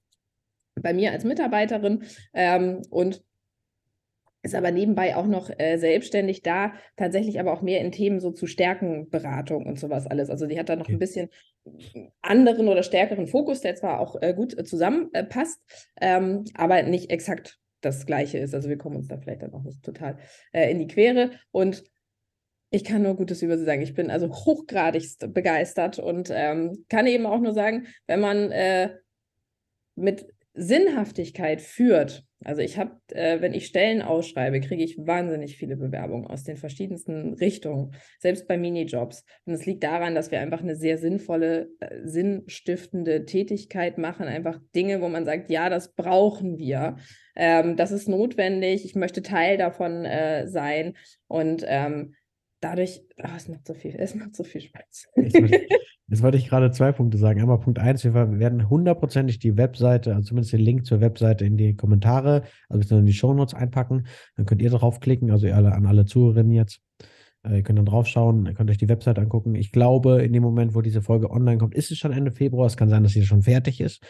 bei 0.76 0.94
mir 0.94 1.14
als 1.14 1.24
Mitarbeiterin 1.24 2.04
ähm, 2.34 2.82
und 2.90 3.24
ist 4.44 4.56
aber 4.56 4.72
nebenbei 4.72 5.16
auch 5.16 5.28
noch 5.28 5.50
äh, 5.58 5.78
selbstständig 5.78 6.42
da, 6.42 6.74
tatsächlich 6.98 7.40
aber 7.40 7.54
auch 7.54 7.62
mehr 7.62 7.82
in 7.82 7.92
Themen 7.92 8.20
so 8.20 8.32
zu 8.32 8.48
Stärkenberatung 8.48 9.66
und 9.66 9.80
sowas 9.80 10.08
alles. 10.08 10.30
Also 10.30 10.48
die 10.48 10.60
hat 10.60 10.70
da 10.70 10.76
noch 10.76 10.86
okay. 10.86 10.94
ein 10.94 11.00
bisschen 11.00 11.30
anderen 12.22 12.68
oder 12.68 12.84
stärkeren 12.84 13.28
Fokus, 13.28 13.62
der 13.62 13.76
zwar 13.76 14.00
auch 14.00 14.22
äh, 14.22 14.34
gut 14.34 14.58
äh, 14.58 14.64
zusammenpasst, 14.64 15.62
ähm, 16.00 16.46
aber 16.56 16.82
nicht 16.84 17.12
exakt 17.12 17.60
das 17.82 18.06
Gleiche 18.06 18.38
ist. 18.38 18.54
Also 18.56 18.70
wir 18.70 18.78
kommen 18.78 18.96
uns 18.96 19.08
da 19.08 19.18
vielleicht 19.18 19.44
dann 19.44 19.54
auch 19.54 19.64
nicht 19.64 19.84
total 19.84 20.18
äh, 20.52 20.72
in 20.72 20.80
die 20.80 20.88
Quere. 20.88 21.32
Und 21.52 21.84
ich 22.72 22.84
kann 22.84 23.04
nur 23.04 23.16
Gutes 23.16 23.42
über 23.42 23.58
sie 23.58 23.66
sagen. 23.66 23.82
Ich 23.82 23.94
bin 23.94 24.10
also 24.10 24.30
hochgradigst 24.30 25.34
begeistert 25.34 26.00
und 26.00 26.30
ähm, 26.32 26.86
kann 26.90 27.06
eben 27.06 27.26
auch 27.26 27.40
nur 27.40 27.54
sagen, 27.54 27.88
wenn 28.08 28.22
man 28.22 28.52
äh, 28.52 28.96
mit 29.96 30.26
Sinnhaftigkeit 30.54 31.62
führt, 31.62 32.26
also 32.44 32.62
ich 32.62 32.78
habe, 32.78 32.92
äh, 33.10 33.42
wenn 33.42 33.54
ich 33.54 33.68
Stellen 33.68 34.02
ausschreibe, 34.02 34.60
kriege 34.62 34.84
ich 34.84 34.98
wahnsinnig 34.98 35.58
viele 35.58 35.78
Bewerbungen 35.78 36.28
aus 36.28 36.44
den 36.44 36.58
verschiedensten 36.58 37.34
Richtungen, 37.36 37.94
selbst 38.20 38.48
bei 38.48 38.58
Minijobs. 38.58 39.24
Und 39.46 39.54
es 39.54 39.66
liegt 39.66 39.84
daran, 39.84 40.16
dass 40.16 40.32
wir 40.32 40.40
einfach 40.40 40.62
eine 40.62 40.76
sehr 40.76 40.98
sinnvolle, 40.98 41.70
äh, 41.80 42.00
sinnstiftende 42.04 43.26
Tätigkeit 43.26 43.98
machen, 43.98 44.28
einfach 44.28 44.60
Dinge, 44.74 45.02
wo 45.02 45.10
man 45.10 45.26
sagt, 45.26 45.52
ja, 45.52 45.70
das 45.70 45.94
brauchen 45.94 46.58
wir, 46.58 46.98
ähm, 47.36 47.78
das 47.78 47.92
ist 47.92 48.10
notwendig, 48.10 48.86
ich 48.86 48.96
möchte 48.96 49.22
Teil 49.22 49.58
davon 49.58 50.06
äh, 50.06 50.48
sein. 50.48 50.96
Und 51.28 51.64
ähm, 51.68 52.16
dadurch, 52.62 53.02
oh, 53.18 53.28
es 53.36 53.48
macht 53.50 53.68
so 53.68 53.74
viel, 53.74 53.96
es 53.98 54.16
macht 54.16 54.36
so 54.36 54.44
viel 54.44 54.62
Spaß. 54.62 55.08
Jetzt 55.16 56.22
wollte 56.24 56.38
ich 56.38 56.48
gerade 56.48 56.72
zwei 56.72 56.92
Punkte 56.92 57.18
sagen. 57.18 57.42
Einmal 57.42 57.60
Punkt 57.60 57.80
eins, 57.80 58.04
wir 58.04 58.14
werden 58.14 58.70
hundertprozentig 58.70 59.40
die 59.40 59.58
Webseite, 59.58 60.16
also 60.16 60.30
zumindest 60.30 60.54
den 60.54 60.62
Link 60.62 60.86
zur 60.86 61.02
Webseite 61.02 61.44
in 61.44 61.58
die 61.58 61.76
Kommentare, 61.76 62.44
also 62.70 62.98
in 62.98 63.06
die 63.06 63.14
Shownotes 63.14 63.54
einpacken. 63.54 64.08
Dann 64.36 64.46
könnt 64.46 64.62
ihr 64.62 64.70
draufklicken, 64.70 65.32
also 65.32 65.48
ihr 65.48 65.56
alle, 65.56 65.74
an 65.74 65.86
alle 65.86 66.06
Zuhörerinnen 66.06 66.54
jetzt. 66.54 66.82
Äh, 67.44 67.58
ihr 67.58 67.64
könnt 67.64 67.80
dann 67.80 67.86
draufschauen, 67.86 68.46
ihr 68.46 68.54
könnt 68.54 68.70
euch 68.70 68.78
die 68.78 68.90
Webseite 68.90 69.22
angucken. 69.22 69.56
Ich 69.56 69.72
glaube, 69.72 70.22
in 70.22 70.32
dem 70.32 70.44
Moment, 70.44 70.76
wo 70.76 70.82
diese 70.82 71.02
Folge 71.02 71.32
online 71.32 71.58
kommt, 71.58 71.76
ist 71.76 71.92
es 71.92 71.98
schon 71.98 72.14
Ende 72.14 72.32
Februar. 72.32 72.68
Es 72.68 72.78
kann 72.78 72.90
sein, 72.90 73.04
dass 73.04 73.14
sie 73.14 73.26
schon 73.26 73.42
fertig 73.42 73.82
ist. 73.82 74.04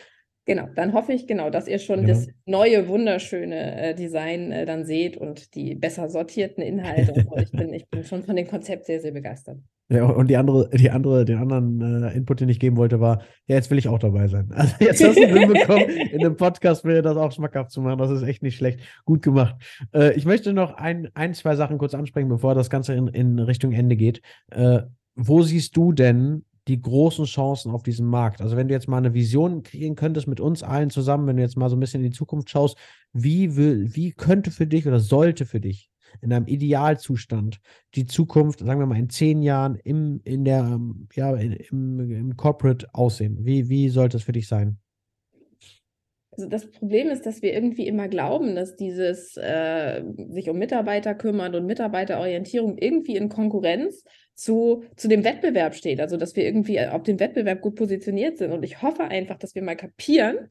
Genau, 0.46 0.68
dann 0.76 0.94
hoffe 0.94 1.14
ich 1.14 1.28
genau, 1.28 1.52
dass 1.52 1.68
ihr 1.68 1.78
schon 1.78 2.02
genau. 2.02 2.14
das 2.14 2.28
neue, 2.46 2.88
wunderschöne 2.88 3.90
äh, 3.90 3.96
Design 3.96 4.52
äh, 4.52 4.66
dann 4.66 4.86
seht 4.86 5.16
und 5.16 5.54
die 5.54 5.76
besser 5.76 6.10
sortierten 6.10 6.64
Inhalte. 6.64 7.26
ich, 7.42 7.52
bin, 7.52 7.74
ich 7.74 7.88
bin 7.88 8.04
schon 8.04 8.24
von 8.24 8.36
dem 8.36 8.48
Konzept 8.48 8.86
sehr, 8.86 9.02
sehr 9.02 9.12
begeistert. 9.12 9.60
Ja, 9.92 10.06
und 10.06 10.30
die 10.30 10.38
andere, 10.38 10.70
die 10.70 10.90
andere, 10.90 11.26
den 11.26 11.38
anderen 11.38 12.04
äh, 12.04 12.16
Input, 12.16 12.40
den 12.40 12.50
ich 12.50 12.60
geben 12.60 12.78
wollte, 12.78 13.02
war, 13.02 13.24
ja, 13.48 13.56
jetzt 13.56 13.70
will 13.70 13.78
ich 13.78 13.90
auch 13.90 14.00
dabei 14.00 14.30
sein. 14.30 14.50
Also 14.56 14.74
jetzt 14.80 15.04
hast 15.04 15.18
du 15.18 15.28
hinbekommen, 15.28 15.90
in 15.90 16.22
einem 16.22 16.38
Podcast 16.38 16.86
mir 16.86 17.02
das 17.02 17.18
auch 17.18 17.32
schmackhaft 17.34 17.72
zu 17.72 17.82
machen. 17.82 18.00
Das 18.00 18.10
ist 18.10 18.24
echt 18.24 18.42
nicht 18.42 18.56
schlecht. 18.56 18.80
Gut 19.04 19.22
gemacht. 19.22 19.56
Äh, 19.94 20.14
ich 20.14 20.26
möchte 20.26 20.54
noch 20.54 20.76
ein, 20.76 21.10
ein, 21.14 21.34
zwei 21.34 21.56
Sachen 21.56 21.78
kurz 21.78 21.94
ansprechen, 21.94 22.30
bevor 22.30 22.56
das 22.56 22.70
Ganze 22.70 22.94
in, 22.94 23.08
in 23.10 23.38
Richtung 23.38 23.74
Ende 23.74 23.98
geht. 23.98 24.22
Äh, 24.50 24.84
wo 25.16 25.42
siehst 25.42 25.76
du 25.76 25.92
denn 25.92 26.46
die 26.68 26.82
großen 26.82 27.26
Chancen 27.26 27.72
auf 27.72 27.84
diesem 27.84 28.08
Markt? 28.08 28.42
Also 28.42 28.56
wenn 28.56 28.68
du 28.68 28.74
jetzt 28.74 28.88
mal 28.88 28.98
eine 28.98 29.14
Vision 29.14 29.64
kriegen 29.64 29.96
könntest 29.96 30.28
mit 30.28 30.40
uns 30.40 30.64
allen 30.64 30.90
zusammen, 30.90 31.28
wenn 31.28 31.38
du 31.38 31.44
jetzt 31.44 31.58
mal 31.58 31.70
so 31.70 31.76
ein 31.76 31.80
bisschen 31.80 32.04
in 32.04 32.12
die 32.12 32.18
Zukunft 32.18 32.50
schaust, 32.50 32.78
wie, 33.14 33.56
will, 33.56 33.96
wie 33.96 34.12
könnte 34.12 34.52
für 34.52 34.68
dich 34.68 34.88
oder 34.88 35.00
sollte 35.00 35.46
für 35.46 35.60
dich 35.60 35.90
in 36.22 36.34
einem 36.34 36.48
Idealzustand 36.48 37.60
die 37.96 38.06
Zukunft, 38.06 38.60
sagen 38.60 38.80
wir 38.80 38.86
mal 38.86 39.00
in 39.00 39.10
zehn 39.10 39.42
Jahren 39.42 39.76
im, 39.76 40.22
in 40.24 40.44
der, 40.44 40.80
ja, 41.14 41.36
im, 41.36 42.12
im 42.12 42.38
Corporate 42.38 42.88
aussehen? 42.94 43.38
Wie, 43.42 43.70
wie 43.70 43.90
sollte 43.90 44.18
es 44.18 44.24
für 44.24 44.34
dich 44.34 44.48
sein? 44.48 44.78
Also 46.34 46.48
das 46.48 46.70
Problem 46.72 47.10
ist, 47.10 47.26
dass 47.26 47.42
wir 47.42 47.54
irgendwie 47.54 47.88
immer 47.88 48.08
glauben, 48.08 48.56
dass 48.56 48.78
dieses 48.78 49.36
äh, 49.36 50.02
sich 50.30 50.50
um 50.50 50.58
Mitarbeiter 50.58 51.14
kümmern 51.14 51.54
und 51.56 51.66
Mitarbeiterorientierung 51.66 52.78
irgendwie 52.78 53.18
in 53.18 53.28
Konkurrenz 53.28 54.06
zu, 54.42 54.84
zu 54.96 55.08
dem 55.08 55.24
Wettbewerb 55.24 55.76
steht. 55.76 56.02
Also 56.02 56.18
dass 56.18 56.36
wir 56.36 56.44
irgendwie 56.44 56.80
auf 56.80 57.04
dem 57.04 57.20
Wettbewerb 57.20 57.62
gut 57.62 57.76
positioniert 57.76 58.38
sind. 58.38 58.52
Und 58.52 58.64
ich 58.64 58.82
hoffe 58.82 59.04
einfach, 59.04 59.38
dass 59.38 59.56
wir 59.56 59.62
mal 59.62 59.76
kapieren, 59.76 60.50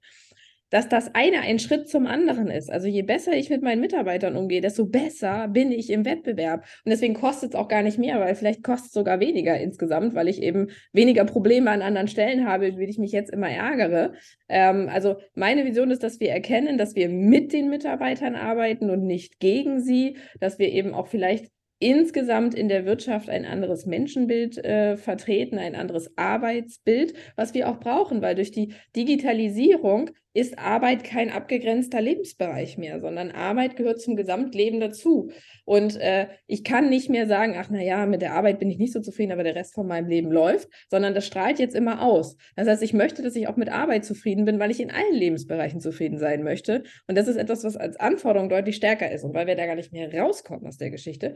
dass 0.71 0.89
das 0.89 1.15
eine 1.15 1.41
ein 1.41 1.59
Schritt 1.59 1.89
zum 1.89 2.07
anderen 2.07 2.49
ist. 2.49 2.71
Also 2.71 2.87
je 2.87 3.03
besser 3.03 3.33
ich 3.33 3.51
mit 3.51 3.61
meinen 3.61 3.81
Mitarbeitern 3.81 4.37
umgehe, 4.37 4.61
desto 4.61 4.87
besser 4.87 5.49
bin 5.49 5.73
ich 5.73 5.91
im 5.91 6.05
Wettbewerb. 6.05 6.65
Und 6.85 6.91
deswegen 6.91 7.15
kostet 7.15 7.55
es 7.55 7.59
auch 7.59 7.67
gar 7.67 7.83
nicht 7.83 7.99
mehr, 7.99 8.21
weil 8.21 8.37
vielleicht 8.37 8.63
kostet 8.63 8.87
es 8.87 8.93
sogar 8.93 9.19
weniger 9.19 9.59
insgesamt, 9.59 10.15
weil 10.15 10.29
ich 10.29 10.41
eben 10.41 10.69
weniger 10.93 11.25
Probleme 11.25 11.73
an 11.73 11.83
anderen 11.83 12.07
Stellen 12.07 12.47
habe, 12.47 12.79
wie 12.79 12.85
ich 12.85 12.99
mich 12.99 13.11
jetzt 13.11 13.33
immer 13.33 13.51
ärgere. 13.51 14.13
Ähm, 14.49 14.89
also 14.89 15.17
meine 15.35 15.65
Vision 15.65 15.91
ist, 15.91 16.05
dass 16.05 16.21
wir 16.21 16.31
erkennen, 16.31 16.79
dass 16.79 16.95
wir 16.95 17.09
mit 17.09 17.53
den 17.53 17.69
Mitarbeitern 17.69 18.37
arbeiten 18.37 18.91
und 18.91 19.05
nicht 19.05 19.41
gegen 19.41 19.81
sie, 19.81 20.19
dass 20.39 20.61
wir 20.61 20.69
eben 20.69 20.95
auch 20.95 21.09
vielleicht 21.09 21.51
insgesamt 21.81 22.55
in 22.55 22.69
der 22.69 22.85
Wirtschaft 22.85 23.29
ein 23.29 23.45
anderes 23.45 23.87
Menschenbild 23.87 24.63
äh, 24.65 24.97
vertreten, 24.97 25.59
ein 25.59 25.75
anderes 25.75 26.17
Arbeitsbild, 26.17 27.15
was 27.37 27.55
wir 27.55 27.69
auch 27.69 27.81
brauchen, 27.81 28.23
weil 28.23 28.35
durch 28.35 28.53
die 28.53 28.75
Digitalisierung 28.95 30.11
ist 30.33 30.59
Arbeit 30.59 31.03
kein 31.03 31.31
abgegrenzter 31.31 32.01
Lebensbereich 32.01 32.79
mehr, 32.79 33.01
sondern 33.01 33.33
Arbeit 33.33 33.75
gehört 33.75 34.01
zum 34.01 34.15
Gesamtleben 34.15 34.79
dazu. 34.79 35.33
Und 35.65 35.97
äh, 35.97 36.29
ich 36.47 36.63
kann 36.63 36.89
nicht 36.89 37.11
mehr 37.11 37.27
sagen, 37.27 37.57
ach 37.59 37.69
na 37.71 37.83
ja, 37.83 38.07
mit 38.07 38.23
der 38.23 38.35
Arbeit 38.35 38.61
bin 38.61 38.71
ich 38.71 38.79
nicht 38.79 38.93
so 38.93 39.01
zufrieden, 39.01 39.33
aber 39.33 39.43
der 39.43 39.57
Rest 39.57 39.75
von 39.75 39.89
meinem 39.89 40.09
Leben 40.09 40.31
läuft, 40.31 40.69
sondern 40.89 41.15
das 41.15 41.27
strahlt 41.27 41.59
jetzt 41.59 41.75
immer 41.75 42.03
aus. 42.03 42.37
Das 42.55 42.69
heißt, 42.69 42.83
ich 42.83 42.93
möchte, 42.93 43.23
dass 43.23 43.35
ich 43.35 43.49
auch 43.49 43.57
mit 43.57 43.71
Arbeit 43.71 44.05
zufrieden 44.05 44.45
bin, 44.45 44.61
weil 44.61 44.71
ich 44.71 44.81
in 44.81 44.93
allen 44.93 45.15
Lebensbereichen 45.15 45.81
zufrieden 45.81 46.19
sein 46.19 46.45
möchte. 46.45 46.85
Und 47.09 47.19
das 47.19 47.27
ist 47.27 47.37
etwas, 47.37 47.65
was 47.65 47.77
als 47.77 47.99
Anforderung 47.99 48.49
deutlich 48.49 48.77
stärker 48.77 49.11
ist. 49.11 49.25
Und 49.25 49.35
weil 49.35 49.49
wir 49.49 49.57
da 49.57 49.67
gar 49.67 49.77
nicht 49.77 49.93
mehr 49.93 50.15
rauskommen 50.15 50.67
aus 50.67 50.77
der 50.77 50.91
Geschichte, 50.91 51.35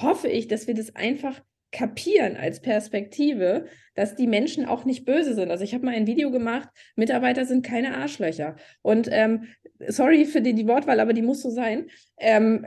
hoffe 0.00 0.28
ich, 0.28 0.48
dass 0.48 0.66
wir 0.66 0.74
das 0.74 0.96
einfach 0.96 1.40
kapieren 1.72 2.36
als 2.36 2.60
Perspektive, 2.60 3.66
dass 3.94 4.16
die 4.16 4.26
Menschen 4.26 4.64
auch 4.64 4.84
nicht 4.84 5.04
böse 5.04 5.34
sind. 5.34 5.50
Also 5.50 5.62
ich 5.62 5.72
habe 5.74 5.84
mal 5.84 5.94
ein 5.94 6.06
Video 6.06 6.30
gemacht, 6.30 6.68
Mitarbeiter 6.96 7.44
sind 7.44 7.64
keine 7.64 7.96
Arschlöcher. 7.96 8.56
Und 8.82 9.08
ähm, 9.10 9.46
sorry 9.86 10.24
für 10.24 10.40
die, 10.40 10.54
die 10.54 10.66
Wortwahl, 10.66 11.00
aber 11.00 11.12
die 11.12 11.22
muss 11.22 11.42
so 11.42 11.50
sein. 11.50 11.88
Ähm, 12.18 12.66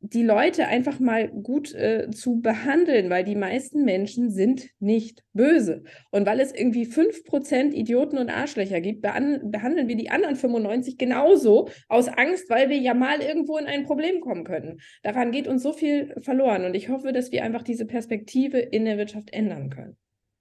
die 0.00 0.22
Leute 0.22 0.66
einfach 0.66 1.00
mal 1.00 1.28
gut 1.28 1.74
äh, 1.74 2.10
zu 2.10 2.40
behandeln, 2.40 3.10
weil 3.10 3.24
die 3.24 3.34
meisten 3.34 3.84
Menschen 3.84 4.30
sind 4.30 4.68
nicht 4.78 5.22
böse. 5.32 5.82
Und 6.10 6.26
weil 6.26 6.40
es 6.40 6.52
irgendwie 6.52 6.86
5% 6.86 7.72
Idioten 7.72 8.18
und 8.18 8.30
Arschlöcher 8.30 8.80
gibt, 8.80 9.02
behandeln 9.02 9.88
wir 9.88 9.96
die 9.96 10.10
anderen 10.10 10.36
95 10.36 10.98
genauso 10.98 11.68
aus 11.88 12.08
Angst, 12.08 12.50
weil 12.50 12.68
wir 12.68 12.78
ja 12.78 12.94
mal 12.94 13.20
irgendwo 13.20 13.56
in 13.58 13.66
ein 13.66 13.84
Problem 13.84 14.20
kommen 14.20 14.44
könnten. 14.44 14.78
Daran 15.02 15.32
geht 15.32 15.48
uns 15.48 15.62
so 15.62 15.72
viel 15.72 16.14
verloren. 16.20 16.64
Und 16.64 16.74
ich 16.74 16.88
hoffe, 16.88 17.12
dass 17.12 17.32
wir 17.32 17.42
einfach 17.42 17.62
diese 17.62 17.86
Perspektive 17.86 18.58
in 18.58 18.84
der 18.84 18.98
Wirtschaft 18.98 19.32
ändern 19.32 19.70
können. 19.70 19.96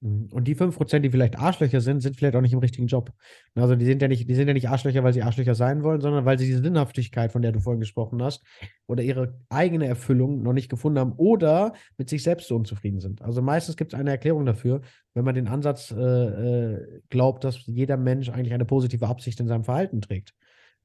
Mhm. 0.06 0.30
Und 0.32 0.48
die 0.48 0.56
5%, 0.56 1.00
die 1.00 1.10
vielleicht 1.10 1.38
Arschlöcher 1.40 1.82
sind, 1.82 2.02
sind 2.02 2.16
vielleicht 2.16 2.36
auch 2.36 2.42
nicht 2.42 2.54
im 2.54 2.60
richtigen 2.60 2.88
Job. 2.88 3.12
Also 3.56 3.76
die 3.76 3.86
sind 3.86 4.02
ja 4.02 4.08
nicht, 4.08 4.30
die 4.30 4.36
sind 4.36 4.48
ja 4.48 4.54
nicht 4.54 4.70
Arschlöcher, 4.70 5.04
weil 5.04 5.14
sie 5.14 5.24
Arschlöcher 5.24 5.56
sein 5.56 5.84
wollen, 5.84 6.00
sondern 6.00 6.26
weil 6.26 6.38
sie 6.38 6.46
diese 6.46 6.62
Sinnhaftigkeit, 6.62 7.32
von 7.32 7.42
der 7.42 7.52
du 7.52 7.60
vorhin 7.60 7.80
gesprochen 7.80 8.22
hast, 8.22 8.44
oder 8.88 9.02
ihre 9.02 9.40
eigene 9.50 9.88
Erfüllung 9.88 10.44
noch 10.44 10.54
nicht 10.54 10.70
gefunden 10.70 11.00
haben 11.00 11.14
oder 11.14 11.74
mit 11.98 12.10
sich 12.10 12.22
selbst 12.22 12.48
so 12.48 12.56
unzufrieden 12.56 13.00
sind. 13.00 13.22
Also 13.24 13.42
meistens 13.42 13.78
gibt 13.78 13.94
es 13.94 14.00
eine 14.00 14.12
Erklärung 14.12 14.46
dafür, 14.46 14.82
wenn 15.16 15.26
man 15.26 15.34
den 15.34 15.48
Ansatz 15.48 15.92
äh, 15.92 15.96
äh, 15.98 17.02
glaubt, 17.10 17.44
dass 17.44 17.66
jeder 17.66 17.98
Mensch 17.98 18.30
eigentlich 18.30 18.54
eine 18.54 18.66
positive 18.66 19.08
Absicht 19.08 19.40
in 19.40 19.48
seinem 19.48 19.64
Verhalten 19.64 20.02
trägt. 20.02 20.36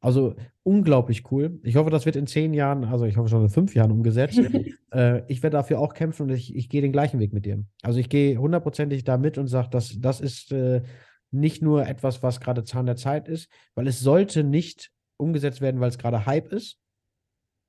Also 0.00 0.34
unglaublich 0.62 1.30
cool. 1.30 1.60
Ich 1.62 1.76
hoffe, 1.76 1.90
das 1.90 2.06
wird 2.06 2.16
in 2.16 2.26
zehn 2.26 2.54
Jahren, 2.54 2.84
also 2.84 3.04
ich 3.04 3.18
hoffe 3.18 3.28
schon 3.28 3.42
in 3.42 3.50
fünf 3.50 3.74
Jahren 3.74 3.92
umgesetzt. 3.92 4.38
äh, 4.92 5.22
ich 5.30 5.42
werde 5.42 5.58
dafür 5.58 5.78
auch 5.78 5.92
kämpfen 5.92 6.24
und 6.24 6.30
ich, 6.30 6.54
ich 6.56 6.70
gehe 6.70 6.80
den 6.80 6.92
gleichen 6.92 7.20
Weg 7.20 7.34
mit 7.34 7.44
dir. 7.44 7.62
Also 7.82 7.98
ich 7.98 8.08
gehe 8.08 8.38
hundertprozentig 8.38 9.04
da 9.04 9.18
mit 9.18 9.36
und 9.36 9.46
sage, 9.46 9.68
dass 9.70 10.00
das 10.00 10.20
ist 10.20 10.52
äh, 10.52 10.82
nicht 11.30 11.62
nur 11.62 11.86
etwas, 11.86 12.22
was 12.22 12.40
gerade 12.40 12.64
Zahn 12.64 12.86
der 12.86 12.96
Zeit 12.96 13.28
ist, 13.28 13.50
weil 13.74 13.86
es 13.86 14.00
sollte 14.00 14.42
nicht 14.42 14.90
umgesetzt 15.18 15.60
werden, 15.60 15.80
weil 15.80 15.90
es 15.90 15.98
gerade 15.98 16.24
Hype 16.24 16.50
ist, 16.50 16.78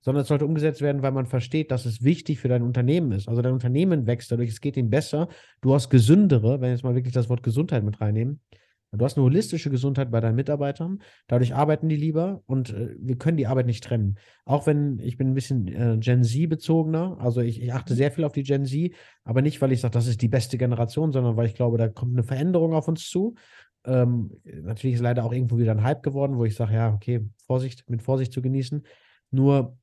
sondern 0.02 0.24
es 0.24 0.30
sollte 0.30 0.46
umgesetzt 0.46 0.82
werden, 0.82 1.04
weil 1.04 1.12
man 1.12 1.28
versteht, 1.28 1.70
dass 1.70 1.86
es 1.86 2.02
wichtig 2.02 2.40
für 2.40 2.48
dein 2.48 2.64
Unternehmen 2.64 3.12
ist. 3.12 3.28
Also 3.28 3.42
dein 3.42 3.54
Unternehmen 3.54 4.08
wächst 4.08 4.32
dadurch, 4.32 4.50
es 4.50 4.62
geht 4.62 4.78
ihm 4.78 4.90
besser, 4.90 5.28
du 5.62 5.74
hast 5.74 5.90
gesündere, 5.90 6.54
wenn 6.54 6.62
wir 6.62 6.72
jetzt 6.72 6.84
mal 6.84 6.96
wirklich 6.96 7.14
das 7.14 7.30
Wort 7.30 7.44
Gesundheit 7.44 7.84
mit 7.84 8.02
reinnehmen, 8.02 8.40
Du 8.94 9.06
hast 9.06 9.18
eine 9.18 9.24
holistische 9.24 9.70
Gesundheit 9.70 10.12
bei 10.12 10.20
deinen 10.20 10.36
Mitarbeitern, 10.36 11.02
dadurch 11.28 11.56
arbeiten 11.56 11.88
die 11.88 11.96
lieber 11.96 12.44
und 12.46 12.72
äh, 12.72 12.94
wir 13.00 13.18
können 13.18 13.38
die 13.38 13.48
Arbeit 13.48 13.66
nicht 13.66 13.84
trennen. 13.86 14.18
Auch 14.44 14.68
wenn 14.68 15.00
ich 15.00 15.18
bin 15.18 15.30
ein 15.30 15.34
bisschen 15.34 15.68
äh, 15.70 15.98
Gen 15.98 16.24
Z 16.24 16.50
bezogener, 16.50 17.18
also 17.20 17.40
ich, 17.40 17.62
ich, 17.62 17.74
achte 17.74 17.96
sehr 17.96 18.12
viel 18.12 18.26
auf 18.26 18.34
die 18.34 18.44
Gen 18.44 18.66
Z, 18.66 18.94
aber 19.24 19.42
nicht, 19.42 19.62
weil 19.62 19.72
ich 19.72 19.80
sage, 19.80 19.94
das 19.94 20.08
ist 20.08 20.22
die 20.22 20.28
beste 20.28 20.58
Generation, 20.58 21.14
sondern 21.14 21.38
weil 21.38 21.46
ich 21.46 21.56
glaube, 21.56 21.78
da 21.78 21.88
kommt 21.88 22.14
eine 22.14 22.24
Veränderung 22.24 22.74
auf 22.74 22.90
uns 22.90 23.10
zu. 23.10 23.36
Ähm, 23.86 24.32
natürlich 24.44 24.96
ist 24.96 25.02
leider 25.02 25.24
auch 25.24 25.32
irgendwo 25.32 25.58
wieder 25.58 25.72
ein 25.72 25.84
Hype 25.84 26.04
geworden, 26.04 26.38
wo 26.38 26.44
ich 26.44 26.56
sage, 26.56 26.74
ja, 26.74 26.94
okay, 26.94 27.26
Vorsicht, 27.48 27.90
mit 27.90 28.02
Vorsicht 28.02 28.34
zu 28.34 28.42
genießen. 28.42 28.86
Nur 29.32 29.78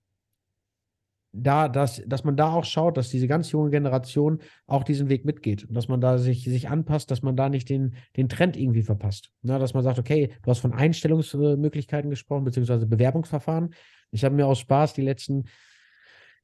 da, 1.32 1.68
dass, 1.68 2.02
dass 2.06 2.24
man 2.24 2.36
da 2.36 2.52
auch 2.52 2.64
schaut, 2.64 2.96
dass 2.96 3.10
diese 3.10 3.28
ganz 3.28 3.52
junge 3.52 3.70
Generation 3.70 4.40
auch 4.66 4.82
diesen 4.82 5.08
Weg 5.08 5.24
mitgeht 5.24 5.64
und 5.64 5.74
dass 5.74 5.88
man 5.88 6.00
da 6.00 6.18
sich, 6.18 6.44
sich 6.44 6.68
anpasst, 6.68 7.10
dass 7.10 7.22
man 7.22 7.36
da 7.36 7.48
nicht 7.48 7.68
den, 7.68 7.94
den 8.16 8.28
Trend 8.28 8.56
irgendwie 8.56 8.82
verpasst. 8.82 9.30
Na, 9.42 9.58
dass 9.58 9.74
man 9.74 9.84
sagt, 9.84 9.98
okay, 9.98 10.30
du 10.42 10.50
hast 10.50 10.60
von 10.60 10.72
Einstellungsmöglichkeiten 10.72 12.10
gesprochen, 12.10 12.44
beziehungsweise 12.44 12.86
Bewerbungsverfahren. 12.86 13.74
Ich 14.10 14.24
habe 14.24 14.34
mir 14.34 14.46
aus 14.46 14.58
Spaß 14.58 14.94
die 14.94 15.02
letzten 15.02 15.44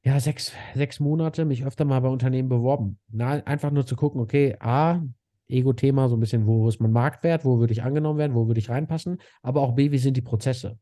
ja, 0.03 0.19
sechs, 0.19 0.53
sechs 0.75 0.99
Monate 0.99 1.45
mich 1.45 1.65
öfter 1.65 1.83
mal 1.83 1.99
bei 1.99 2.09
Unternehmen 2.09 2.47
beworben. 2.47 2.99
Na, 3.09 3.43
einfach 3.45 3.71
nur 3.71 3.87
zu 3.87 3.95
gucken, 3.95 4.21
okay, 4.21 4.55
A, 4.59 5.01
Ego-Thema, 5.47 6.09
so 6.09 6.15
ein 6.15 6.19
bisschen, 6.19 6.45
wo 6.45 6.67
ist 6.69 6.79
mein 6.79 6.91
Marktwert, 6.91 7.43
wo 7.43 7.59
würde 7.59 7.73
ich 7.73 7.81
angenommen 7.81 8.19
werden, 8.19 8.35
wo 8.35 8.47
würde 8.47 8.59
ich 8.59 8.69
reinpassen, 8.69 9.17
aber 9.41 9.61
auch 9.61 9.73
B, 9.73 9.91
wie 9.91 9.97
sind 9.97 10.15
die 10.15 10.21
Prozesse? 10.21 10.77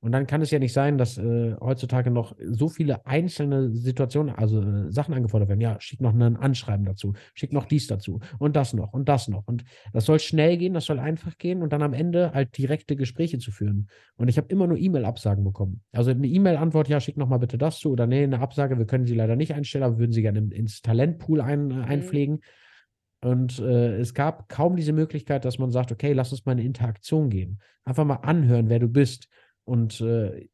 Und 0.00 0.12
dann 0.12 0.28
kann 0.28 0.42
es 0.42 0.52
ja 0.52 0.60
nicht 0.60 0.72
sein, 0.72 0.96
dass 0.96 1.18
äh, 1.18 1.56
heutzutage 1.60 2.12
noch 2.12 2.36
so 2.38 2.68
viele 2.68 3.04
einzelne 3.04 3.74
Situationen, 3.74 4.32
also 4.32 4.62
äh, 4.62 4.92
Sachen 4.92 5.12
angefordert 5.12 5.48
werden. 5.48 5.60
Ja, 5.60 5.80
schick 5.80 6.00
noch 6.00 6.14
ein 6.14 6.36
Anschreiben 6.36 6.86
dazu, 6.86 7.14
schick 7.34 7.52
noch 7.52 7.64
dies 7.64 7.88
dazu 7.88 8.20
und 8.38 8.54
das 8.54 8.74
noch 8.74 8.92
und 8.92 9.08
das 9.08 9.26
noch. 9.26 9.48
Und 9.48 9.64
das 9.92 10.04
soll 10.04 10.20
schnell 10.20 10.56
gehen, 10.56 10.72
das 10.72 10.84
soll 10.84 11.00
einfach 11.00 11.36
gehen 11.36 11.62
und 11.62 11.72
dann 11.72 11.82
am 11.82 11.94
Ende 11.94 12.32
halt 12.32 12.56
direkte 12.56 12.94
Gespräche 12.94 13.38
zu 13.38 13.50
führen. 13.50 13.88
Und 14.16 14.28
ich 14.28 14.36
habe 14.36 14.46
immer 14.50 14.68
nur 14.68 14.78
E-Mail-Absagen 14.78 15.42
bekommen. 15.42 15.82
Also 15.90 16.12
eine 16.12 16.28
E-Mail-Antwort, 16.28 16.88
ja, 16.88 17.00
schick 17.00 17.16
noch 17.16 17.28
mal 17.28 17.38
bitte 17.38 17.58
das 17.58 17.80
zu 17.80 17.90
oder 17.90 18.06
nee, 18.06 18.22
eine 18.22 18.38
Absage, 18.38 18.78
wir 18.78 18.86
können 18.86 19.06
sie 19.06 19.14
leider 19.14 19.34
nicht 19.34 19.52
einstellen, 19.52 19.84
aber 19.84 19.98
würden 19.98 20.12
sie 20.12 20.22
gerne 20.22 20.38
ins 20.54 20.80
Talentpool 20.80 21.40
ein, 21.40 21.72
äh, 21.72 21.74
mhm. 21.74 21.82
einpflegen. 21.82 22.40
Und 23.20 23.58
äh, 23.58 23.96
es 23.96 24.14
gab 24.14 24.48
kaum 24.48 24.76
diese 24.76 24.92
Möglichkeit, 24.92 25.44
dass 25.44 25.58
man 25.58 25.72
sagt, 25.72 25.90
okay, 25.90 26.12
lass 26.12 26.30
uns 26.30 26.46
mal 26.46 26.52
eine 26.52 26.62
Interaktion 26.62 27.30
gehen. 27.30 27.58
Einfach 27.84 28.04
mal 28.04 28.16
anhören, 28.16 28.68
wer 28.68 28.78
du 28.78 28.86
bist 28.86 29.28
und 29.68 30.00
äh, 30.00 30.48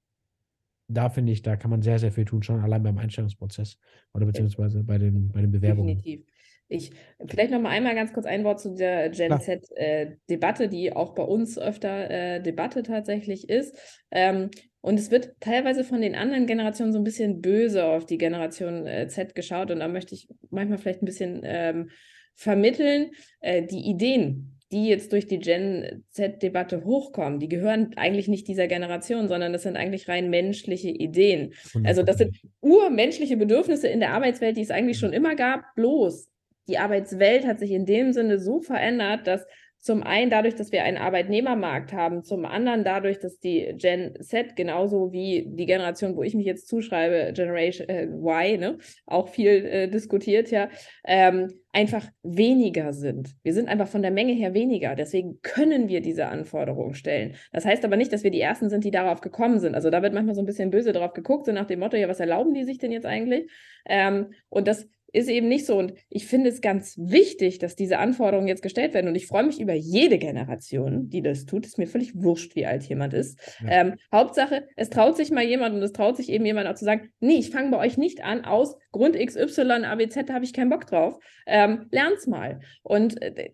da 0.88 1.08
finde 1.08 1.32
ich, 1.32 1.42
da 1.42 1.56
kann 1.56 1.70
man 1.70 1.82
sehr, 1.82 1.98
sehr 1.98 2.12
viel 2.12 2.24
tun, 2.24 2.42
schon 2.42 2.60
allein 2.60 2.82
beim 2.82 2.98
Einstellungsprozess 2.98 3.78
oder 4.12 4.26
beziehungsweise 4.26 4.82
bei 4.82 4.98
den, 4.98 5.30
bei 5.30 5.40
den 5.40 5.52
Bewerbungen. 5.52 5.96
Definitiv. 5.96 6.26
Ich, 6.68 6.90
vielleicht 7.26 7.52
noch 7.52 7.60
mal 7.60 7.70
einmal 7.70 7.94
ganz 7.94 8.12
kurz 8.12 8.26
ein 8.26 8.42
Wort 8.42 8.58
zu 8.58 8.74
der 8.74 9.10
Gen 9.10 9.38
Z-Debatte, 9.38 10.64
äh, 10.64 10.68
die 10.68 10.92
auch 10.92 11.14
bei 11.14 11.22
uns 11.22 11.58
öfter 11.58 12.10
äh, 12.10 12.42
Debatte 12.42 12.82
tatsächlich 12.82 13.48
ist. 13.48 13.76
Ähm, 14.10 14.50
und 14.80 14.98
es 14.98 15.10
wird 15.10 15.34
teilweise 15.40 15.84
von 15.84 16.00
den 16.00 16.14
anderen 16.14 16.46
Generationen 16.46 16.92
so 16.92 16.98
ein 16.98 17.04
bisschen 17.04 17.40
böse 17.40 17.84
auf 17.84 18.06
die 18.06 18.18
Generation 18.18 18.86
äh, 18.86 19.08
Z 19.08 19.34
geschaut. 19.34 19.70
Und 19.70 19.80
da 19.80 19.88
möchte 19.88 20.14
ich 20.14 20.28
manchmal 20.50 20.78
vielleicht 20.78 21.02
ein 21.02 21.06
bisschen 21.06 21.42
ähm, 21.44 21.90
vermitteln, 22.34 23.10
äh, 23.40 23.62
die 23.62 23.88
Ideen, 23.88 24.53
die 24.74 24.88
jetzt 24.88 25.12
durch 25.12 25.26
die 25.26 25.38
Gen 25.38 26.04
Z-Debatte 26.10 26.84
hochkommen, 26.84 27.38
die 27.38 27.48
gehören 27.48 27.92
eigentlich 27.96 28.28
nicht 28.28 28.48
dieser 28.48 28.66
Generation, 28.66 29.28
sondern 29.28 29.52
das 29.52 29.62
sind 29.62 29.76
eigentlich 29.76 30.08
rein 30.08 30.30
menschliche 30.30 30.90
Ideen. 30.90 31.54
Also 31.84 32.02
das 32.02 32.18
sind 32.18 32.36
urmenschliche 32.60 33.36
Bedürfnisse 33.36 33.88
in 33.88 34.00
der 34.00 34.12
Arbeitswelt, 34.12 34.56
die 34.56 34.62
es 34.62 34.72
eigentlich 34.72 34.98
schon 34.98 35.12
immer 35.12 35.36
gab, 35.36 35.62
bloß 35.76 36.28
die 36.68 36.78
Arbeitswelt 36.78 37.46
hat 37.46 37.58
sich 37.58 37.70
in 37.70 37.86
dem 37.86 38.12
Sinne 38.12 38.38
so 38.38 38.60
verändert, 38.60 39.26
dass 39.26 39.46
zum 39.84 40.02
einen 40.02 40.30
dadurch, 40.30 40.54
dass 40.54 40.72
wir 40.72 40.82
einen 40.82 40.96
Arbeitnehmermarkt 40.96 41.92
haben, 41.92 42.24
zum 42.24 42.46
anderen 42.46 42.84
dadurch, 42.84 43.18
dass 43.18 43.38
die 43.38 43.74
Gen 43.76 44.14
Z 44.18 44.56
genauso 44.56 45.12
wie 45.12 45.44
die 45.46 45.66
Generation, 45.66 46.16
wo 46.16 46.22
ich 46.22 46.34
mich 46.34 46.46
jetzt 46.46 46.68
zuschreibe, 46.68 47.34
Generation 47.34 47.86
äh, 47.90 48.06
Y, 48.06 48.58
ne, 48.58 48.78
auch 49.04 49.28
viel 49.28 49.66
äh, 49.66 49.88
diskutiert, 49.88 50.50
ja, 50.50 50.70
ähm, 51.04 51.52
einfach 51.70 52.08
weniger 52.22 52.94
sind. 52.94 53.34
Wir 53.42 53.52
sind 53.52 53.68
einfach 53.68 53.86
von 53.88 54.00
der 54.00 54.10
Menge 54.10 54.32
her 54.32 54.54
weniger. 54.54 54.94
Deswegen 54.94 55.42
können 55.42 55.88
wir 55.90 56.00
diese 56.00 56.28
Anforderungen 56.28 56.94
stellen. 56.94 57.34
Das 57.52 57.66
heißt 57.66 57.84
aber 57.84 57.98
nicht, 57.98 58.10
dass 58.10 58.24
wir 58.24 58.30
die 58.30 58.40
Ersten 58.40 58.70
sind, 58.70 58.84
die 58.84 58.90
darauf 58.90 59.20
gekommen 59.20 59.58
sind. 59.58 59.74
Also 59.74 59.90
da 59.90 60.00
wird 60.00 60.14
manchmal 60.14 60.34
so 60.34 60.40
ein 60.40 60.46
bisschen 60.46 60.70
böse 60.70 60.92
drauf 60.94 61.12
geguckt, 61.12 61.44
so 61.44 61.52
nach 61.52 61.66
dem 61.66 61.80
Motto, 61.80 61.98
ja, 61.98 62.08
was 62.08 62.20
erlauben 62.20 62.54
die 62.54 62.64
sich 62.64 62.78
denn 62.78 62.90
jetzt 62.90 63.04
eigentlich? 63.04 63.50
Ähm, 63.84 64.32
und 64.48 64.66
das 64.66 64.88
ist 65.14 65.28
eben 65.28 65.48
nicht 65.48 65.64
so. 65.64 65.78
Und 65.78 65.94
ich 66.08 66.26
finde 66.26 66.50
es 66.50 66.60
ganz 66.60 66.96
wichtig, 66.98 67.58
dass 67.58 67.76
diese 67.76 67.98
Anforderungen 67.98 68.48
jetzt 68.48 68.62
gestellt 68.62 68.94
werden. 68.94 69.08
Und 69.08 69.14
ich 69.14 69.28
freue 69.28 69.44
mich 69.44 69.60
über 69.60 69.72
jede 69.72 70.18
Generation, 70.18 71.08
die 71.08 71.22
das 71.22 71.46
tut. 71.46 71.64
Ist 71.64 71.78
mir 71.78 71.86
völlig 71.86 72.14
wurscht, 72.16 72.56
wie 72.56 72.66
alt 72.66 72.82
jemand 72.84 73.14
ist. 73.14 73.38
Ja. 73.62 73.80
Ähm, 73.80 73.94
Hauptsache, 74.12 74.66
es 74.76 74.90
traut 74.90 75.16
sich 75.16 75.30
mal 75.30 75.44
jemand 75.44 75.76
und 75.76 75.82
es 75.82 75.92
traut 75.92 76.16
sich 76.16 76.30
eben 76.30 76.44
jemand 76.44 76.68
auch 76.68 76.74
zu 76.74 76.84
sagen, 76.84 77.10
nee, 77.20 77.36
ich 77.36 77.50
fange 77.50 77.70
bei 77.70 77.78
euch 77.78 77.96
nicht 77.96 78.24
an, 78.24 78.44
aus 78.44 78.76
Grund 78.90 79.16
XY, 79.16 79.84
ABZ 79.84 80.30
habe 80.30 80.44
ich 80.44 80.52
keinen 80.52 80.70
Bock 80.70 80.86
drauf. 80.86 81.18
Ähm, 81.46 81.86
lern's 81.90 82.26
mal. 82.26 82.60
Und 82.82 83.22
äh, 83.22 83.50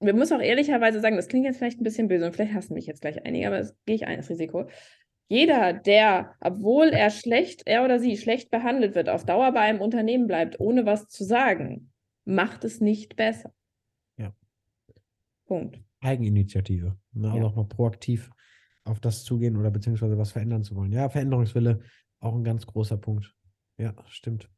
wir 0.00 0.12
müssen 0.12 0.36
auch 0.36 0.42
ehrlicherweise 0.42 1.00
sagen, 1.00 1.16
das 1.16 1.28
klingt 1.28 1.46
jetzt 1.46 1.58
vielleicht 1.58 1.80
ein 1.80 1.84
bisschen 1.84 2.08
böse 2.08 2.26
und 2.26 2.34
vielleicht 2.34 2.52
hassen 2.52 2.74
mich 2.74 2.86
jetzt 2.86 3.00
gleich 3.00 3.24
einige, 3.24 3.46
aber 3.46 3.58
das 3.58 3.74
gehe 3.86 3.96
ich 3.96 4.06
ein, 4.06 4.18
das 4.18 4.28
Risiko. 4.28 4.66
Jeder, 5.28 5.72
der, 5.72 6.34
obwohl 6.40 6.88
er 6.88 7.10
schlecht, 7.10 7.62
er 7.66 7.84
oder 7.84 7.98
sie 7.98 8.16
schlecht 8.16 8.50
behandelt 8.50 8.94
wird, 8.94 9.08
auf 9.08 9.24
Dauer 9.24 9.52
bei 9.52 9.60
einem 9.60 9.80
Unternehmen 9.80 10.26
bleibt, 10.26 10.60
ohne 10.60 10.84
was 10.84 11.08
zu 11.08 11.24
sagen, 11.24 11.90
macht 12.24 12.64
es 12.64 12.80
nicht 12.80 13.16
besser. 13.16 13.52
Ja. 14.18 14.34
Punkt. 15.46 15.80
Eigeninitiative. 16.00 16.96
Ne? 17.12 17.28
Also 17.28 17.38
ja. 17.38 17.44
auch 17.46 17.56
mal 17.56 17.66
proaktiv 17.66 18.30
auf 18.84 19.00
das 19.00 19.24
zugehen 19.24 19.56
oder 19.56 19.70
beziehungsweise 19.70 20.18
was 20.18 20.32
verändern 20.32 20.62
zu 20.62 20.76
wollen. 20.76 20.92
Ja, 20.92 21.08
Veränderungswille, 21.08 21.80
auch 22.20 22.34
ein 22.34 22.44
ganz 22.44 22.66
großer 22.66 22.98
Punkt. 22.98 23.34
Ja, 23.78 23.94
stimmt. 24.08 24.50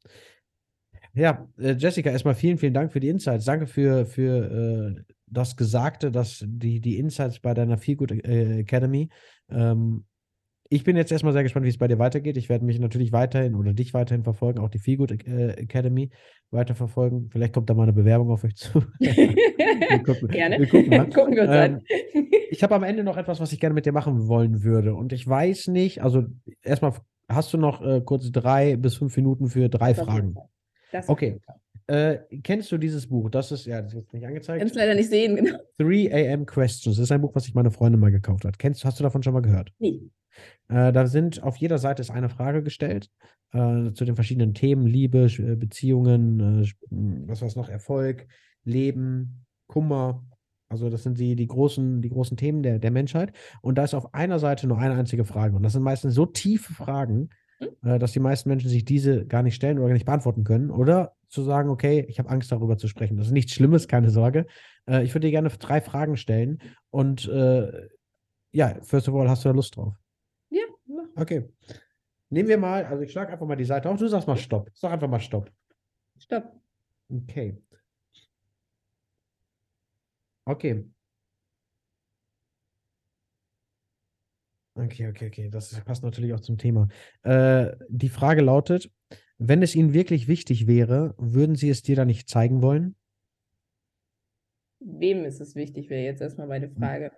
Ja, 1.14 1.48
äh, 1.58 1.72
Jessica, 1.72 2.10
erstmal 2.10 2.34
vielen, 2.34 2.58
vielen 2.58 2.74
Dank 2.74 2.92
für 2.92 3.00
die 3.00 3.08
Insights. 3.08 3.44
Danke 3.44 3.66
für, 3.66 4.04
für 4.04 4.96
äh, 4.98 5.14
das 5.26 5.56
Gesagte, 5.56 6.10
dass 6.10 6.44
die, 6.46 6.80
die 6.80 6.98
Insights 6.98 7.40
bei 7.40 7.54
deiner 7.54 7.78
Feelgood 7.78 8.12
äh, 8.12 8.58
Academy. 8.58 9.08
Ähm, 9.48 10.04
ich 10.68 10.84
bin 10.84 10.96
jetzt 10.96 11.12
erstmal 11.12 11.32
sehr 11.32 11.42
gespannt, 11.42 11.64
wie 11.64 11.70
es 11.70 11.78
bei 11.78 11.88
dir 11.88 11.98
weitergeht. 11.98 12.36
Ich 12.36 12.48
werde 12.48 12.64
mich 12.64 12.78
natürlich 12.78 13.12
weiterhin 13.12 13.54
oder 13.54 13.72
dich 13.72 13.94
weiterhin 13.94 14.24
verfolgen, 14.24 14.58
auch 14.60 14.68
die 14.68 14.78
Feelgood 14.78 15.12
äh, 15.26 15.52
Academy 15.52 16.10
weiterverfolgen. 16.50 17.30
Vielleicht 17.30 17.54
kommt 17.54 17.70
da 17.70 17.74
mal 17.74 17.84
eine 17.84 17.92
Bewerbung 17.92 18.30
auf 18.30 18.44
euch 18.44 18.56
zu. 18.56 18.82
wir 18.98 20.02
gucken, 20.02 20.28
gerne. 20.28 20.58
Wir 20.58 20.68
gucken, 20.68 20.90
mal. 20.90 21.08
gucken 21.10 21.34
wir 21.34 21.42
uns 21.42 21.52
ähm, 21.52 21.74
an. 21.74 21.82
ich 22.50 22.62
habe 22.62 22.74
am 22.74 22.82
Ende 22.82 23.04
noch 23.04 23.16
etwas, 23.16 23.40
was 23.40 23.52
ich 23.52 23.60
gerne 23.60 23.74
mit 23.74 23.86
dir 23.86 23.92
machen 23.92 24.28
wollen 24.28 24.62
würde. 24.62 24.94
Und 24.94 25.12
ich 25.12 25.26
weiß 25.26 25.68
nicht, 25.68 26.02
also 26.02 26.24
erstmal 26.62 26.92
hast 27.28 27.52
du 27.52 27.58
noch 27.58 27.82
äh, 27.82 28.00
kurz 28.00 28.30
drei 28.32 28.76
bis 28.76 28.96
fünf 28.96 29.16
Minuten 29.16 29.48
für 29.48 29.68
drei 29.68 29.92
das 29.92 30.04
Fragen. 30.04 30.36
okay. 31.06 31.40
Äh, 31.88 32.18
kennst 32.42 32.72
du 32.72 32.78
dieses 32.78 33.06
Buch? 33.06 33.30
Das 33.30 33.52
ist, 33.52 33.64
ja, 33.66 33.80
das 33.80 33.92
ist 33.92 34.00
jetzt 34.00 34.12
nicht 34.12 34.26
angezeigt. 34.26 34.58
Kannst 34.58 34.74
leider 34.74 34.94
nicht 34.94 35.08
sehen, 35.08 35.36
genau. 35.36 35.58
3 35.78 36.32
AM 36.32 36.44
Questions. 36.44 36.96
Das 36.96 37.04
ist 37.04 37.12
ein 37.12 37.20
Buch, 37.20 37.32
was 37.34 37.44
sich 37.44 37.54
meine 37.54 37.70
Freundin 37.70 38.00
mal 38.00 38.10
gekauft 38.10 38.44
hat. 38.44 38.58
Kennst, 38.58 38.84
hast 38.84 38.98
du 38.98 39.04
davon 39.04 39.22
schon 39.22 39.34
mal 39.34 39.42
gehört? 39.42 39.72
Nee. 39.78 40.00
Äh, 40.68 40.92
da 40.92 41.06
sind 41.06 41.42
auf 41.42 41.56
jeder 41.56 41.78
Seite 41.78 42.02
ist 42.02 42.10
eine 42.10 42.28
Frage 42.28 42.62
gestellt 42.62 43.10
äh, 43.52 43.92
zu 43.92 44.04
den 44.04 44.14
verschiedenen 44.14 44.54
Themen: 44.54 44.86
Liebe, 44.86 45.26
äh, 45.38 45.56
Beziehungen, 45.56 46.62
äh, 46.64 46.68
was 47.28 47.40
war 47.40 47.48
es 47.48 47.56
noch, 47.56 47.68
Erfolg, 47.68 48.26
Leben, 48.64 49.46
Kummer. 49.66 50.24
Also 50.68 50.90
das 50.90 51.04
sind 51.04 51.18
die, 51.18 51.36
die, 51.36 51.46
großen, 51.46 52.02
die 52.02 52.08
großen 52.08 52.36
Themen 52.36 52.62
der, 52.62 52.78
der 52.78 52.90
Menschheit. 52.90 53.32
Und 53.62 53.78
da 53.78 53.84
ist 53.84 53.94
auf 53.94 54.14
einer 54.14 54.40
Seite 54.40 54.66
nur 54.66 54.78
eine 54.78 54.94
einzige 54.94 55.24
Frage. 55.24 55.54
Und 55.54 55.62
das 55.62 55.74
sind 55.74 55.82
meistens 55.82 56.14
so 56.14 56.26
tiefe 56.26 56.74
Fragen, 56.74 57.30
hm? 57.58 57.68
äh, 57.84 57.98
dass 58.00 58.12
die 58.12 58.20
meisten 58.20 58.48
Menschen 58.48 58.68
sich 58.68 58.84
diese 58.84 59.26
gar 59.26 59.44
nicht 59.44 59.54
stellen 59.54 59.78
oder 59.78 59.88
gar 59.88 59.94
nicht 59.94 60.06
beantworten 60.06 60.42
können. 60.42 60.70
Oder 60.70 61.14
zu 61.28 61.42
sagen, 61.42 61.70
okay, 61.70 62.04
ich 62.08 62.18
habe 62.18 62.30
Angst 62.30 62.50
darüber 62.50 62.76
zu 62.78 62.88
sprechen. 62.88 63.16
Das 63.16 63.28
ist 63.28 63.32
nichts 63.32 63.52
Schlimmes, 63.52 63.86
keine 63.86 64.10
Sorge. 64.10 64.46
Äh, 64.88 65.04
ich 65.04 65.14
würde 65.14 65.28
dir 65.28 65.32
gerne 65.32 65.50
drei 65.50 65.80
Fragen 65.80 66.16
stellen. 66.16 66.58
Und 66.90 67.28
äh, 67.28 67.88
ja, 68.52 68.76
first 68.82 69.08
of 69.08 69.14
all, 69.14 69.28
hast 69.28 69.44
du 69.44 69.50
da 69.50 69.54
Lust 69.54 69.76
drauf? 69.76 69.94
Okay. 71.16 71.48
Nehmen 72.28 72.48
wir 72.48 72.58
mal, 72.58 72.84
also 72.84 73.02
ich 73.02 73.12
schlage 73.12 73.32
einfach 73.32 73.46
mal 73.46 73.56
die 73.56 73.64
Seite 73.64 73.88
auf. 73.88 73.98
Du 73.98 74.08
sagst 74.08 74.28
mal 74.28 74.36
Stopp. 74.36 74.70
Sag 74.74 74.92
einfach 74.92 75.08
mal 75.08 75.20
Stopp. 75.20 75.50
Stopp. 76.18 76.60
Okay. 77.08 77.62
Okay. 80.44 80.84
Okay, 84.74 85.08
okay, 85.08 85.26
okay. 85.28 85.48
Das 85.48 85.80
passt 85.84 86.02
natürlich 86.02 86.34
auch 86.34 86.40
zum 86.40 86.58
Thema. 86.58 86.88
Äh, 87.22 87.76
die 87.88 88.10
Frage 88.10 88.42
lautet: 88.42 88.90
Wenn 89.38 89.62
es 89.62 89.74
Ihnen 89.74 89.94
wirklich 89.94 90.28
wichtig 90.28 90.66
wäre, 90.66 91.14
würden 91.16 91.56
Sie 91.56 91.70
es 91.70 91.82
dir 91.82 91.96
dann 91.96 92.08
nicht 92.08 92.28
zeigen 92.28 92.60
wollen? 92.60 92.94
Wem 94.80 95.24
ist 95.24 95.40
es 95.40 95.54
wichtig, 95.54 95.88
wäre 95.88 96.04
jetzt 96.04 96.20
erstmal 96.20 96.46
meine 96.46 96.68
Frage. 96.68 97.10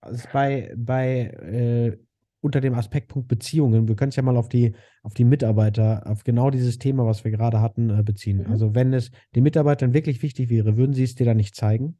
Also 0.00 0.28
bei, 0.32 0.72
bei 0.76 1.24
äh, 1.42 1.98
unter 2.40 2.60
dem 2.60 2.74
Aspektpunkt 2.74 3.28
Beziehungen, 3.28 3.88
wir 3.88 3.96
können 3.96 4.10
es 4.10 4.16
ja 4.16 4.22
mal 4.22 4.36
auf 4.36 4.48
die, 4.48 4.74
auf 5.02 5.14
die 5.14 5.24
Mitarbeiter, 5.24 6.02
auf 6.06 6.24
genau 6.24 6.50
dieses 6.50 6.78
Thema, 6.78 7.06
was 7.06 7.24
wir 7.24 7.30
gerade 7.30 7.60
hatten, 7.60 7.90
äh, 7.90 8.02
beziehen. 8.02 8.44
Mhm. 8.44 8.52
Also 8.52 8.74
wenn 8.74 8.92
es 8.92 9.10
den 9.34 9.42
Mitarbeitern 9.42 9.94
wirklich 9.94 10.22
wichtig 10.22 10.50
wäre, 10.50 10.76
würden 10.76 10.92
sie 10.92 11.04
es 11.04 11.14
dir 11.14 11.26
dann 11.26 11.36
nicht 11.36 11.56
zeigen? 11.56 11.98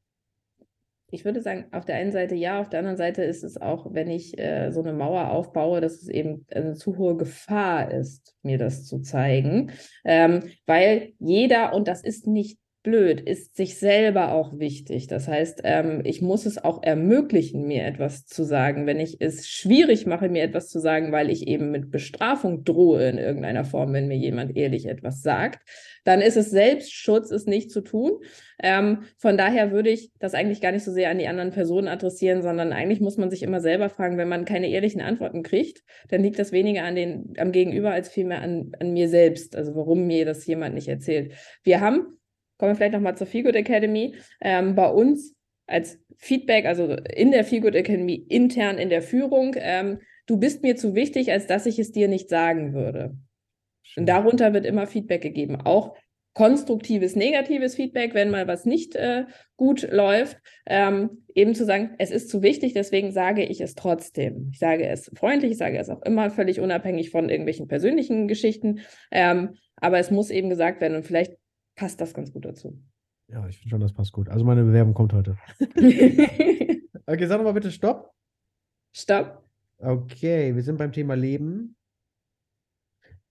ich 1.10 1.24
würde 1.24 1.40
sagen, 1.40 1.66
auf 1.72 1.84
der 1.84 1.96
einen 1.96 2.12
Seite 2.12 2.34
ja, 2.34 2.60
auf 2.60 2.68
der 2.68 2.80
anderen 2.80 2.98
Seite 2.98 3.22
ist 3.22 3.42
es 3.42 3.60
auch, 3.60 3.94
wenn 3.94 4.10
ich 4.10 4.38
äh, 4.38 4.70
so 4.70 4.82
eine 4.82 4.92
Mauer 4.92 5.30
aufbaue, 5.30 5.80
dass 5.80 6.02
es 6.02 6.08
eben 6.08 6.44
eine 6.50 6.74
zu 6.74 6.98
hohe 6.98 7.16
Gefahr 7.16 7.90
ist, 7.90 8.34
mir 8.42 8.58
das 8.58 8.84
zu 8.84 9.00
zeigen. 9.00 9.70
Ähm, 10.04 10.42
weil 10.66 11.14
jeder, 11.18 11.72
und 11.72 11.88
das 11.88 12.02
ist 12.02 12.26
nicht 12.26 12.58
blöd, 12.82 13.20
ist 13.20 13.56
sich 13.56 13.78
selber 13.78 14.32
auch 14.32 14.58
wichtig. 14.58 15.06
Das 15.08 15.28
heißt, 15.28 15.62
ähm, 15.64 16.02
ich 16.04 16.22
muss 16.22 16.46
es 16.46 16.62
auch 16.62 16.82
ermöglichen, 16.82 17.66
mir 17.66 17.84
etwas 17.84 18.24
zu 18.26 18.44
sagen. 18.44 18.86
Wenn 18.86 19.00
ich 19.00 19.20
es 19.20 19.48
schwierig 19.48 20.06
mache, 20.06 20.28
mir 20.28 20.42
etwas 20.42 20.68
zu 20.68 20.78
sagen, 20.78 21.12
weil 21.12 21.30
ich 21.30 21.46
eben 21.46 21.70
mit 21.70 21.90
Bestrafung 21.90 22.64
drohe 22.64 23.08
in 23.08 23.18
irgendeiner 23.18 23.64
Form, 23.64 23.92
wenn 23.92 24.08
mir 24.08 24.16
jemand 24.16 24.56
ehrlich 24.56 24.86
etwas 24.86 25.22
sagt, 25.22 25.68
dann 26.04 26.20
ist 26.20 26.36
es 26.36 26.50
Selbstschutz, 26.50 27.30
es 27.30 27.46
nicht 27.46 27.70
zu 27.70 27.82
tun. 27.82 28.20
Ähm, 28.60 29.04
von 29.18 29.36
daher 29.36 29.72
würde 29.72 29.90
ich 29.90 30.10
das 30.18 30.34
eigentlich 30.34 30.60
gar 30.60 30.72
nicht 30.72 30.84
so 30.84 30.92
sehr 30.92 31.10
an 31.10 31.18
die 31.18 31.28
anderen 31.28 31.50
Personen 31.50 31.88
adressieren, 31.88 32.42
sondern 32.42 32.72
eigentlich 32.72 33.00
muss 33.00 33.18
man 33.18 33.30
sich 33.30 33.42
immer 33.42 33.60
selber 33.60 33.88
fragen, 33.90 34.16
wenn 34.18 34.28
man 34.28 34.44
keine 34.44 34.68
ehrlichen 34.68 35.00
Antworten 35.00 35.42
kriegt, 35.42 35.82
dann 36.08 36.22
liegt 36.22 36.38
das 36.38 36.52
weniger 36.52 36.84
an 36.84 36.94
den, 36.94 37.34
am 37.38 37.52
Gegenüber 37.52 37.90
als 37.90 38.08
vielmehr 38.08 38.40
an, 38.40 38.72
an 38.80 38.92
mir 38.92 39.08
selbst. 39.08 39.56
Also 39.56 39.74
warum 39.74 40.06
mir 40.06 40.24
das 40.24 40.46
jemand 40.46 40.74
nicht 40.74 40.88
erzählt. 40.88 41.34
Wir 41.62 41.80
haben 41.80 42.18
kommen 42.58 42.72
wir 42.72 42.76
vielleicht 42.76 42.92
nochmal 42.92 43.16
zur 43.16 43.26
Feelgood 43.26 43.56
Academy, 43.56 44.14
ähm, 44.40 44.74
bei 44.74 44.88
uns 44.88 45.34
als 45.66 45.98
Feedback, 46.16 46.66
also 46.66 46.96
in 47.14 47.30
der 47.30 47.44
Feelgood 47.44 47.74
Academy 47.74 48.14
intern 48.28 48.78
in 48.78 48.90
der 48.90 49.02
Führung, 49.02 49.54
ähm, 49.58 50.00
du 50.26 50.38
bist 50.38 50.62
mir 50.62 50.76
zu 50.76 50.94
wichtig, 50.94 51.30
als 51.30 51.46
dass 51.46 51.66
ich 51.66 51.78
es 51.78 51.92
dir 51.92 52.08
nicht 52.08 52.28
sagen 52.28 52.74
würde. 52.74 53.16
Und 53.96 54.06
darunter 54.08 54.52
wird 54.52 54.66
immer 54.66 54.86
Feedback 54.86 55.22
gegeben, 55.22 55.56
auch 55.56 55.96
konstruktives, 56.34 57.16
negatives 57.16 57.74
Feedback, 57.74 58.14
wenn 58.14 58.30
mal 58.30 58.46
was 58.46 58.64
nicht 58.64 58.94
äh, 58.94 59.24
gut 59.56 59.88
läuft, 59.90 60.38
ähm, 60.66 61.24
eben 61.34 61.54
zu 61.54 61.64
sagen, 61.64 61.94
es 61.98 62.12
ist 62.12 62.30
zu 62.30 62.42
wichtig, 62.42 62.74
deswegen 62.74 63.10
sage 63.10 63.44
ich 63.44 63.60
es 63.60 63.74
trotzdem. 63.74 64.50
Ich 64.52 64.60
sage 64.60 64.86
es 64.86 65.10
freundlich, 65.16 65.52
ich 65.52 65.58
sage 65.58 65.78
es 65.78 65.90
auch 65.90 66.02
immer 66.02 66.30
völlig 66.30 66.60
unabhängig 66.60 67.10
von 67.10 67.28
irgendwelchen 67.28 67.66
persönlichen 67.66 68.28
Geschichten, 68.28 68.80
ähm, 69.10 69.56
aber 69.76 69.98
es 69.98 70.12
muss 70.12 70.30
eben 70.30 70.48
gesagt 70.48 70.80
werden 70.80 70.96
und 70.96 71.04
vielleicht 71.04 71.32
passt 71.78 72.00
das 72.00 72.12
ganz 72.12 72.32
gut 72.32 72.44
dazu. 72.44 72.76
Ja, 73.28 73.46
ich 73.46 73.58
finde 73.58 73.70
schon, 73.70 73.80
das 73.80 73.92
passt 73.92 74.12
gut. 74.12 74.28
Also 74.28 74.44
meine 74.44 74.64
Bewerbung 74.64 74.94
kommt 74.94 75.12
heute. 75.12 75.38
okay, 75.60 77.26
sag 77.26 77.38
nochmal 77.38 77.54
bitte 77.54 77.70
Stopp. 77.70 78.12
Stopp. 78.92 79.48
Okay, 79.78 80.54
wir 80.54 80.62
sind 80.62 80.76
beim 80.76 80.92
Thema 80.92 81.14
Leben. 81.14 81.76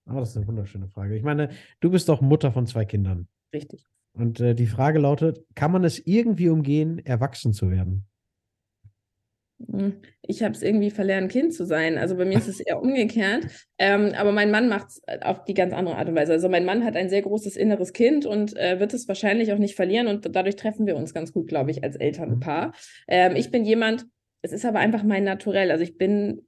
Oh, 0.06 0.14
das 0.14 0.30
ist 0.30 0.36
eine 0.38 0.46
wunderschöne 0.46 0.88
Frage. 0.88 1.14
Ich 1.14 1.22
meine, 1.22 1.50
du 1.80 1.90
bist 1.90 2.08
doch 2.08 2.22
Mutter 2.22 2.50
von 2.50 2.66
zwei 2.66 2.86
Kindern. 2.86 3.28
Richtig. 3.52 3.84
Und 4.14 4.40
äh, 4.40 4.54
die 4.54 4.66
Frage 4.66 4.98
lautet: 4.98 5.44
Kann 5.54 5.70
man 5.70 5.84
es 5.84 5.98
irgendwie 5.98 6.48
umgehen, 6.48 6.98
erwachsen 7.04 7.52
zu 7.52 7.70
werden? 7.70 8.06
Hm, 9.66 10.00
ich 10.22 10.42
habe 10.42 10.54
es 10.54 10.62
irgendwie 10.62 10.90
verlernt, 10.90 11.32
Kind 11.32 11.52
zu 11.52 11.66
sein. 11.66 11.98
Also 11.98 12.16
bei 12.16 12.24
mir 12.24 12.38
ist 12.38 12.48
es 12.48 12.60
eher 12.60 12.80
umgekehrt. 12.80 13.46
Ähm, 13.78 14.12
aber 14.16 14.32
mein 14.32 14.50
Mann 14.50 14.68
macht 14.68 14.88
es 14.88 15.02
äh, 15.06 15.18
auf 15.22 15.44
die 15.44 15.54
ganz 15.54 15.72
andere 15.72 15.96
Art 15.96 16.08
und 16.08 16.14
Weise. 16.14 16.32
Also 16.32 16.48
mein 16.48 16.64
Mann 16.64 16.84
hat 16.84 16.96
ein 16.96 17.08
sehr 17.08 17.22
großes 17.22 17.56
inneres 17.56 17.92
Kind 17.92 18.24
und 18.24 18.56
äh, 18.56 18.78
wird 18.78 18.94
es 18.94 19.08
wahrscheinlich 19.08 19.52
auch 19.52 19.58
nicht 19.58 19.74
verlieren. 19.74 20.06
Und 20.06 20.34
dadurch 20.34 20.56
treffen 20.56 20.86
wir 20.86 20.96
uns 20.96 21.12
ganz 21.12 21.32
gut, 21.32 21.48
glaube 21.48 21.70
ich, 21.70 21.82
als 21.82 21.96
Elternpaar. 21.96 22.72
Ähm, 23.08 23.34
ich 23.34 23.50
bin 23.50 23.64
jemand, 23.64 24.06
es 24.42 24.52
ist 24.52 24.64
aber 24.64 24.78
einfach 24.78 25.02
mein 25.02 25.24
Naturell. 25.24 25.72
Also 25.72 25.82
ich 25.82 25.98
bin 25.98 26.46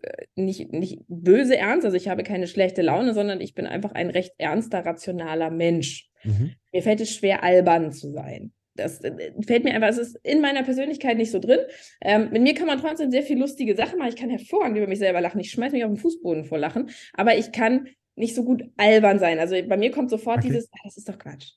äh, 0.00 0.24
nicht, 0.34 0.72
nicht 0.72 1.00
böse 1.08 1.58
ernst, 1.58 1.84
also 1.84 1.96
ich 1.96 2.08
habe 2.08 2.22
keine 2.22 2.46
schlechte 2.46 2.80
Laune, 2.80 3.12
sondern 3.12 3.42
ich 3.42 3.54
bin 3.54 3.66
einfach 3.66 3.92
ein 3.92 4.08
recht 4.08 4.32
ernster, 4.38 4.84
rationaler 4.84 5.50
Mensch. 5.50 6.08
Mhm. 6.24 6.54
Mir 6.72 6.82
fällt 6.82 7.02
es 7.02 7.14
schwer, 7.14 7.42
albern 7.42 7.92
zu 7.92 8.12
sein 8.12 8.52
das 8.76 9.00
äh, 9.02 9.32
fällt 9.46 9.64
mir 9.64 9.74
einfach, 9.74 9.88
es 9.88 9.98
ist 9.98 10.18
in 10.22 10.40
meiner 10.40 10.62
Persönlichkeit 10.62 11.16
nicht 11.16 11.30
so 11.30 11.38
drin. 11.38 11.60
Ähm, 12.00 12.30
mit 12.30 12.42
mir 12.42 12.54
kann 12.54 12.66
man 12.66 12.80
trotzdem 12.80 13.10
sehr 13.10 13.22
viel 13.22 13.38
lustige 13.38 13.74
Sachen 13.74 13.98
machen. 13.98 14.10
Ich 14.10 14.16
kann 14.16 14.30
hervorragend 14.30 14.76
über 14.76 14.86
mich 14.86 14.98
selber 14.98 15.20
lachen. 15.20 15.40
Ich 15.40 15.50
schmeiße 15.50 15.74
mich 15.74 15.84
auf 15.84 15.90
den 15.90 15.98
Fußboden 15.98 16.44
vor 16.44 16.58
Lachen. 16.58 16.90
Aber 17.14 17.36
ich 17.36 17.52
kann 17.52 17.88
nicht 18.16 18.34
so 18.34 18.44
gut 18.44 18.64
albern 18.76 19.18
sein. 19.18 19.38
Also 19.38 19.56
bei 19.68 19.76
mir 19.76 19.90
kommt 19.90 20.10
sofort 20.10 20.38
okay. 20.38 20.48
dieses, 20.48 20.68
ah, 20.72 20.78
das 20.84 20.96
ist 20.96 21.08
doch 21.08 21.18
Quatsch. 21.18 21.52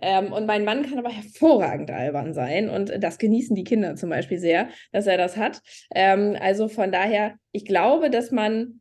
Ähm, 0.00 0.32
und 0.32 0.46
mein 0.46 0.64
Mann 0.64 0.84
kann 0.84 0.98
aber 0.98 1.10
hervorragend 1.10 1.90
albern 1.90 2.32
sein. 2.32 2.70
Und 2.70 2.92
das 3.02 3.18
genießen 3.18 3.56
die 3.56 3.64
Kinder 3.64 3.96
zum 3.96 4.10
Beispiel 4.10 4.38
sehr, 4.38 4.68
dass 4.92 5.06
er 5.06 5.18
das 5.18 5.36
hat. 5.36 5.60
Ähm, 5.94 6.36
also 6.40 6.68
von 6.68 6.92
daher, 6.92 7.34
ich 7.50 7.64
glaube, 7.64 8.08
dass 8.08 8.30
man 8.30 8.80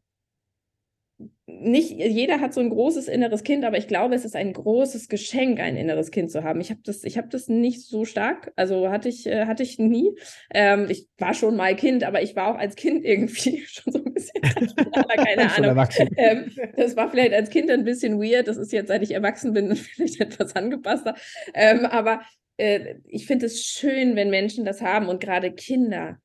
nicht 1.48 1.92
jeder 1.92 2.42
hat 2.42 2.54
so 2.54 2.60
ein 2.60 2.70
großes 2.70 3.08
inneres 3.08 3.44
Kind, 3.44 3.64
aber 3.64 3.78
ich 3.78 3.88
glaube, 3.88 4.16
es 4.16 4.26
ist 4.26 4.36
ein 4.36 4.52
großes 4.52 5.08
Geschenk, 5.08 5.60
ein 5.60 5.78
inneres 5.78 6.12
Kind 6.12 6.32
zu 6.32 6.44
haben. 6.44 6.60
Ich 6.60 6.70
habe 6.70 6.82
das, 6.84 7.04
ich 7.04 7.18
habe 7.18 7.28
das 7.30 7.48
nicht 7.48 7.84
so 7.84 8.04
stark, 8.04 8.52
also 8.56 8.90
hatte 8.90 9.10
ich, 9.10 9.26
äh, 9.28 9.46
hatte 9.46 9.64
ich 9.64 9.80
nie. 9.80 10.16
Ähm, 10.54 10.88
ich 10.90 11.08
war 11.18 11.34
schon 11.34 11.56
mal 11.56 11.76
Kind, 11.76 12.04
aber 12.04 12.22
ich 12.22 12.36
war 12.36 12.48
auch 12.54 12.60
als 12.60 12.76
Kind 12.76 13.06
irgendwie 13.06 13.64
schon 13.68 13.94
so 13.94 14.04
ein 14.04 14.14
bisschen, 14.14 14.42
keine 14.42 15.56
Ahnung. 15.56 15.88
Ähm, 16.18 16.52
das 16.76 16.96
war 16.96 17.10
vielleicht 17.10 17.34
als 17.34 17.50
Kind 17.50 17.70
ein 17.70 17.86
bisschen 17.86 18.20
weird. 18.20 18.48
Das 18.48 18.58
ist 18.58 18.74
jetzt, 18.74 18.88
seit 18.88 19.04
ich 19.04 19.12
erwachsen 19.12 19.54
bin, 19.54 19.76
vielleicht 19.76 20.20
etwas 20.20 20.56
angepasster. 20.56 21.16
Ähm, 21.54 21.86
aber 21.86 22.22
äh, 22.58 22.96
ich 23.06 23.28
finde 23.28 23.46
es 23.46 23.64
schön, 23.64 24.16
wenn 24.16 24.30
Menschen 24.30 24.66
das 24.66 24.82
haben 24.82 25.08
und 25.08 25.22
gerade 25.22 25.52
Kinder 25.52 26.20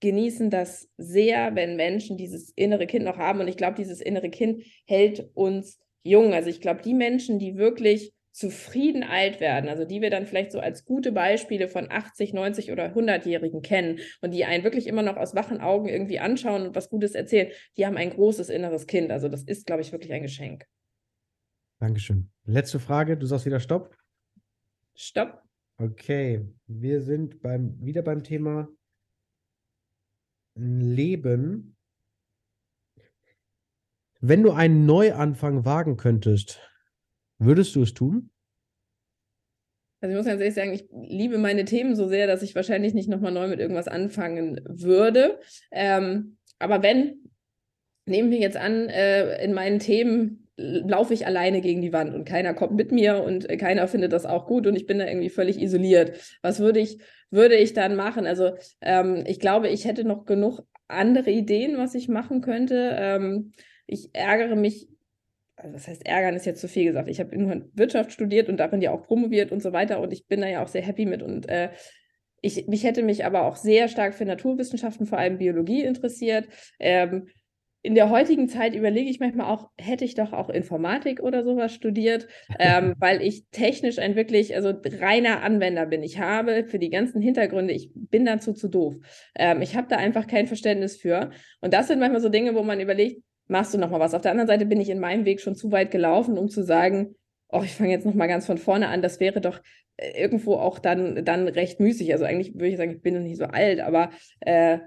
genießen 0.00 0.50
das 0.50 0.88
sehr, 0.96 1.54
wenn 1.54 1.76
Menschen 1.76 2.16
dieses 2.16 2.50
innere 2.56 2.86
Kind 2.86 3.04
noch 3.04 3.18
haben. 3.18 3.40
Und 3.40 3.48
ich 3.48 3.56
glaube, 3.56 3.76
dieses 3.76 4.00
innere 4.00 4.30
Kind 4.30 4.64
hält 4.86 5.30
uns 5.34 5.78
jung. 6.02 6.32
Also 6.32 6.48
ich 6.48 6.60
glaube, 6.60 6.82
die 6.82 6.94
Menschen, 6.94 7.38
die 7.38 7.56
wirklich 7.56 8.12
zufrieden 8.32 9.02
alt 9.02 9.40
werden, 9.40 9.68
also 9.68 9.84
die 9.84 10.00
wir 10.00 10.08
dann 10.08 10.26
vielleicht 10.26 10.52
so 10.52 10.60
als 10.60 10.84
gute 10.84 11.12
Beispiele 11.12 11.68
von 11.68 11.90
80, 11.90 12.32
90 12.32 12.70
oder 12.70 12.86
100-Jährigen 12.86 13.60
kennen 13.60 13.98
und 14.20 14.32
die 14.32 14.44
einen 14.44 14.62
wirklich 14.64 14.86
immer 14.86 15.02
noch 15.02 15.16
aus 15.16 15.34
wachen 15.34 15.60
Augen 15.60 15.88
irgendwie 15.88 16.20
anschauen 16.20 16.68
und 16.68 16.76
was 16.76 16.88
Gutes 16.88 17.14
erzählen, 17.14 17.50
die 17.76 17.86
haben 17.86 17.96
ein 17.96 18.10
großes 18.10 18.48
inneres 18.48 18.86
Kind. 18.86 19.10
Also 19.10 19.28
das 19.28 19.42
ist, 19.42 19.66
glaube 19.66 19.82
ich, 19.82 19.90
wirklich 19.92 20.12
ein 20.12 20.22
Geschenk. 20.22 20.64
Dankeschön. 21.80 22.30
Letzte 22.44 22.78
Frage, 22.78 23.16
du 23.16 23.26
sagst 23.26 23.46
wieder 23.46 23.60
Stopp. 23.60 23.96
Stopp. 24.94 25.42
Okay, 25.78 26.46
wir 26.66 27.00
sind 27.00 27.40
beim, 27.42 27.74
wieder 27.80 28.02
beim 28.02 28.22
Thema 28.22 28.68
Leben, 30.54 31.76
wenn 34.20 34.42
du 34.42 34.52
einen 34.52 34.86
Neuanfang 34.86 35.64
wagen 35.64 35.96
könntest, 35.96 36.60
würdest 37.38 37.74
du 37.74 37.82
es 37.82 37.94
tun? 37.94 38.30
Also 40.02 40.12
ich 40.12 40.16
muss 40.16 40.26
ganz 40.26 40.40
ehrlich 40.40 40.54
sagen, 40.54 40.72
ich 40.72 40.88
liebe 40.90 41.38
meine 41.38 41.64
Themen 41.64 41.94
so 41.94 42.08
sehr, 42.08 42.26
dass 42.26 42.42
ich 42.42 42.54
wahrscheinlich 42.54 42.94
nicht 42.94 43.08
nochmal 43.08 43.32
neu 43.32 43.48
mit 43.48 43.60
irgendwas 43.60 43.88
anfangen 43.88 44.60
würde. 44.64 45.38
Ähm, 45.70 46.38
aber 46.58 46.82
wenn, 46.82 47.30
nehmen 48.06 48.30
wir 48.30 48.38
jetzt 48.38 48.56
an, 48.56 48.88
äh, 48.88 49.42
in 49.44 49.52
meinen 49.52 49.78
Themen 49.78 50.39
laufe 50.60 51.14
ich 51.14 51.26
alleine 51.26 51.60
gegen 51.60 51.80
die 51.80 51.92
Wand 51.92 52.14
und 52.14 52.24
keiner 52.24 52.54
kommt 52.54 52.74
mit 52.74 52.92
mir 52.92 53.22
und 53.22 53.48
keiner 53.58 53.88
findet 53.88 54.12
das 54.12 54.26
auch 54.26 54.46
gut 54.46 54.66
und 54.66 54.76
ich 54.76 54.86
bin 54.86 54.98
da 54.98 55.06
irgendwie 55.06 55.30
völlig 55.30 55.60
isoliert. 55.60 56.18
Was 56.42 56.60
würde 56.60 56.80
ich, 56.80 56.98
würde 57.30 57.56
ich 57.56 57.72
dann 57.72 57.96
machen? 57.96 58.26
Also 58.26 58.52
ähm, 58.80 59.24
ich 59.26 59.40
glaube, 59.40 59.68
ich 59.68 59.86
hätte 59.86 60.04
noch 60.04 60.26
genug 60.26 60.60
andere 60.88 61.30
Ideen, 61.30 61.78
was 61.78 61.94
ich 61.94 62.08
machen 62.08 62.42
könnte. 62.42 62.96
Ähm, 62.98 63.52
ich 63.86 64.10
ärgere 64.12 64.56
mich, 64.56 64.88
also 65.56 65.72
das 65.72 65.88
heißt, 65.88 66.06
ärgern 66.06 66.36
ist 66.36 66.46
jetzt 66.46 66.60
zu 66.60 66.68
viel 66.68 66.84
gesagt. 66.84 67.08
Ich 67.08 67.20
habe 67.20 67.36
nur 67.38 67.62
Wirtschaft 67.74 68.12
studiert 68.12 68.48
und 68.48 68.58
darin 68.58 68.82
ja 68.82 68.92
auch 68.92 69.02
promoviert 69.02 69.52
und 69.52 69.62
so 69.62 69.72
weiter 69.72 70.00
und 70.00 70.12
ich 70.12 70.26
bin 70.26 70.40
da 70.40 70.48
ja 70.48 70.62
auch 70.62 70.68
sehr 70.68 70.82
happy 70.82 71.06
mit 71.06 71.22
und 71.22 71.48
äh, 71.48 71.70
ich, 72.42 72.66
mich 72.68 72.84
hätte 72.84 73.02
mich 73.02 73.24
aber 73.24 73.44
auch 73.44 73.56
sehr 73.56 73.88
stark 73.88 74.14
für 74.14 74.24
Naturwissenschaften, 74.24 75.06
vor 75.06 75.18
allem 75.18 75.38
Biologie 75.38 75.82
interessiert. 75.82 76.48
Ähm, 76.78 77.28
in 77.82 77.94
der 77.94 78.10
heutigen 78.10 78.48
Zeit 78.48 78.74
überlege 78.74 79.08
ich 79.08 79.20
manchmal 79.20 79.46
auch, 79.46 79.70
hätte 79.78 80.04
ich 80.04 80.14
doch 80.14 80.32
auch 80.32 80.50
Informatik 80.50 81.20
oder 81.20 81.44
sowas 81.44 81.72
studiert, 81.72 82.28
ähm, 82.58 82.94
weil 82.98 83.22
ich 83.22 83.44
technisch 83.52 83.98
ein 83.98 84.16
wirklich, 84.16 84.54
also 84.54 84.72
reiner 85.00 85.42
Anwender 85.42 85.86
bin. 85.86 86.02
Ich 86.02 86.18
habe 86.18 86.64
für 86.64 86.78
die 86.78 86.90
ganzen 86.90 87.22
Hintergründe, 87.22 87.72
ich 87.72 87.90
bin 87.94 88.26
dazu 88.26 88.52
zu 88.52 88.68
doof. 88.68 88.96
Ähm, 89.34 89.62
ich 89.62 89.76
habe 89.76 89.88
da 89.88 89.96
einfach 89.96 90.26
kein 90.26 90.46
Verständnis 90.46 90.96
für. 90.96 91.30
Und 91.60 91.72
das 91.72 91.88
sind 91.88 92.00
manchmal 92.00 92.20
so 92.20 92.28
Dinge, 92.28 92.54
wo 92.54 92.62
man 92.62 92.80
überlegt, 92.80 93.22
machst 93.48 93.72
du 93.72 93.78
noch 93.78 93.90
mal 93.90 94.00
was? 94.00 94.14
Auf 94.14 94.22
der 94.22 94.32
anderen 94.32 94.48
Seite 94.48 94.66
bin 94.66 94.80
ich 94.80 94.90
in 94.90 95.00
meinem 95.00 95.24
Weg 95.24 95.40
schon 95.40 95.54
zu 95.54 95.72
weit 95.72 95.90
gelaufen, 95.90 96.36
um 96.36 96.48
zu 96.48 96.62
sagen, 96.62 97.16
oh, 97.48 97.62
ich 97.64 97.72
fange 97.72 97.90
jetzt 97.90 98.06
noch 98.06 98.14
mal 98.14 98.28
ganz 98.28 98.46
von 98.46 98.58
vorne 98.58 98.88
an. 98.88 99.00
Das 99.00 99.20
wäre 99.20 99.40
doch 99.40 99.60
äh, 99.96 100.20
irgendwo 100.20 100.56
auch 100.56 100.78
dann, 100.78 101.24
dann 101.24 101.48
recht 101.48 101.80
müßig. 101.80 102.12
Also 102.12 102.26
eigentlich 102.26 102.54
würde 102.54 102.68
ich 102.68 102.76
sagen, 102.76 102.92
ich 102.92 103.02
bin 103.02 103.14
noch 103.14 103.22
nicht 103.22 103.38
so 103.38 103.44
alt, 103.44 103.80
aber 103.80 104.10
äh, 104.40 104.78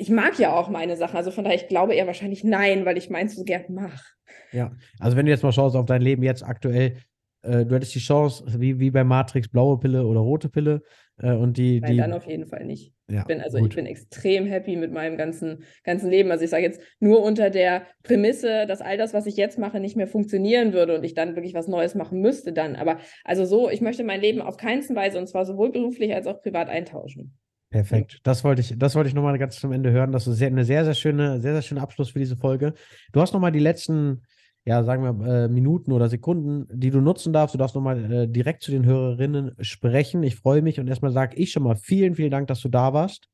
ich 0.00 0.08
mag 0.08 0.38
ja 0.38 0.56
auch 0.56 0.70
meine 0.70 0.96
Sachen. 0.96 1.16
Also 1.16 1.30
von 1.30 1.44
daher, 1.44 1.56
ich 1.56 1.68
glaube 1.68 1.94
eher 1.94 2.06
wahrscheinlich 2.06 2.42
nein, 2.42 2.86
weil 2.86 2.96
ich 2.96 3.10
meins 3.10 3.36
so 3.36 3.44
gern 3.44 3.64
mache. 3.68 4.02
Ja, 4.50 4.72
also 4.98 5.16
wenn 5.16 5.26
du 5.26 5.32
jetzt 5.32 5.42
mal 5.42 5.52
schaust 5.52 5.76
auf 5.76 5.86
dein 5.86 6.02
Leben 6.02 6.22
jetzt 6.22 6.42
aktuell, 6.42 6.96
äh, 7.42 7.64
du 7.66 7.74
hättest 7.74 7.94
die 7.94 8.00
Chance, 8.00 8.44
wie, 8.58 8.80
wie 8.80 8.90
bei 8.90 9.04
Matrix, 9.04 9.48
blaue 9.48 9.78
Pille 9.78 10.06
oder 10.06 10.20
rote 10.20 10.48
Pille. 10.48 10.82
Äh, 11.18 11.32
und 11.32 11.58
die, 11.58 11.80
Nein, 11.80 11.92
die, 11.92 11.96
dann 11.98 12.12
auf 12.14 12.26
jeden 12.26 12.46
Fall 12.46 12.64
nicht. 12.64 12.94
Ja, 13.10 13.20
ich 13.20 13.26
bin, 13.26 13.40
also 13.42 13.58
gut. 13.58 13.68
ich 13.68 13.76
bin 13.76 13.86
extrem 13.86 14.46
happy 14.46 14.76
mit 14.76 14.90
meinem 14.90 15.18
ganzen, 15.18 15.64
ganzen 15.84 16.10
Leben. 16.10 16.30
Also 16.30 16.44
ich 16.44 16.50
sage 16.50 16.62
jetzt 16.62 16.80
nur 16.98 17.22
unter 17.22 17.50
der 17.50 17.82
Prämisse, 18.02 18.66
dass 18.66 18.80
all 18.80 18.96
das, 18.96 19.12
was 19.12 19.26
ich 19.26 19.36
jetzt 19.36 19.58
mache, 19.58 19.80
nicht 19.80 19.96
mehr 19.96 20.08
funktionieren 20.08 20.72
würde 20.72 20.96
und 20.96 21.04
ich 21.04 21.14
dann 21.14 21.36
wirklich 21.36 21.52
was 21.52 21.68
Neues 21.68 21.94
machen 21.94 22.20
müsste 22.20 22.54
dann. 22.54 22.76
Aber 22.76 22.98
also 23.24 23.44
so, 23.44 23.68
ich 23.68 23.82
möchte 23.82 24.04
mein 24.04 24.22
Leben 24.22 24.40
auf 24.40 24.56
keinen 24.56 24.80
Weise, 24.96 25.18
und 25.18 25.26
zwar 25.26 25.44
sowohl 25.44 25.72
beruflich 25.72 26.14
als 26.14 26.26
auch 26.26 26.40
privat 26.40 26.70
eintauschen. 26.70 27.36
Perfekt. 27.70 28.18
Das 28.24 28.42
wollte 28.42 28.60
ich, 28.60 28.74
das 28.76 28.96
wollte 28.96 29.08
ich 29.08 29.14
nochmal 29.14 29.38
ganz 29.38 29.60
zum 29.60 29.70
Ende 29.70 29.92
hören. 29.92 30.10
Das 30.10 30.26
ist 30.26 30.38
sehr, 30.38 30.48
eine 30.48 30.64
sehr, 30.64 30.84
sehr 30.84 30.94
schöne, 30.94 31.40
sehr, 31.40 31.52
sehr 31.52 31.62
schöner 31.62 31.82
Abschluss 31.82 32.10
für 32.10 32.18
diese 32.18 32.36
Folge. 32.36 32.74
Du 33.12 33.20
hast 33.20 33.32
nochmal 33.32 33.52
die 33.52 33.60
letzten, 33.60 34.22
ja, 34.64 34.82
sagen 34.82 35.04
wir, 35.04 35.44
äh, 35.44 35.48
Minuten 35.48 35.92
oder 35.92 36.08
Sekunden, 36.08 36.66
die 36.72 36.90
du 36.90 37.00
nutzen 37.00 37.32
darfst. 37.32 37.54
Du 37.54 37.58
darfst 37.58 37.76
nochmal 37.76 38.12
äh, 38.12 38.28
direkt 38.28 38.64
zu 38.64 38.72
den 38.72 38.84
Hörerinnen 38.84 39.54
sprechen. 39.60 40.24
Ich 40.24 40.34
freue 40.34 40.62
mich 40.62 40.80
und 40.80 40.88
erstmal 40.88 41.12
sage 41.12 41.36
ich 41.36 41.52
schon 41.52 41.62
mal 41.62 41.76
vielen, 41.76 42.16
vielen 42.16 42.32
Dank, 42.32 42.48
dass 42.48 42.60
du 42.60 42.68
da 42.68 42.92
warst. 42.92 43.28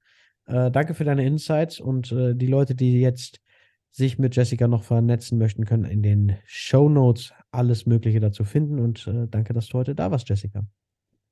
Äh, 0.44 0.70
danke 0.70 0.92
für 0.92 1.04
deine 1.04 1.24
Insights 1.24 1.80
und 1.80 2.12
äh, 2.12 2.34
die 2.34 2.46
Leute, 2.46 2.74
die 2.74 3.00
jetzt 3.00 3.40
sich 3.90 4.18
mit 4.18 4.36
Jessica 4.36 4.68
noch 4.68 4.84
vernetzen 4.84 5.38
möchten, 5.38 5.64
können 5.64 5.86
in 5.86 6.02
den 6.02 6.36
Show 6.44 6.90
Notes 6.90 7.32
alles 7.50 7.86
Mögliche 7.86 8.20
dazu 8.20 8.44
finden. 8.44 8.78
Und 8.80 9.06
äh, 9.06 9.26
danke, 9.28 9.54
dass 9.54 9.68
du 9.68 9.78
heute 9.78 9.94
da 9.94 10.10
warst, 10.10 10.28
Jessica. 10.28 10.66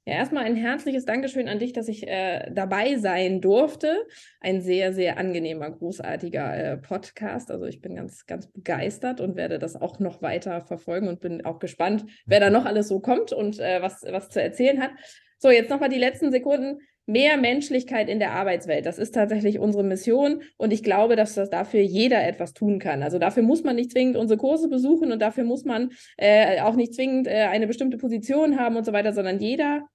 Ja, 0.07 0.17
erstmal 0.17 0.45
ein 0.45 0.57
herzliches 0.57 1.07
Dankeschön 1.07 1.49
an 1.49 1.59
dich, 1.59 1.73
dass 1.73 1.89
ich 1.89 2.07
äh, 2.07 2.51
dabei 2.53 2.97
sein 2.97 3.41
durfte. 3.41 4.07
Ein 4.39 4.61
sehr, 4.61 4.93
sehr 4.93 5.17
angenehmer, 5.17 5.71
großartiger 5.71 6.73
äh, 6.73 6.77
Podcast. 6.77 7.51
Also 7.51 7.65
ich 7.65 7.81
bin 7.81 7.97
ganz, 7.97 8.27
ganz 8.27 8.47
begeistert 8.49 9.23
und 9.23 9.35
werde 9.35 9.59
das 9.59 9.77
auch 9.77 10.01
noch 10.01 10.21
weiter 10.21 10.61
verfolgen 10.61 11.09
und 11.09 11.21
bin 11.21 11.47
auch 11.47 11.59
gespannt, 11.59 12.05
wer 12.27 12.39
da 12.39 12.51
noch 12.51 12.67
alles 12.67 12.89
so 12.89 13.01
kommt 13.01 13.33
und 13.33 13.59
äh, 13.59 13.81
was, 13.81 14.03
was 14.03 14.29
zu 14.29 14.43
erzählen 14.43 14.83
hat. 14.83 14.91
So, 15.39 15.51
jetzt 15.51 15.71
nochmal 15.71 15.89
die 15.89 15.99
letzten 15.99 16.31
Sekunden. 16.31 16.81
Mehr 17.07 17.37
Menschlichkeit 17.39 18.09
in 18.09 18.19
der 18.19 18.33
Arbeitswelt. 18.33 18.87
Das 18.87 18.99
ist 18.99 19.15
tatsächlich 19.15 19.59
unsere 19.59 19.85
Mission 19.85 20.43
und 20.57 20.73
ich 20.73 20.83
glaube, 20.83 21.17
dass 21.17 21.35
das 21.35 21.51
dafür 21.51 21.81
jeder 21.81 22.27
etwas 22.27 22.55
tun 22.55 22.79
kann. 22.79 23.03
Also 23.03 23.19
dafür 23.19 23.43
muss 23.43 23.63
man 23.63 23.77
nicht 23.77 23.93
zwingend 23.93 24.17
unsere 24.17 24.39
Kurse 24.39 24.69
besuchen 24.69 25.13
und 25.13 25.21
dafür 25.21 25.45
muss 25.45 25.65
man 25.67 25.91
äh, 26.17 26.63
auch 26.63 26.77
nicht 26.77 26.95
zwingend 26.95 27.27
äh, 27.27 27.49
eine 27.51 27.67
bestimmte 27.67 27.99
Position 27.99 28.59
haben 28.59 28.77
und 28.77 28.87
so 28.87 28.95
weiter, 28.95 29.13
sondern 29.13 29.39
jeder 29.39 29.87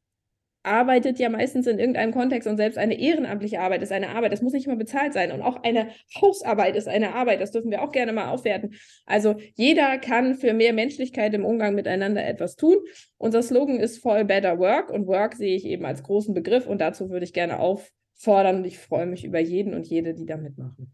arbeitet 0.63 1.19
ja 1.19 1.29
meistens 1.29 1.67
in 1.67 1.79
irgendeinem 1.79 2.13
Kontext 2.13 2.47
und 2.47 2.57
selbst 2.57 2.77
eine 2.77 2.99
ehrenamtliche 2.99 3.59
Arbeit 3.59 3.81
ist 3.81 3.91
eine 3.91 4.09
Arbeit. 4.09 4.31
Das 4.31 4.41
muss 4.41 4.53
nicht 4.53 4.67
immer 4.67 4.75
bezahlt 4.75 5.13
sein. 5.13 5.31
Und 5.31 5.41
auch 5.41 5.63
eine 5.63 5.89
Hausarbeit 6.19 6.75
ist 6.75 6.87
eine 6.87 7.15
Arbeit. 7.15 7.41
Das 7.41 7.51
dürfen 7.51 7.71
wir 7.71 7.81
auch 7.81 7.91
gerne 7.91 8.13
mal 8.13 8.29
aufwerten. 8.29 8.75
Also 9.05 9.35
jeder 9.55 9.97
kann 9.97 10.35
für 10.35 10.53
mehr 10.53 10.73
Menschlichkeit 10.73 11.33
im 11.33 11.45
Umgang 11.45 11.75
miteinander 11.75 12.25
etwas 12.25 12.55
tun. 12.55 12.77
Unser 13.17 13.41
Slogan 13.41 13.79
ist 13.79 13.99
For 13.99 14.23
Better 14.23 14.59
Work 14.59 14.91
und 14.91 15.07
Work 15.07 15.35
sehe 15.35 15.55
ich 15.55 15.65
eben 15.65 15.85
als 15.85 16.03
großen 16.03 16.33
Begriff 16.33 16.67
und 16.67 16.81
dazu 16.81 17.09
würde 17.09 17.25
ich 17.25 17.33
gerne 17.33 17.59
auffordern 17.59 18.57
und 18.57 18.65
ich 18.65 18.79
freue 18.79 19.05
mich 19.05 19.23
über 19.23 19.39
jeden 19.39 19.73
und 19.73 19.87
jede, 19.87 20.13
die 20.13 20.25
da 20.25 20.37
mitmachen. 20.37 20.93